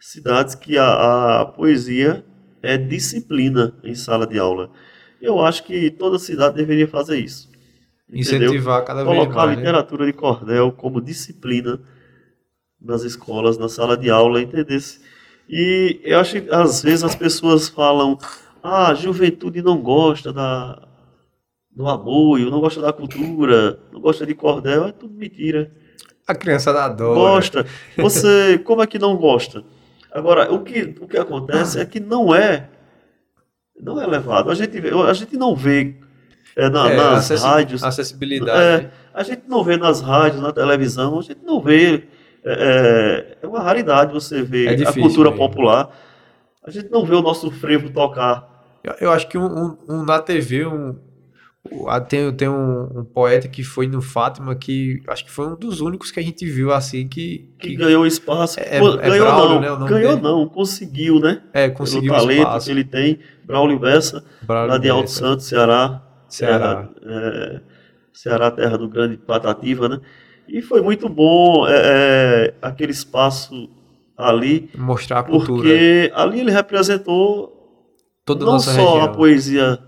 cidades 0.00 0.54
que 0.54 0.78
a, 0.78 1.40
a 1.40 1.46
poesia 1.46 2.24
é 2.62 2.78
disciplina 2.78 3.74
em 3.84 3.94
sala 3.94 4.26
de 4.26 4.38
aula. 4.38 4.70
Eu 5.20 5.44
acho 5.44 5.62
que 5.64 5.90
toda 5.90 6.18
cidade 6.18 6.56
deveria 6.56 6.88
fazer 6.88 7.18
isso. 7.18 7.50
entendeu? 8.08 8.48
Incentivar 8.48 8.84
cada 8.84 9.04
vez 9.04 9.14
Colocar 9.14 9.42
a 9.42 9.46
mais. 9.46 9.58
né? 9.58 9.64
literatura 9.64 10.06
de 10.06 10.12
cordel 10.14 10.72
como 10.72 11.00
disciplina 11.02 11.78
nas 12.80 13.02
escolas, 13.02 13.58
na 13.58 13.68
sala 13.68 13.96
de 13.96 14.08
aula, 14.08 14.40
entendeu? 14.40 14.78
E 15.48 16.00
eu 16.04 16.18
acho 16.18 16.40
que 16.40 16.50
às 16.50 16.82
vezes 16.82 17.04
as 17.04 17.14
pessoas 17.14 17.68
falam, 17.68 18.16
ah, 18.62 18.88
a 18.88 18.94
juventude 18.94 19.60
não 19.60 19.82
gosta 19.82 20.32
da, 20.32 20.86
do 21.70 21.86
apoio, 21.88 22.50
não 22.50 22.60
gosta 22.60 22.80
da 22.80 22.92
cultura, 22.92 23.78
não 23.92 24.00
gosta 24.00 24.24
de 24.24 24.34
cordel, 24.34 24.86
é 24.86 24.92
tudo 24.92 25.12
mentira. 25.12 25.70
A 26.28 26.34
criança 26.34 26.70
adora. 26.70 27.14
Gosta. 27.18 27.66
Você, 27.96 28.58
como 28.64 28.82
é 28.82 28.86
que 28.86 28.98
não 28.98 29.16
gosta? 29.16 29.64
Agora, 30.12 30.52
o 30.52 30.60
que, 30.62 30.94
o 31.00 31.08
que 31.08 31.16
acontece 31.16 31.80
é 31.80 31.86
que 31.86 31.98
não 31.98 32.34
é, 32.34 32.68
não 33.80 34.00
é 34.00 34.06
levado. 34.06 34.50
A 34.50 34.54
gente, 34.54 34.78
a 34.78 35.12
gente 35.14 35.36
não 35.36 35.56
vê 35.56 35.94
é, 36.56 36.68
na- 36.68 36.90
É, 36.90 36.96
nas 36.96 37.18
acessi- 37.24 37.44
rádios, 37.46 37.82
Acessibilidade. 37.84 38.84
é, 38.86 38.90
a 39.14 39.22
gente 39.22 39.42
não 39.48 39.62
vê 39.64 39.76
nas 39.76 40.00
rádios, 40.00 40.42
na 40.42 40.52
televisão, 40.52 41.18
a 41.18 41.22
gente 41.22 41.40
não 41.44 41.60
vê. 41.60 42.04
É, 42.44 43.36
é 43.42 43.46
uma 43.46 43.60
raridade 43.60 44.12
você 44.12 44.42
ver 44.42 44.68
É 44.68 44.70
a 44.70 44.74
difícil 44.76 45.02
cultura 45.02 45.30
mesmo. 45.30 45.48
popular. 45.48 45.90
A 46.64 46.70
gente 46.70 46.90
não 46.90 47.04
vê 47.04 47.14
o 47.14 47.22
nosso 47.22 47.50
frevo 47.50 47.90
tocar. 47.90 48.78
Eu, 48.84 48.94
eu 49.00 49.12
acho 49.12 49.28
que 49.28 49.36
um, 49.38 49.46
um- 49.46 49.76
um 49.88 50.04
na 50.04 50.20
TV, 50.20 50.66
um, 50.66 50.96
tem, 52.08 52.32
tem 52.32 52.48
um, 52.48 53.00
um 53.00 53.04
poeta 53.04 53.48
que 53.48 53.62
foi 53.62 53.86
no 53.86 54.00
Fátima 54.02 54.54
que 54.54 55.02
acho 55.08 55.24
que 55.24 55.30
foi 55.30 55.46
um 55.48 55.56
dos 55.56 55.80
únicos 55.80 56.10
que 56.10 56.18
a 56.20 56.22
gente 56.22 56.44
viu 56.46 56.72
assim 56.72 57.06
que, 57.08 57.48
Que 57.58 57.68
que 57.70 57.76
ganhou 57.76 58.06
espaço. 58.06 58.58
É- 58.60 58.78
Pô, 58.78 58.94
é 58.94 59.08
ganhou 59.08 59.26
Braulio, 59.26 59.54
não, 59.54 59.60
né, 59.60 59.70
o 59.72 59.78
nome 59.78 59.90
ganhou 59.90 60.10
dele? 60.16 60.22
não, 60.22 60.48
conseguiu, 60.48 61.20
né? 61.20 61.42
é, 61.52 61.66
Pelo 61.66 61.78
conseguiu 61.78 62.12
talento 62.12 62.38
espaço. 62.40 62.66
que 62.66 62.72
ele 62.72 62.84
tem. 62.84 63.18
Braulio 63.44 63.78
Bessa, 63.78 64.24
Braulio 64.42 64.72
lá 64.72 64.78
de 64.78 64.88
Alto 64.88 65.10
Santo, 65.10 65.42
Ceará. 65.42 66.02
Ceará. 66.28 66.88
Terra, 67.02 67.20
é, 67.20 67.60
Ceará, 68.12 68.50
terra 68.50 68.76
do 68.76 68.88
grande 68.88 69.16
Patativa, 69.16 69.88
né? 69.88 70.00
E 70.48 70.60
foi 70.62 70.80
muito 70.82 71.08
bom 71.08 71.66
é, 71.68 71.72
é, 72.50 72.54
aquele 72.60 72.92
espaço 72.92 73.68
ali, 74.16 74.68
Mostrar 74.76 75.20
a 75.20 75.22
cultura. 75.22 75.46
porque 75.62 76.10
ali 76.14 76.40
ele 76.40 76.50
representou 76.50 77.54
Toda 78.24 78.44
a 78.44 78.48
não 78.52 78.58
só 78.58 78.70
a 78.70 78.74
região. 79.00 79.12
poesia 79.12 79.78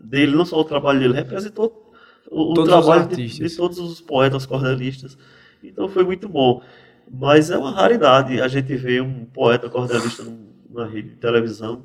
dele, 0.00 0.34
não 0.34 0.44
só 0.44 0.58
o 0.58 0.64
trabalho 0.64 1.00
dele, 1.00 1.14
representou 1.14 1.92
o, 2.30 2.52
o 2.52 2.64
trabalho 2.64 3.08
de, 3.08 3.26
de 3.26 3.56
todos 3.56 3.78
os 3.78 4.00
poetas 4.00 4.46
cordelistas. 4.46 5.16
Então 5.62 5.88
foi 5.88 6.04
muito 6.04 6.28
bom. 6.28 6.62
Mas 7.12 7.50
é 7.50 7.58
uma 7.58 7.72
raridade 7.72 8.40
a 8.40 8.48
gente 8.48 8.74
ver 8.76 9.02
um 9.02 9.24
poeta 9.24 9.68
cordelista 9.68 10.24
na 10.70 10.86
rede 10.86 11.10
de 11.10 11.16
televisão. 11.16 11.82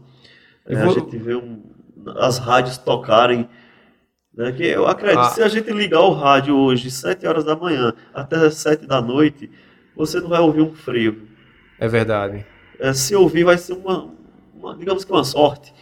É, 0.66 0.76
vou- 0.84 0.92
A 0.92 1.00
gente 1.00 1.18
vê 1.18 1.36
um- 1.36 1.64
as 2.18 2.38
rádios 2.38 2.78
tocarem. 2.78 3.50
Né, 4.38 4.52
que 4.52 4.64
eu 4.64 4.86
acredito, 4.86 5.20
Ah. 5.22 5.30
se 5.30 5.42
a 5.42 5.48
gente 5.48 5.72
ligar 5.72 6.02
o 6.02 6.12
rádio 6.12 6.58
hoje, 6.58 6.92
7 6.92 7.26
horas 7.26 7.46
da 7.46 7.56
manhã 7.56 7.94
até 8.14 8.50
7 8.50 8.86
da 8.86 9.02
noite, 9.02 9.50
você 9.96 10.20
não 10.20 10.28
vai 10.28 10.42
ouvir 10.42 10.62
um 10.62 10.74
frevo. 10.74 11.26
É 11.80 11.88
verdade. 11.88 12.46
É, 12.78 12.92
se 12.92 13.16
ouvir, 13.16 13.46
vai 13.46 13.58
ser 13.58 13.72
uma, 13.74 14.14
uma- 14.54 14.76
digamos 14.76 15.06
que 15.06 15.12
uma 15.12 15.24
sorte. 15.24 15.74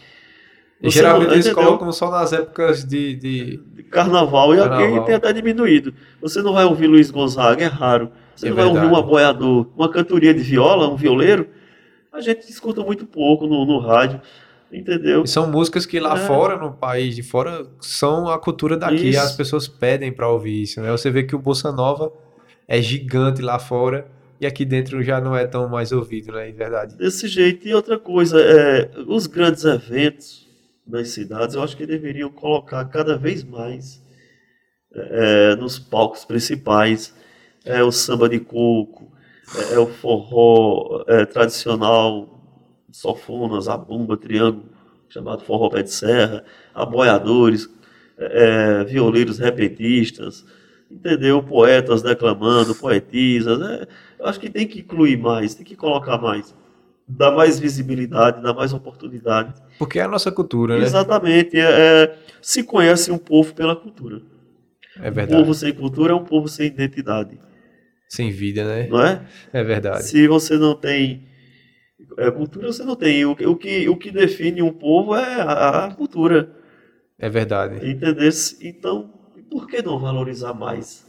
Você 0.82 0.90
geralmente 0.98 1.26
não- 1.28 1.34
eles 1.34 1.46
entendeu? 1.46 1.64
colocam 1.64 1.92
só 1.92 2.10
nas 2.10 2.32
épocas 2.32 2.84
de, 2.84 3.14
de- 3.14 3.56
de 3.74 3.82
carnaval 3.84 4.54
e 4.54 4.58
aqui 4.60 4.68
Carnaval. 4.68 5.04
tem 5.04 5.14
até 5.14 5.32
diminuído. 5.32 5.94
Você 6.20 6.42
não 6.42 6.52
vai 6.52 6.64
ouvir 6.64 6.86
Luiz 6.86 7.10
Gonzaga, 7.10 7.64
é 7.64 7.68
raro. 7.68 8.10
Você 8.36 8.46
É 8.46 8.50
não 8.50 8.56
vai 8.56 8.64
ouvir 8.66 8.80
verdade. 8.80 8.94
um 8.94 8.98
aboiador, 8.98 9.66
uma 9.76 9.88
cantoria 9.90 10.34
de 10.34 10.40
viola, 10.40 10.88
um 10.88 10.96
violeiro. 10.96 11.48
A 12.12 12.20
gente 12.20 12.40
escuta 12.50 12.82
muito 12.82 13.06
pouco 13.06 13.46
no, 13.46 13.64
no 13.64 13.78
rádio, 13.78 14.20
entendeu? 14.72 15.22
E 15.24 15.28
são 15.28 15.50
músicas 15.50 15.86
que 15.86 15.98
lá 16.00 16.14
É. 16.14 16.26
fora, 16.26 16.56
no 16.58 16.72
país 16.72 17.14
de 17.16 17.22
fora, 17.22 17.66
são 17.80 18.28
a 18.28 18.38
cultura 18.38 18.76
daqui. 18.76 19.08
Isso. 19.10 19.20
As 19.20 19.32
pessoas 19.36 19.66
pedem 19.68 20.12
pra 20.12 20.28
ouvir 20.28 20.62
isso, 20.62 20.80
né? 20.80 20.90
Você 20.90 21.10
vê 21.10 21.22
que 21.22 21.34
o 21.34 21.38
Bossa 21.38 21.72
Nova 21.72 22.12
é 22.68 22.80
gigante 22.82 23.40
lá 23.40 23.58
fora 23.58 24.06
e 24.40 24.46
aqui 24.46 24.64
dentro 24.64 25.02
já 25.02 25.20
não 25.20 25.34
é 25.36 25.46
tão 25.46 25.68
mais 25.68 25.92
ouvido, 25.92 26.32
né? 26.32 26.48
Em 26.50 26.52
verdade. 26.52 26.96
Desse 26.96 27.26
jeito. 27.28 27.66
E 27.66 27.74
outra 27.74 27.98
coisa, 27.98 28.40
é, 28.40 28.90
os 29.06 29.26
grandes 29.26 29.64
eventos 29.64 30.43
nas 30.86 31.08
cidades, 31.08 31.54
eu 31.54 31.62
acho 31.62 31.76
que 31.76 31.86
deveriam 31.86 32.30
colocar 32.30 32.84
cada 32.86 33.16
vez 33.16 33.42
mais 33.42 34.02
é, 34.92 35.56
nos 35.56 35.78
palcos 35.78 36.24
principais 36.24 37.14
é, 37.64 37.82
o 37.82 37.90
samba 37.90 38.28
de 38.28 38.38
coco, 38.38 39.10
é, 39.56 39.74
é 39.74 39.78
o 39.78 39.86
forró 39.86 41.04
é, 41.08 41.24
tradicional, 41.24 42.28
sofonas, 42.92 43.68
a 43.68 43.76
bumba, 43.76 44.16
triângulo, 44.16 44.68
chamado 45.08 45.42
forró 45.42 45.70
pé 45.70 45.82
de 45.82 45.90
serra, 45.90 46.44
aboiadores, 46.74 47.68
é, 48.18 48.80
é, 48.80 48.84
violeiros 48.84 49.38
repentistas, 49.38 50.44
entendeu? 50.90 51.42
Poetas 51.42 52.02
declamando, 52.02 52.74
poetisas. 52.74 53.60
é, 53.60 53.88
eu 54.18 54.26
acho 54.26 54.38
que 54.38 54.50
tem 54.50 54.66
que 54.66 54.80
incluir 54.80 55.16
mais, 55.16 55.54
tem 55.54 55.64
que 55.64 55.76
colocar 55.76 56.18
mais. 56.18 56.54
Dar 57.06 57.30
mais 57.32 57.58
visibilidade, 57.60 58.42
dar 58.42 58.54
mais 58.54 58.72
oportunidade. 58.72 59.52
Porque 59.78 59.98
é 59.98 60.02
a 60.02 60.08
nossa 60.08 60.32
cultura, 60.32 60.78
né? 60.78 60.84
Exatamente. 60.84 61.58
é- 61.58 62.04
é, 62.04 62.18
se 62.40 62.62
conhece 62.62 63.10
um 63.12 63.18
povo 63.18 63.54
pela 63.54 63.76
cultura. 63.76 64.22
É 64.96 65.10
Um 65.10 65.12
verdade. 65.12 65.32
povo 65.42 65.54
sem 65.54 65.72
cultura 65.74 66.12
é 66.12 66.16
um 66.16 66.24
povo 66.24 66.48
sem 66.48 66.68
identidade, 66.68 67.38
Sem 68.08 68.30
vida, 68.30 68.64
né? 68.64 68.86
não 68.86 69.04
é? 69.04 69.22
É 69.52 69.62
verdade. 69.64 70.04
Se 70.04 70.26
você 70.28 70.56
não 70.56 70.74
tem 70.74 71.28
é, 72.18 72.30
cultura, 72.30 72.68
você 72.72 72.84
não 72.84 72.94
tem. 72.96 73.24
O, 73.26 73.34
que- 73.36 73.46
o, 73.46 73.56
que, 73.56 73.88
o 73.88 73.96
que 73.96 74.10
define 74.10 74.62
um 74.62 74.72
povo 74.72 75.14
é 75.16 75.40
a, 75.42 75.86
a 75.86 75.94
cultura. 75.94 76.54
É 77.18 77.28
verdade. 77.28 77.76
Entendeu? 77.88 78.30
Então, 78.62 79.12
por 79.50 79.66
que 79.66 79.82
não 79.82 79.98
valorizar 79.98 80.54
mais 80.54 81.04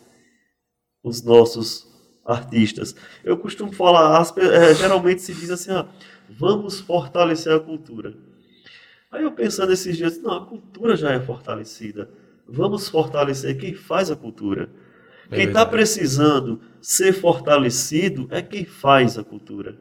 os 1.04 1.24
nossos 1.24 1.88
artistas? 2.26 2.96
Eu 3.24 3.38
costumo 3.38 3.72
falar, 3.72 4.20
as 4.20 4.36
é, 4.38 4.74
geralmente 4.76 5.22
se 5.22 5.34
diz 5.34 5.50
assim, 5.52 5.72
ah, 5.72 5.88
vamos 6.30 6.80
fortalecer 6.82 7.54
a 7.54 7.60
cultura. 7.60 8.16
Aí 9.12 9.24
eu 9.24 9.32
pensando 9.32 9.72
esses 9.72 9.96
dias, 9.96 10.22
não, 10.22 10.34
a 10.34 10.46
cultura 10.46 10.96
já 10.96 11.12
é 11.12 11.20
fortalecida. 11.20 12.10
Vamos 12.48 12.90
fortalecer 12.90 13.58
quem 13.58 13.74
faz 13.74 14.12
a 14.12 14.16
cultura. 14.16 14.70
É 15.32 15.36
Quem 15.38 15.48
está 15.48 15.66
precisando 15.66 16.62
ser 16.82 17.14
fortalecido 17.14 18.28
é 18.30 18.42
quem 18.42 18.66
faz 18.66 19.18
a 19.18 19.24
cultura. 19.24 19.78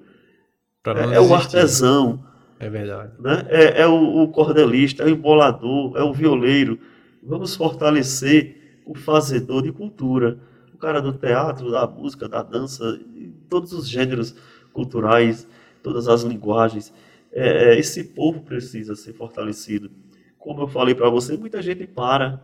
É, 0.86 1.16
é 1.16 1.20
o 1.20 1.28
desistir. 1.28 1.32
artesão, 1.32 2.24
É 2.59 2.68
verdade. 2.68 3.12
né? 3.18 3.47
é, 3.49 3.82
é 3.82 3.86
o, 3.86 4.22
o 4.22 4.28
cordelista, 4.28 5.03
é 5.03 5.07
o 5.07 5.11
embolador, 5.11 5.97
é 5.97 6.03
o 6.03 6.12
violeiro. 6.12 6.78
Vamos 7.22 7.55
fortalecer 7.57 8.80
o 8.86 8.95
fazedor 8.95 9.62
de 9.62 9.72
cultura, 9.72 10.38
cara 10.85 11.01
do 11.01 11.14
teatro, 11.14 11.70
da 11.70 11.87
música, 11.87 12.28
da 12.28 12.43
dança, 12.43 13.01
todos 13.49 13.72
os 13.72 13.89
gêneros 13.89 14.35
culturais, 14.70 15.49
todas 15.82 16.09
as 16.09 16.22
linguagens. 16.22 16.93
É, 17.32 17.70
é, 17.70 17.78
esse 17.78 18.05
povo 18.05 18.43
precisa 18.43 18.95
ser 18.95 19.14
fortalecido. 19.14 19.91
Como 20.39 20.61
eu 20.61 20.68
falei 20.68 20.95
para 20.95 21.09
você, 21.09 21.39
muita 21.39 21.62
gente 21.62 21.87
para, 21.87 22.39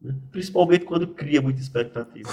né? 0.00 0.14
principalmente 0.30 0.84
quando 0.84 1.08
cria 1.08 1.42
muita 1.42 1.60
expectativa. 1.60 2.30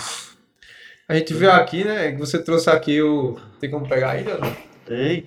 A 1.08 1.16
gente 1.16 1.34
viu 1.34 1.52
aqui, 1.52 1.84
né? 1.84 2.12
que 2.12 2.20
Você 2.20 2.42
trouxe 2.42 2.70
aqui 2.70 3.02
o. 3.02 3.36
Tem 3.60 3.72
como 3.72 3.90
pegar 3.90 4.14
Leandro? 4.14 4.56
Tem. 4.86 5.26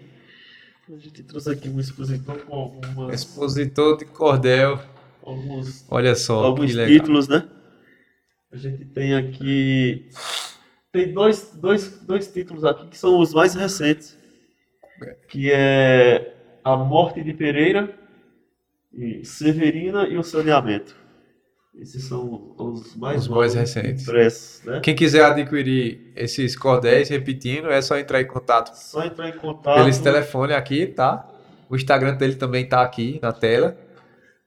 A 0.88 0.96
gente 0.96 1.24
trouxe 1.24 1.50
aqui 1.50 1.68
um 1.68 1.80
expositor 1.80 2.38
com 2.44 2.54
algumas, 2.54 3.14
Expositor 3.14 3.96
de 3.96 4.04
cordel. 4.04 4.78
alguns 5.24 5.84
Olha 5.90 6.14
só, 6.14 6.44
alguns 6.44 6.72
títulos, 6.72 7.26
né? 7.26 7.48
A 8.52 8.56
gente 8.56 8.84
tem 8.86 9.14
aqui. 9.14 10.08
Tem 10.92 11.12
dois, 11.12 11.52
dois, 11.54 12.00
dois 12.00 12.28
títulos 12.28 12.64
aqui 12.64 12.88
que 12.88 12.96
são 12.98 13.18
os 13.18 13.34
mais 13.34 13.54
recentes. 13.54 14.16
Que 15.28 15.50
é 15.52 16.34
A 16.64 16.76
Morte 16.76 17.22
de 17.22 17.34
Pereira, 17.34 17.94
e 18.92 19.24
Severina 19.24 20.06
e 20.08 20.16
o 20.16 20.22
Saneamento. 20.22 20.96
Esses 21.78 22.04
são 22.04 22.54
os 22.56 22.96
mais 22.96 23.22
Os 23.22 23.28
mais 23.28 23.52
recentes. 23.52 24.08
impressos, 24.08 24.64
né? 24.64 24.80
Quem 24.80 24.94
quiser 24.96 25.22
adquirir 25.22 26.10
esses 26.16 26.56
cordéis, 26.56 27.10
repetindo, 27.10 27.70
é 27.70 27.82
só 27.82 27.98
entrar 27.98 28.22
em 28.22 28.26
contato 28.26 28.74
Só 28.74 29.04
entrar 29.04 29.28
em 29.28 29.36
contato. 29.36 29.84
pelo 29.84 30.02
telefone 30.02 30.54
aqui, 30.54 30.86
tá? 30.86 31.28
O 31.68 31.76
Instagram 31.76 32.14
dele 32.16 32.36
também 32.36 32.66
tá 32.66 32.80
aqui 32.80 33.18
na 33.20 33.30
tela. 33.32 33.76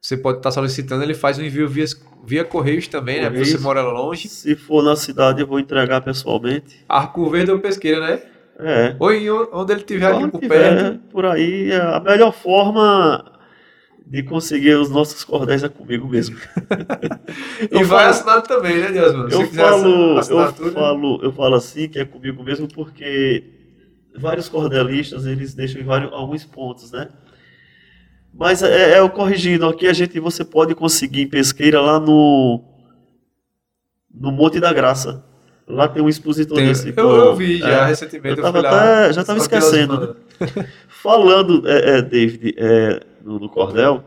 Você 0.02 0.16
pode 0.16 0.38
estar 0.38 0.52
solicitando, 0.52 1.04
ele 1.04 1.14
faz 1.14 1.38
o 1.38 1.44
envio 1.44 1.68
via, 1.68 1.86
via 2.26 2.46
Correios 2.46 2.88
também, 2.88 3.18
né? 3.22 3.30
Porque 3.30 3.40
você 3.46 3.58
Correios. 3.58 3.64
mora 3.64 3.82
longe. 3.82 4.30
Se 4.30 4.56
for 4.56 4.82
na 4.84 4.96
cidade, 4.96 5.42
eu 5.42 5.48
vou 5.48 5.60
entregar 5.60 6.02
pessoalmente. 6.02 6.84
Arco 6.88 7.30
Verde 7.30 7.52
ou 7.52 7.60
Pesqueira, 7.60 8.00
né? 8.00 8.22
É. 8.60 8.96
Ou 9.00 9.12
em 9.14 9.30
onde 9.30 9.74
ele 9.74 9.84
tiver 9.84 10.08
aqui 10.08 10.20
Quando 10.20 10.32
por 10.32 10.42
tiver 10.42 10.60
perto. 10.82 11.00
por 11.12 11.26
aí, 11.26 11.72
é 11.72 11.82
a 11.82 12.00
melhor 12.00 12.34
forma 12.34 13.40
de 14.06 14.24
conseguir 14.24 14.74
os 14.76 14.90
nossos 14.90 15.24
cordéis 15.24 15.64
é 15.64 15.70
comigo 15.70 16.08
mesmo. 16.08 16.38
E 17.72 17.84
vai 17.84 18.06
assinado 18.08 18.48
também, 18.48 18.78
né, 18.78 18.92
Deus, 18.92 19.14
mano? 19.14 19.30
Se 19.30 19.36
Eu 19.36 19.48
falo, 19.48 20.20
eu 20.20 20.72
falo, 20.74 21.20
eu 21.24 21.32
falo 21.32 21.56
assim 21.56 21.88
que 21.88 22.00
é 22.00 22.06
comigo 22.06 22.44
mesmo 22.44 22.68
porque 22.68 23.44
vários 24.18 24.50
cordelistas 24.50 25.26
eles 25.26 25.54
deixam 25.54 25.80
em 25.80 25.84
vários, 25.84 26.12
alguns 26.12 26.44
pontos, 26.46 26.92
né? 26.92 27.10
Mas 28.40 28.64
é, 28.64 28.94
é 28.98 29.02
o 29.02 29.10
corrigindo, 29.10 29.68
aqui 29.68 29.86
a 29.86 29.92
gente 29.92 30.18
você 30.20 30.46
pode 30.46 30.74
conseguir 30.74 31.22
em 31.24 31.28
pesqueira 31.30 31.82
lá 31.82 32.00
no 32.00 32.64
no 34.14 34.32
Monte 34.32 34.60
da 34.62 34.72
Graça. 34.72 35.24
Lá 35.68 35.88
tem 35.88 36.02
um 36.02 36.10
expositor 36.10 36.58
Tem- 36.58 36.68
desse. 36.68 36.88
eu, 36.90 36.94
pô. 36.96 37.02
eu 37.02 37.36
vi 37.36 37.58
já 37.58 37.70
É, 37.70 37.86
recentemente. 37.88 38.38
eu 38.38 38.44
tava 38.44 38.60
fui 38.62 38.70
lá, 38.70 39.04
até- 39.04 39.14
já 39.14 39.24
tava 39.26 39.40
só 39.42 39.50
pelas 39.50 39.64
esquecendo, 39.66 39.98
bandas. 39.98 40.16
Falando, 40.88 41.68
é, 41.70 41.98
é, 41.98 42.02
David, 42.02 42.56
é, 42.58 43.02
no, 43.24 43.40
no 43.40 43.50
Cordel, 43.50 44.04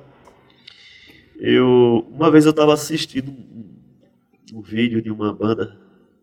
eu 1.38 2.06
uma 2.10 2.30
vez 2.30 2.46
eu 2.46 2.50
estava 2.50 2.72
assistindo 2.74 3.30
um, 3.30 3.76
um 4.54 4.62
vídeo 4.62 5.00
de 5.02 5.10
uma 5.10 5.32
banda 5.32 5.78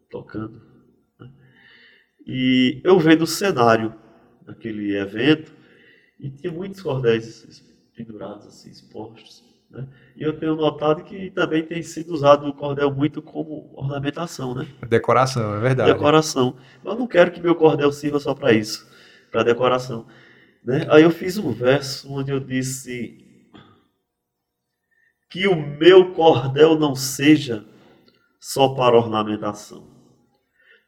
tocando 0.09 0.61
né? 1.19 1.29
e 2.25 2.81
eu 2.83 2.97
vendo 2.99 3.21
o 3.21 3.27
cenário 3.27 3.93
daquele 4.45 4.97
evento 4.97 5.53
e 6.19 6.29
tinha 6.29 6.51
muitos 6.51 6.81
cordéis 6.81 7.63
pendurados 8.03 8.47
assim, 8.47 8.69
expostos. 8.69 9.43
Né? 9.69 9.85
E 10.15 10.23
eu 10.23 10.39
tenho 10.39 10.55
notado 10.55 11.03
que 11.03 11.29
também 11.31 11.63
tem 11.63 11.83
sido 11.83 12.13
usado 12.13 12.47
o 12.47 12.53
cordel 12.53 12.89
muito 12.93 13.21
como 13.21 13.71
ornamentação, 13.75 14.55
né? 14.55 14.67
Decoração, 14.87 15.55
é 15.55 15.59
verdade. 15.59 15.91
decoração. 15.91 16.55
Eu 16.83 16.95
não 16.95 17.07
quero 17.07 17.31
que 17.31 17.41
meu 17.41 17.55
cordel 17.55 17.91
sirva 17.91 18.19
só 18.19 18.33
para 18.33 18.53
isso, 18.53 18.89
para 19.29 19.43
decoração. 19.43 20.07
Né? 20.63 20.87
Aí 20.89 21.03
eu 21.03 21.11
fiz 21.11 21.37
um 21.37 21.51
verso 21.51 22.11
onde 22.11 22.31
eu 22.31 22.39
disse 22.39 23.25
que 25.29 25.47
o 25.47 25.55
meu 25.55 26.13
cordel 26.13 26.79
não 26.79 26.95
seja 26.95 27.65
só 28.39 28.69
para 28.69 28.97
ornamentação, 28.97 29.87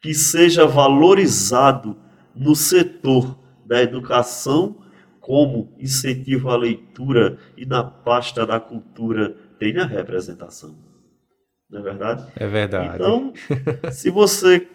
que 0.02 0.14
seja 0.14 0.66
valorizado 0.66 1.96
no 2.34 2.56
setor 2.56 3.38
da 3.66 3.82
educação 3.82 4.81
como 5.22 5.72
incentivo 5.80 6.50
à 6.50 6.58
leitura 6.58 7.38
e 7.56 7.66
na 7.66 7.84
pasta 7.84 8.46
da 8.46 8.60
cultura 8.60 9.34
tenha 9.58 9.86
representação. 9.86 10.76
Não 11.70 11.80
é 11.80 11.84
verdade? 11.84 12.26
É 12.36 12.48
verdade. 12.48 12.96
Então, 12.96 13.32
se 13.92 14.10
você 14.10 14.68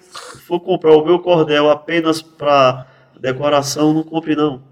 for 0.46 0.60
comprar 0.60 0.96
o 0.96 1.04
meu 1.04 1.18
cordel 1.18 1.68
apenas 1.70 2.22
para 2.22 2.86
decoração, 3.20 3.92
não 3.92 4.02
compre 4.02 4.34
não. 4.34 4.62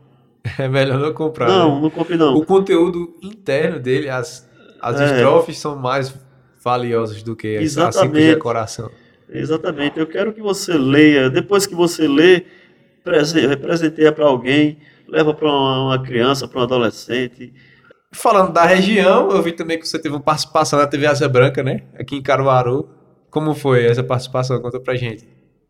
É 0.59 0.69
melhor 0.69 0.99
não 0.99 1.13
comprar. 1.13 1.49
Não, 1.49 1.77
né? 1.77 1.81
não 1.83 1.91
compre 1.91 2.17
não. 2.17 2.35
O 2.35 2.45
conteúdo 2.47 3.15
interno 3.23 3.81
dele, 3.81 4.09
as, 4.11 4.49
as 4.81 5.01
É. 5.01 5.07
estrofes 5.07 5.59
são 5.59 5.75
mais 5.77 6.15
valiosas 6.63 7.23
do 7.23 7.35
que 7.35 7.49
a 7.49 7.51
simples 7.61 7.73
Exatamente. 7.73 8.27
decoração. 8.35 8.91
Exatamente. 9.29 9.99
Eu 9.99 10.07
quero 10.07 10.33
que 10.35 10.41
você 10.43 10.75
leia. 10.79 11.29
Depois 11.31 11.67
que 11.67 11.75
você 11.75 12.07
lê, 12.07 12.45
prese- 13.03 13.57
presenteia 13.57 14.13
para 14.13 14.27
alguém, 14.27 14.77
leva 15.09 15.35
para 15.35 15.49
uma 15.49 16.03
criança, 16.03 16.47
para 16.49 16.61
um 16.61 16.63
adolescente. 16.65 17.53
Falando 18.13 18.53
da 18.53 18.65
região, 18.65 19.31
eu 19.31 19.43
vi 19.43 19.53
também 19.53 19.79
que 19.79 19.87
você 19.89 19.99
teve 19.99 20.15
uma 20.15 20.23
participação 20.23 20.79
na 20.79 20.87
TV 20.87 21.07
Asa 21.07 21.29
Branca, 21.29 21.63
né? 21.63 21.83
Aqui 21.99 22.17
em 22.17 22.23
Caruaru. 22.23 22.89
Como 23.31 23.55
foi 23.55 23.85
essa 23.87 24.05
participação? 24.05 24.61
Conta 24.61 24.79
pra 24.79 24.95
gente. 24.95 25.27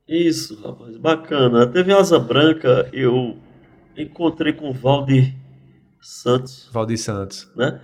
Isso, 0.07 0.61
rapaz, 0.63 0.97
bacana. 0.99 1.63
A 1.63 1.67
TV 1.67 1.93
Asa 1.95 2.19
Branca, 2.19 2.89
eu 2.93 3.39
encontrei 3.97 4.53
com 4.53 4.69
o 4.69 4.73
Valdir 4.73 5.35
Santos, 6.01 6.69
Valdir 6.71 6.99
Santos. 6.99 7.51
né? 7.57 7.81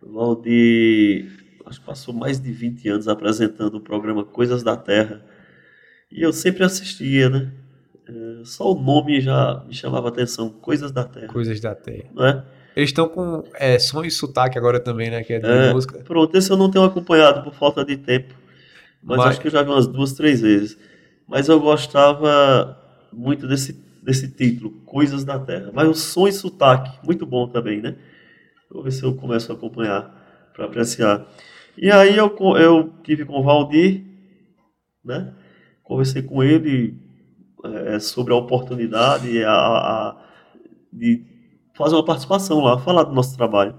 Valdir, 0.00 1.26
acho 1.66 1.80
que 1.80 1.86
passou 1.86 2.14
mais 2.14 2.38
de 2.40 2.52
20 2.52 2.88
anos 2.88 3.08
apresentando 3.08 3.74
o 3.76 3.80
programa 3.80 4.24
Coisas 4.24 4.62
da 4.62 4.76
Terra. 4.76 5.24
E 6.12 6.22
eu 6.22 6.32
sempre 6.32 6.62
assistia, 6.62 7.28
né? 7.28 7.50
É, 8.08 8.44
Só 8.44 8.72
o 8.72 8.80
nome 8.80 9.20
já 9.20 9.62
me 9.66 9.74
chamava 9.74 10.08
a 10.08 10.10
atenção, 10.10 10.50
Coisas 10.50 10.92
da 10.92 11.04
Terra, 11.04 11.28
Coisas 11.28 11.60
da 11.60 11.74
Terra. 11.74 12.04
não 12.14 12.24
é? 12.26 12.44
Eles 12.76 12.90
estão 12.90 13.08
com 13.08 13.44
é, 13.54 13.78
som 13.78 14.04
e 14.04 14.10
sotaque 14.10 14.58
agora 14.58 14.80
também, 14.80 15.08
né? 15.10 15.22
Que 15.22 15.34
é 15.34 15.38
de 15.38 15.46
É, 15.46 15.72
música. 15.72 15.98
Pronto, 16.00 16.36
esse 16.36 16.50
eu 16.50 16.56
não 16.56 16.70
tenho 16.70 16.84
acompanhado 16.84 17.42
por 17.44 17.54
falta 17.54 17.84
de 17.84 17.96
tempo, 17.96 18.34
mas, 19.02 19.18
Mas- 19.18 19.26
acho 19.30 19.40
que 19.40 19.46
eu 19.46 19.52
já 19.52 19.62
vi 19.62 19.70
umas 19.70 19.86
duas, 19.86 20.12
três 20.12 20.40
vezes. 20.40 20.76
Mas 21.26 21.48
eu 21.48 21.58
gostava 21.60 22.76
muito 23.12 23.46
desse, 23.46 23.72
desse 24.02 24.28
título, 24.28 24.70
Coisas 24.84 25.24
da 25.24 25.38
Terra. 25.38 25.70
Mas 25.72 25.88
o 25.88 25.94
som 25.94 26.26
e 26.28 26.32
sotaque, 26.32 26.98
muito 27.06 27.24
bom 27.24 27.48
também, 27.48 27.80
né? 27.80 27.94
Vou 28.70 28.82
ver 28.82 28.90
se 28.90 29.02
eu 29.04 29.14
começo 29.14 29.50
a 29.52 29.54
acompanhar 29.54 30.50
para 30.52 30.64
apreciar. 30.66 31.24
E 31.78 31.90
aí 31.90 32.16
eu, 32.16 32.34
eu 32.58 32.92
tive 33.04 33.24
com 33.24 33.38
o 33.38 33.42
Valdir, 33.42 34.02
né? 35.04 35.32
Conversei 35.82 36.22
com 36.22 36.42
ele 36.42 36.94
eh, 37.64 38.00
sobre 38.00 38.32
a 38.32 38.36
oportunidade 38.36 39.42
a, 39.44 39.52
a- 39.52 40.16
de 40.92 41.24
fazer 41.74 41.94
uma 41.96 42.04
participação 42.04 42.60
lá, 42.60 42.78
falar 42.78 43.04
do 43.04 43.12
nosso 43.14 43.36
trabalho. 43.36 43.74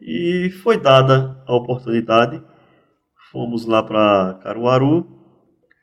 E 0.00 0.50
foi 0.62 0.78
dada 0.78 1.42
a 1.46 1.54
oportunidade. 1.54 2.42
Fomos 3.30 3.66
lá 3.66 3.82
para 3.82 4.34
Caruaru, 4.42 5.06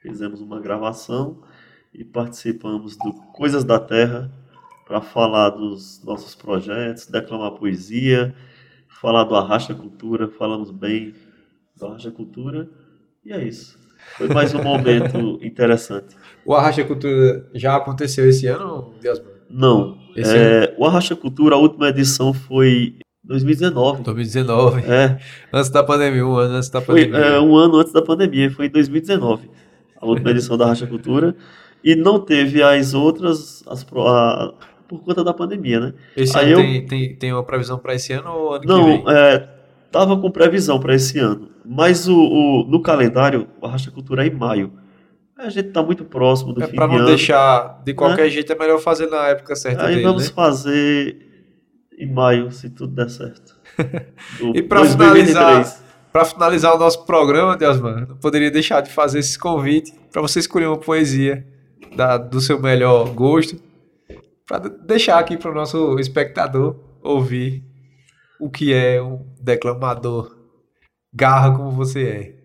fizemos 0.01 0.41
uma 0.41 0.60
gravação 0.60 1.41
e 1.93 2.03
participamos 2.03 2.97
do 2.97 3.14
Coisas 3.34 3.64
da 3.64 3.80
Terra 3.80 4.32
para 4.88 5.01
falar 5.01 5.51
dos 5.51 6.03
nossos 6.03 6.36
projetos, 6.36 7.07
declamar 7.07 7.51
poesia, 7.53 8.36
falar 9.01 9.24
do 9.26 9.36
Arracha 9.36 9.76
Cultura, 9.76 10.30
falamos 10.30 10.72
bem 10.72 11.16
do 11.78 11.86
Arracha 11.88 12.12
Cultura 12.12 12.70
e 13.26 13.32
é 13.34 13.43
isso. 13.43 13.78
Foi 14.18 14.30
mais 14.30 14.53
um 14.53 14.60
momento 14.62 15.39
interessante. 15.43 16.16
O 16.50 16.56
Arracha 16.56 16.84
Cultura 16.84 17.45
já 17.54 17.76
aconteceu 17.76 18.28
esse 18.28 18.47
ano, 18.47 18.91
Deus? 19.00 19.22
Não, 19.47 19.95
é, 20.18 20.74
o 20.80 20.86
Arracha 20.86 21.16
Cultura, 21.16 21.54
a 21.54 21.60
última 21.60 21.89
edição 21.89 22.34
foi 22.34 22.95
2019. 23.24 24.02
2019. 24.02 24.82
É, 24.82 25.20
Antes 25.54 25.70
da 25.70 25.84
pandemia, 25.84 26.26
um 26.26 26.36
ano 26.38 26.56
antes 26.56 26.70
da 26.70 26.82
Foi 26.82 27.06
pandemia. 27.06 27.20
é, 27.36 27.39
um 27.39 27.56
ano 27.56 27.76
antes 27.78 27.93
da 27.93 28.02
pandemia, 28.02 28.50
foi 28.50 28.66
em 28.66 28.70
2019, 28.72 29.47
a 30.02 30.06
última 30.08 30.32
edição 30.32 30.58
da 30.58 30.66
Racha 30.66 30.88
Cultura. 30.88 31.36
E 31.84 31.95
não 31.95 32.20
teve 32.20 32.64
as 32.64 32.95
outras 32.95 33.64
as, 33.68 33.86
a- 33.95 34.52
por 34.88 35.04
conta 35.04 35.24
da 35.24 35.36
pandemia, 35.36 35.80
né? 35.80 35.93
Esse 36.18 36.36
aí 36.36 36.52
ano 36.52 36.62
eu- 36.62 36.66
tem, 36.66 36.86
tem, 36.88 37.16
tem 37.16 37.32
uma 37.32 37.43
previsão 37.43 37.78
para 37.78 37.93
esse 37.93 38.12
ano 38.12 38.28
ou 38.32 38.54
ano 38.56 38.62
que 38.62 38.68
Não, 38.68 38.86
vem? 38.86 39.04
é, 39.08 39.47
tava 39.91 40.18
com 40.18 40.32
previsão 40.32 40.80
para 40.80 40.95
esse 40.95 41.20
ano, 41.20 41.50
mas 41.64 42.08
o, 42.08 42.18
o- 42.18 42.66
no 42.68 42.82
calendário, 42.82 43.47
a 43.62 43.68
Racha 43.70 43.91
Cultura 43.91 44.26
é 44.26 44.28
em 44.30 44.34
maio. 44.36 44.79
A 45.40 45.50
gente 45.50 45.70
está 45.70 45.82
muito 45.82 46.04
próximo 46.04 46.54
do 46.54 46.62
É 46.64 46.68
fim 46.68 46.76
para 46.76 46.88
de 46.88 46.92
não 46.94 47.00
ano. 47.00 47.08
deixar 47.08 47.82
de 47.84 47.94
qualquer 47.94 48.30
jeito, 48.30 48.52
é 48.52 48.56
melhor 48.58 48.80
fazer 48.80 49.08
na 49.08 49.28
época 49.30 49.56
certa 49.56 49.86
Aí 49.86 49.96
dele, 49.96 50.04
vamos 50.08 50.28
né? 50.28 50.34
fazer 50.36 51.18
em 51.98 52.12
maio, 52.12 52.52
se 52.52 52.70
tudo 52.70 52.94
der 52.94 53.10
certo. 53.10 53.58
E 54.54 54.62
2023. 54.62 55.28
finalizar, 55.30 55.80
Para 56.12 56.26
finalizar 56.26 56.76
o 56.76 56.78
nosso 56.78 57.06
programa, 57.06 57.56
Deus 57.56 57.80
mano, 57.80 58.06
não 58.10 58.18
poderia 58.18 58.52
deixar 58.52 58.82
de 58.82 58.90
fazer 58.92 59.20
esse 59.20 59.38
convite 59.40 59.94
para 60.12 60.22
você 60.22 60.40
escolher 60.40 60.68
uma 60.68 60.78
poesia 60.78 61.46
da- 61.96 62.18
do 62.18 62.42
seu 62.42 62.60
melhor 62.62 63.10
gosto, 63.14 63.58
para 64.46 64.68
deixar 64.68 65.20
aqui 65.20 65.38
para 65.38 65.52
o 65.52 65.54
nosso 65.54 65.98
espectador 66.00 66.76
ouvir 67.02 67.64
o 68.42 68.50
que 68.50 68.74
é 68.74 69.02
um 69.02 69.26
declamador 69.42 70.36
garra 71.14 71.56
como 71.56 71.72
você 71.72 72.04
é. 72.04 72.39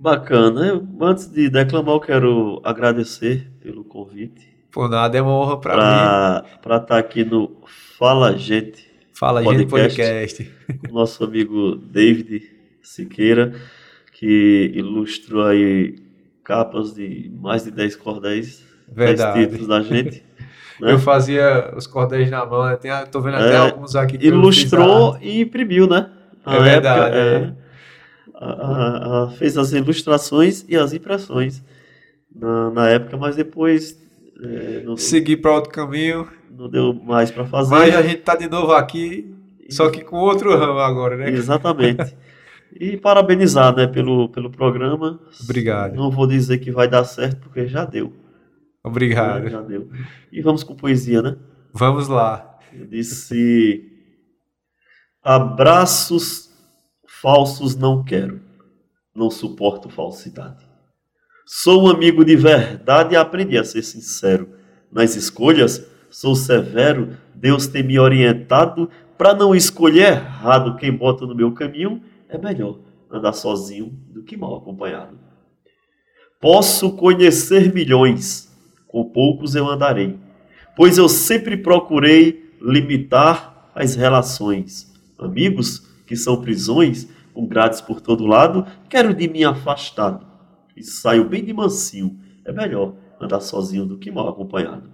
Bacana. 0.00 0.80
Antes 1.00 1.28
de 1.28 1.50
declamar, 1.50 1.96
eu 1.96 2.00
quero 2.00 2.60
agradecer 2.62 3.50
pelo 3.60 3.82
convite. 3.82 4.46
Por 4.70 4.88
nada 4.88 5.18
é 5.18 5.20
uma 5.22 5.32
honra 5.32 5.58
para 5.60 6.42
mim. 6.44 6.48
para 6.62 6.76
estar 6.76 6.98
aqui 6.98 7.24
no 7.24 7.50
Fala 7.98 8.36
Gente, 8.36 8.86
Fala, 9.12 9.42
gente, 9.42 9.66
podcast. 9.66 10.44
podcast. 10.44 10.92
nosso 10.92 11.24
amigo 11.24 11.74
David 11.74 12.42
Siqueira, 12.80 13.54
que 14.12 14.70
ilustrou 14.72 15.44
aí 15.46 15.96
capas 16.44 16.94
de 16.94 17.28
mais 17.34 17.64
de 17.64 17.72
10 17.72 17.96
cordéis, 17.96 18.64
10 18.86 19.08
Verdade. 19.08 19.40
títulos 19.46 19.66
da 19.66 19.80
gente. 19.80 20.22
né? 20.80 20.92
Eu 20.92 21.00
fazia 21.00 21.74
os 21.76 21.88
cordéis 21.88 22.30
na 22.30 22.46
mão, 22.46 22.64
né? 22.66 22.76
Tem, 22.76 22.92
tô 23.10 23.20
vendo 23.20 23.34
até 23.36 23.54
É, 23.54 23.56
alguns 23.56 23.96
aqui 23.96 24.16
que 24.16 24.28
eu 24.28 24.30
fiz 24.30 24.38
Ilustrou 24.62 25.18
e 25.20 25.40
imprimiu, 25.40 25.88
né? 25.88 26.08
É 26.46 26.60
verdade, 26.60 27.16
é. 27.16 27.54
A- 28.40 29.24
a- 29.24 29.30
fez 29.30 29.58
as 29.58 29.72
ilustrações 29.72 30.64
e 30.68 30.76
as 30.76 30.92
impressões 30.92 31.62
na, 32.34 32.70
na 32.70 32.88
época, 32.88 33.16
mas 33.16 33.34
depois 33.34 33.98
é, 34.40 34.82
não, 34.84 34.96
seguir 34.96 35.38
para 35.38 35.52
outro 35.54 35.70
caminho. 35.72 36.28
não 36.50 36.68
deu 36.68 36.92
mais 36.94 37.30
para 37.32 37.44
fazer. 37.46 37.70
Mas 37.74 37.96
a 37.96 38.02
gente 38.02 38.22
tá 38.22 38.36
de 38.36 38.48
novo 38.48 38.72
aqui, 38.72 39.34
só 39.68 39.90
que 39.90 40.02
com 40.04 40.16
outro 40.16 40.56
ramo 40.56 40.78
agora, 40.78 41.16
né? 41.16 41.30
Exatamente. 41.30 42.16
E 42.78 42.96
parabenizar, 42.96 43.74
né, 43.74 43.86
pelo, 43.86 44.28
pelo 44.28 44.50
programa. 44.50 45.18
Obrigado. 45.42 45.96
Não 45.96 46.10
vou 46.10 46.26
dizer 46.26 46.58
que 46.58 46.70
vai 46.70 46.86
dar 46.86 47.02
certo, 47.04 47.40
porque 47.40 47.66
já 47.66 47.84
deu. 47.84 48.12
Obrigado. 48.84 49.48
Já 49.48 49.60
deu. 49.62 49.88
E 50.30 50.40
vamos 50.42 50.62
com 50.62 50.76
poesia, 50.76 51.20
né? 51.22 51.34
Vamos 51.72 52.06
lá. 52.08 52.58
Eu 52.72 52.86
disse: 52.86 53.82
Abraços 55.22 56.47
falsos 57.20 57.76
não 57.76 58.04
quero. 58.04 58.40
Não 59.14 59.30
suporto 59.30 59.88
falsidade. 59.88 60.66
Sou 61.46 61.84
um 61.84 61.90
amigo 61.90 62.24
de 62.24 62.36
verdade 62.36 63.14
e 63.14 63.16
aprendi 63.16 63.56
a 63.56 63.64
ser 63.64 63.82
sincero. 63.82 64.50
Nas 64.92 65.16
escolhas, 65.16 65.86
sou 66.10 66.34
severo. 66.34 67.16
Deus 67.34 67.66
tem 67.66 67.82
me 67.82 67.98
orientado 67.98 68.90
para 69.18 69.34
não 69.34 69.54
escolher 69.54 70.12
errado 70.12 70.76
quem 70.76 70.92
bota 70.92 71.26
no 71.26 71.34
meu 71.34 71.52
caminho, 71.52 72.00
é 72.28 72.38
melhor 72.38 72.78
andar 73.10 73.32
sozinho 73.32 73.86
do 74.08 74.22
que 74.22 74.36
mal 74.36 74.56
acompanhado. 74.56 75.18
Posso 76.40 76.92
conhecer 76.92 77.74
milhões, 77.74 78.48
com 78.86 79.10
poucos 79.10 79.56
eu 79.56 79.66
andarei, 79.66 80.16
pois 80.76 80.98
eu 80.98 81.08
sempre 81.08 81.56
procurei 81.56 82.54
limitar 82.62 83.70
as 83.74 83.96
relações. 83.96 84.92
Amigos 85.18 85.87
que 86.08 86.16
são 86.16 86.40
prisões, 86.40 87.06
com 87.34 87.46
grades 87.46 87.82
por 87.82 88.00
todo 88.00 88.26
lado, 88.26 88.66
quero 88.88 89.14
de 89.14 89.28
mim 89.28 89.44
afastado 89.44 90.26
e 90.74 90.82
saio 90.82 91.28
bem 91.28 91.44
de 91.44 91.52
mansinho. 91.52 92.18
É 92.46 92.50
melhor 92.50 92.96
andar 93.20 93.40
sozinho 93.40 93.84
do 93.84 93.98
que 93.98 94.10
mal 94.10 94.26
acompanhado. 94.26 94.90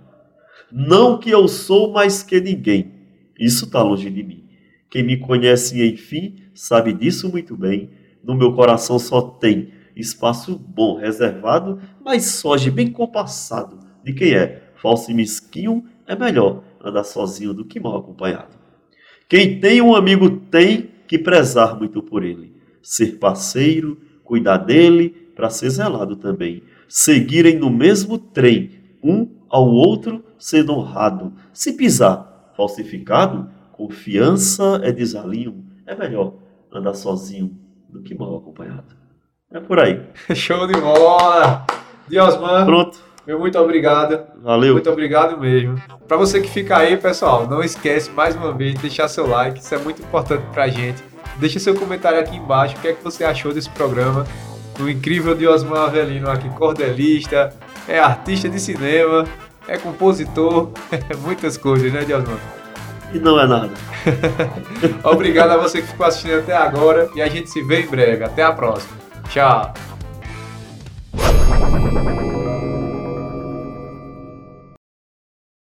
Não 0.73 1.17
que 1.17 1.31
eu 1.31 1.47
sou 1.47 1.93
mais 1.93 2.25
que 2.25 2.41
ninguém, 2.41 2.93
isso 3.39 3.67
está 3.67 3.81
longe 3.81 4.11
de 4.11 4.25
mim. 4.25 4.45
Quem 4.91 5.05
me 5.05 5.17
conhece, 5.17 5.87
enfim, 5.87 6.37
sabe 6.53 6.93
disso 6.93 7.31
muito 7.31 7.57
bem. 7.57 7.91
No 8.23 8.35
meu 8.35 8.53
coração 8.53 8.99
só 8.99 9.21
tem 9.23 9.73
espaço 9.95 10.59
bom, 10.59 10.99
reservado, 10.99 11.81
mas 12.05 12.25
soje 12.25 12.73
bem 12.73 12.91
compassado. 12.91 13.79
De 14.03 14.13
quem 14.13 14.35
é 14.35 14.73
falso 14.75 15.13
e 15.13 15.15
mesquinho, 15.15 15.85
é 16.09 16.17
melhor 16.17 16.65
andar 16.83 17.05
sozinho 17.05 17.55
do 17.55 17.65
que 17.65 17.79
mal 17.79 17.99
acompanhado. 17.99 18.57
Quem 19.29 19.61
tem 19.61 19.81
um 19.81 19.95
amigo 19.95 20.29
tem 20.29 20.94
que 21.07 21.19
prezar 21.19 21.79
muito 21.79 22.03
por 22.03 22.25
ele, 22.25 22.55
ser 22.83 23.19
parceiro, 23.19 23.99
cuidar 24.23 24.59
dele, 24.59 25.11
para 25.35 25.51
ser 25.51 25.71
zelado 25.71 26.17
também. 26.17 26.63
Seguirem 26.89 27.59
no 27.59 27.71
mesmo 27.71 28.19
trem, 28.19 28.71
um 29.03 29.29
ao 29.49 29.67
outro 29.67 30.25
sendo 30.39 30.73
honrado. 30.73 31.33
Se 31.53 31.73
pisar 31.73 32.53
falsificado, 32.57 33.51
confiança 33.73 34.81
é 34.83 34.93
desalinho. 34.93 35.65
É 35.87 35.95
melhor 35.95 36.35
andar 36.73 36.95
sozinho 36.95 37.59
do 37.89 38.03
que 38.03 38.15
mal 38.15 38.37
acompanhado. 38.37 38.97
É 39.51 39.61
por 39.61 39.79
aí. 39.79 40.03
Show 40.35 40.67
de 40.67 40.75
bola! 40.81 41.67
Diosman. 42.09 42.65
Pronto. 42.67 43.14
Meu 43.27 43.39
muito 43.39 43.59
obrigado. 43.59 44.21
Valeu. 44.43 44.75
Muito 44.75 44.91
obrigado 44.91 45.39
mesmo. 45.39 45.81
Para 46.07 46.17
você 46.17 46.41
que 46.41 46.51
fica 46.51 46.77
aí, 46.77 46.97
pessoal, 46.97 47.47
não 47.49 47.63
esquece 47.63 48.11
mais 48.11 48.37
uma 48.37 48.53
vez 48.53 48.75
de 48.75 48.83
deixar 48.83 49.09
seu 49.09 49.27
like, 49.27 49.61
isso 49.61 49.75
é 49.75 49.79
muito 49.79 50.03
importante 50.03 50.45
pra 50.53 50.69
gente. 50.69 51.03
Deixe 51.37 51.59
seu 51.59 51.75
comentário 51.75 52.21
aqui 52.21 52.37
embaixo, 52.37 52.77
o 52.77 52.81
que 52.81 52.89
é 52.89 52.93
que 52.93 53.03
você 53.03 53.25
achou 53.25 53.53
desse 53.53 53.71
programa. 53.71 54.27
O 54.79 54.89
incrível 54.89 55.35
Diosman 55.35 55.79
Avelino 55.79 56.31
aqui, 56.31 56.49
cordelista, 56.51 57.55
é 57.89 57.99
artista 57.99 58.49
de 58.49 58.61
cinema, 58.61 59.25
é 59.67 59.79
compositor, 59.79 60.71
é 60.91 61.17
muitas 61.25 61.57
coisas, 61.57 61.93
né, 61.93 62.05
Diosman? 62.05 62.39
E 63.13 63.19
não 63.19 63.41
é 63.41 63.47
nada. 63.47 63.71
Obrigado 65.05 65.53
a 65.53 65.57
você 65.57 65.81
que 65.81 65.89
ficou 65.89 66.05
assistindo 66.05 66.41
até 66.41 66.55
agora 66.55 67.09
e 67.15 67.23
a 67.23 67.29
gente 67.29 67.49
se 67.49 67.63
vê 67.63 67.83
em 67.83 67.87
breve. 67.87 68.25
Até 68.25 68.43
a 68.43 68.53
próxima. 68.53 68.97
Tchau. 69.29 69.73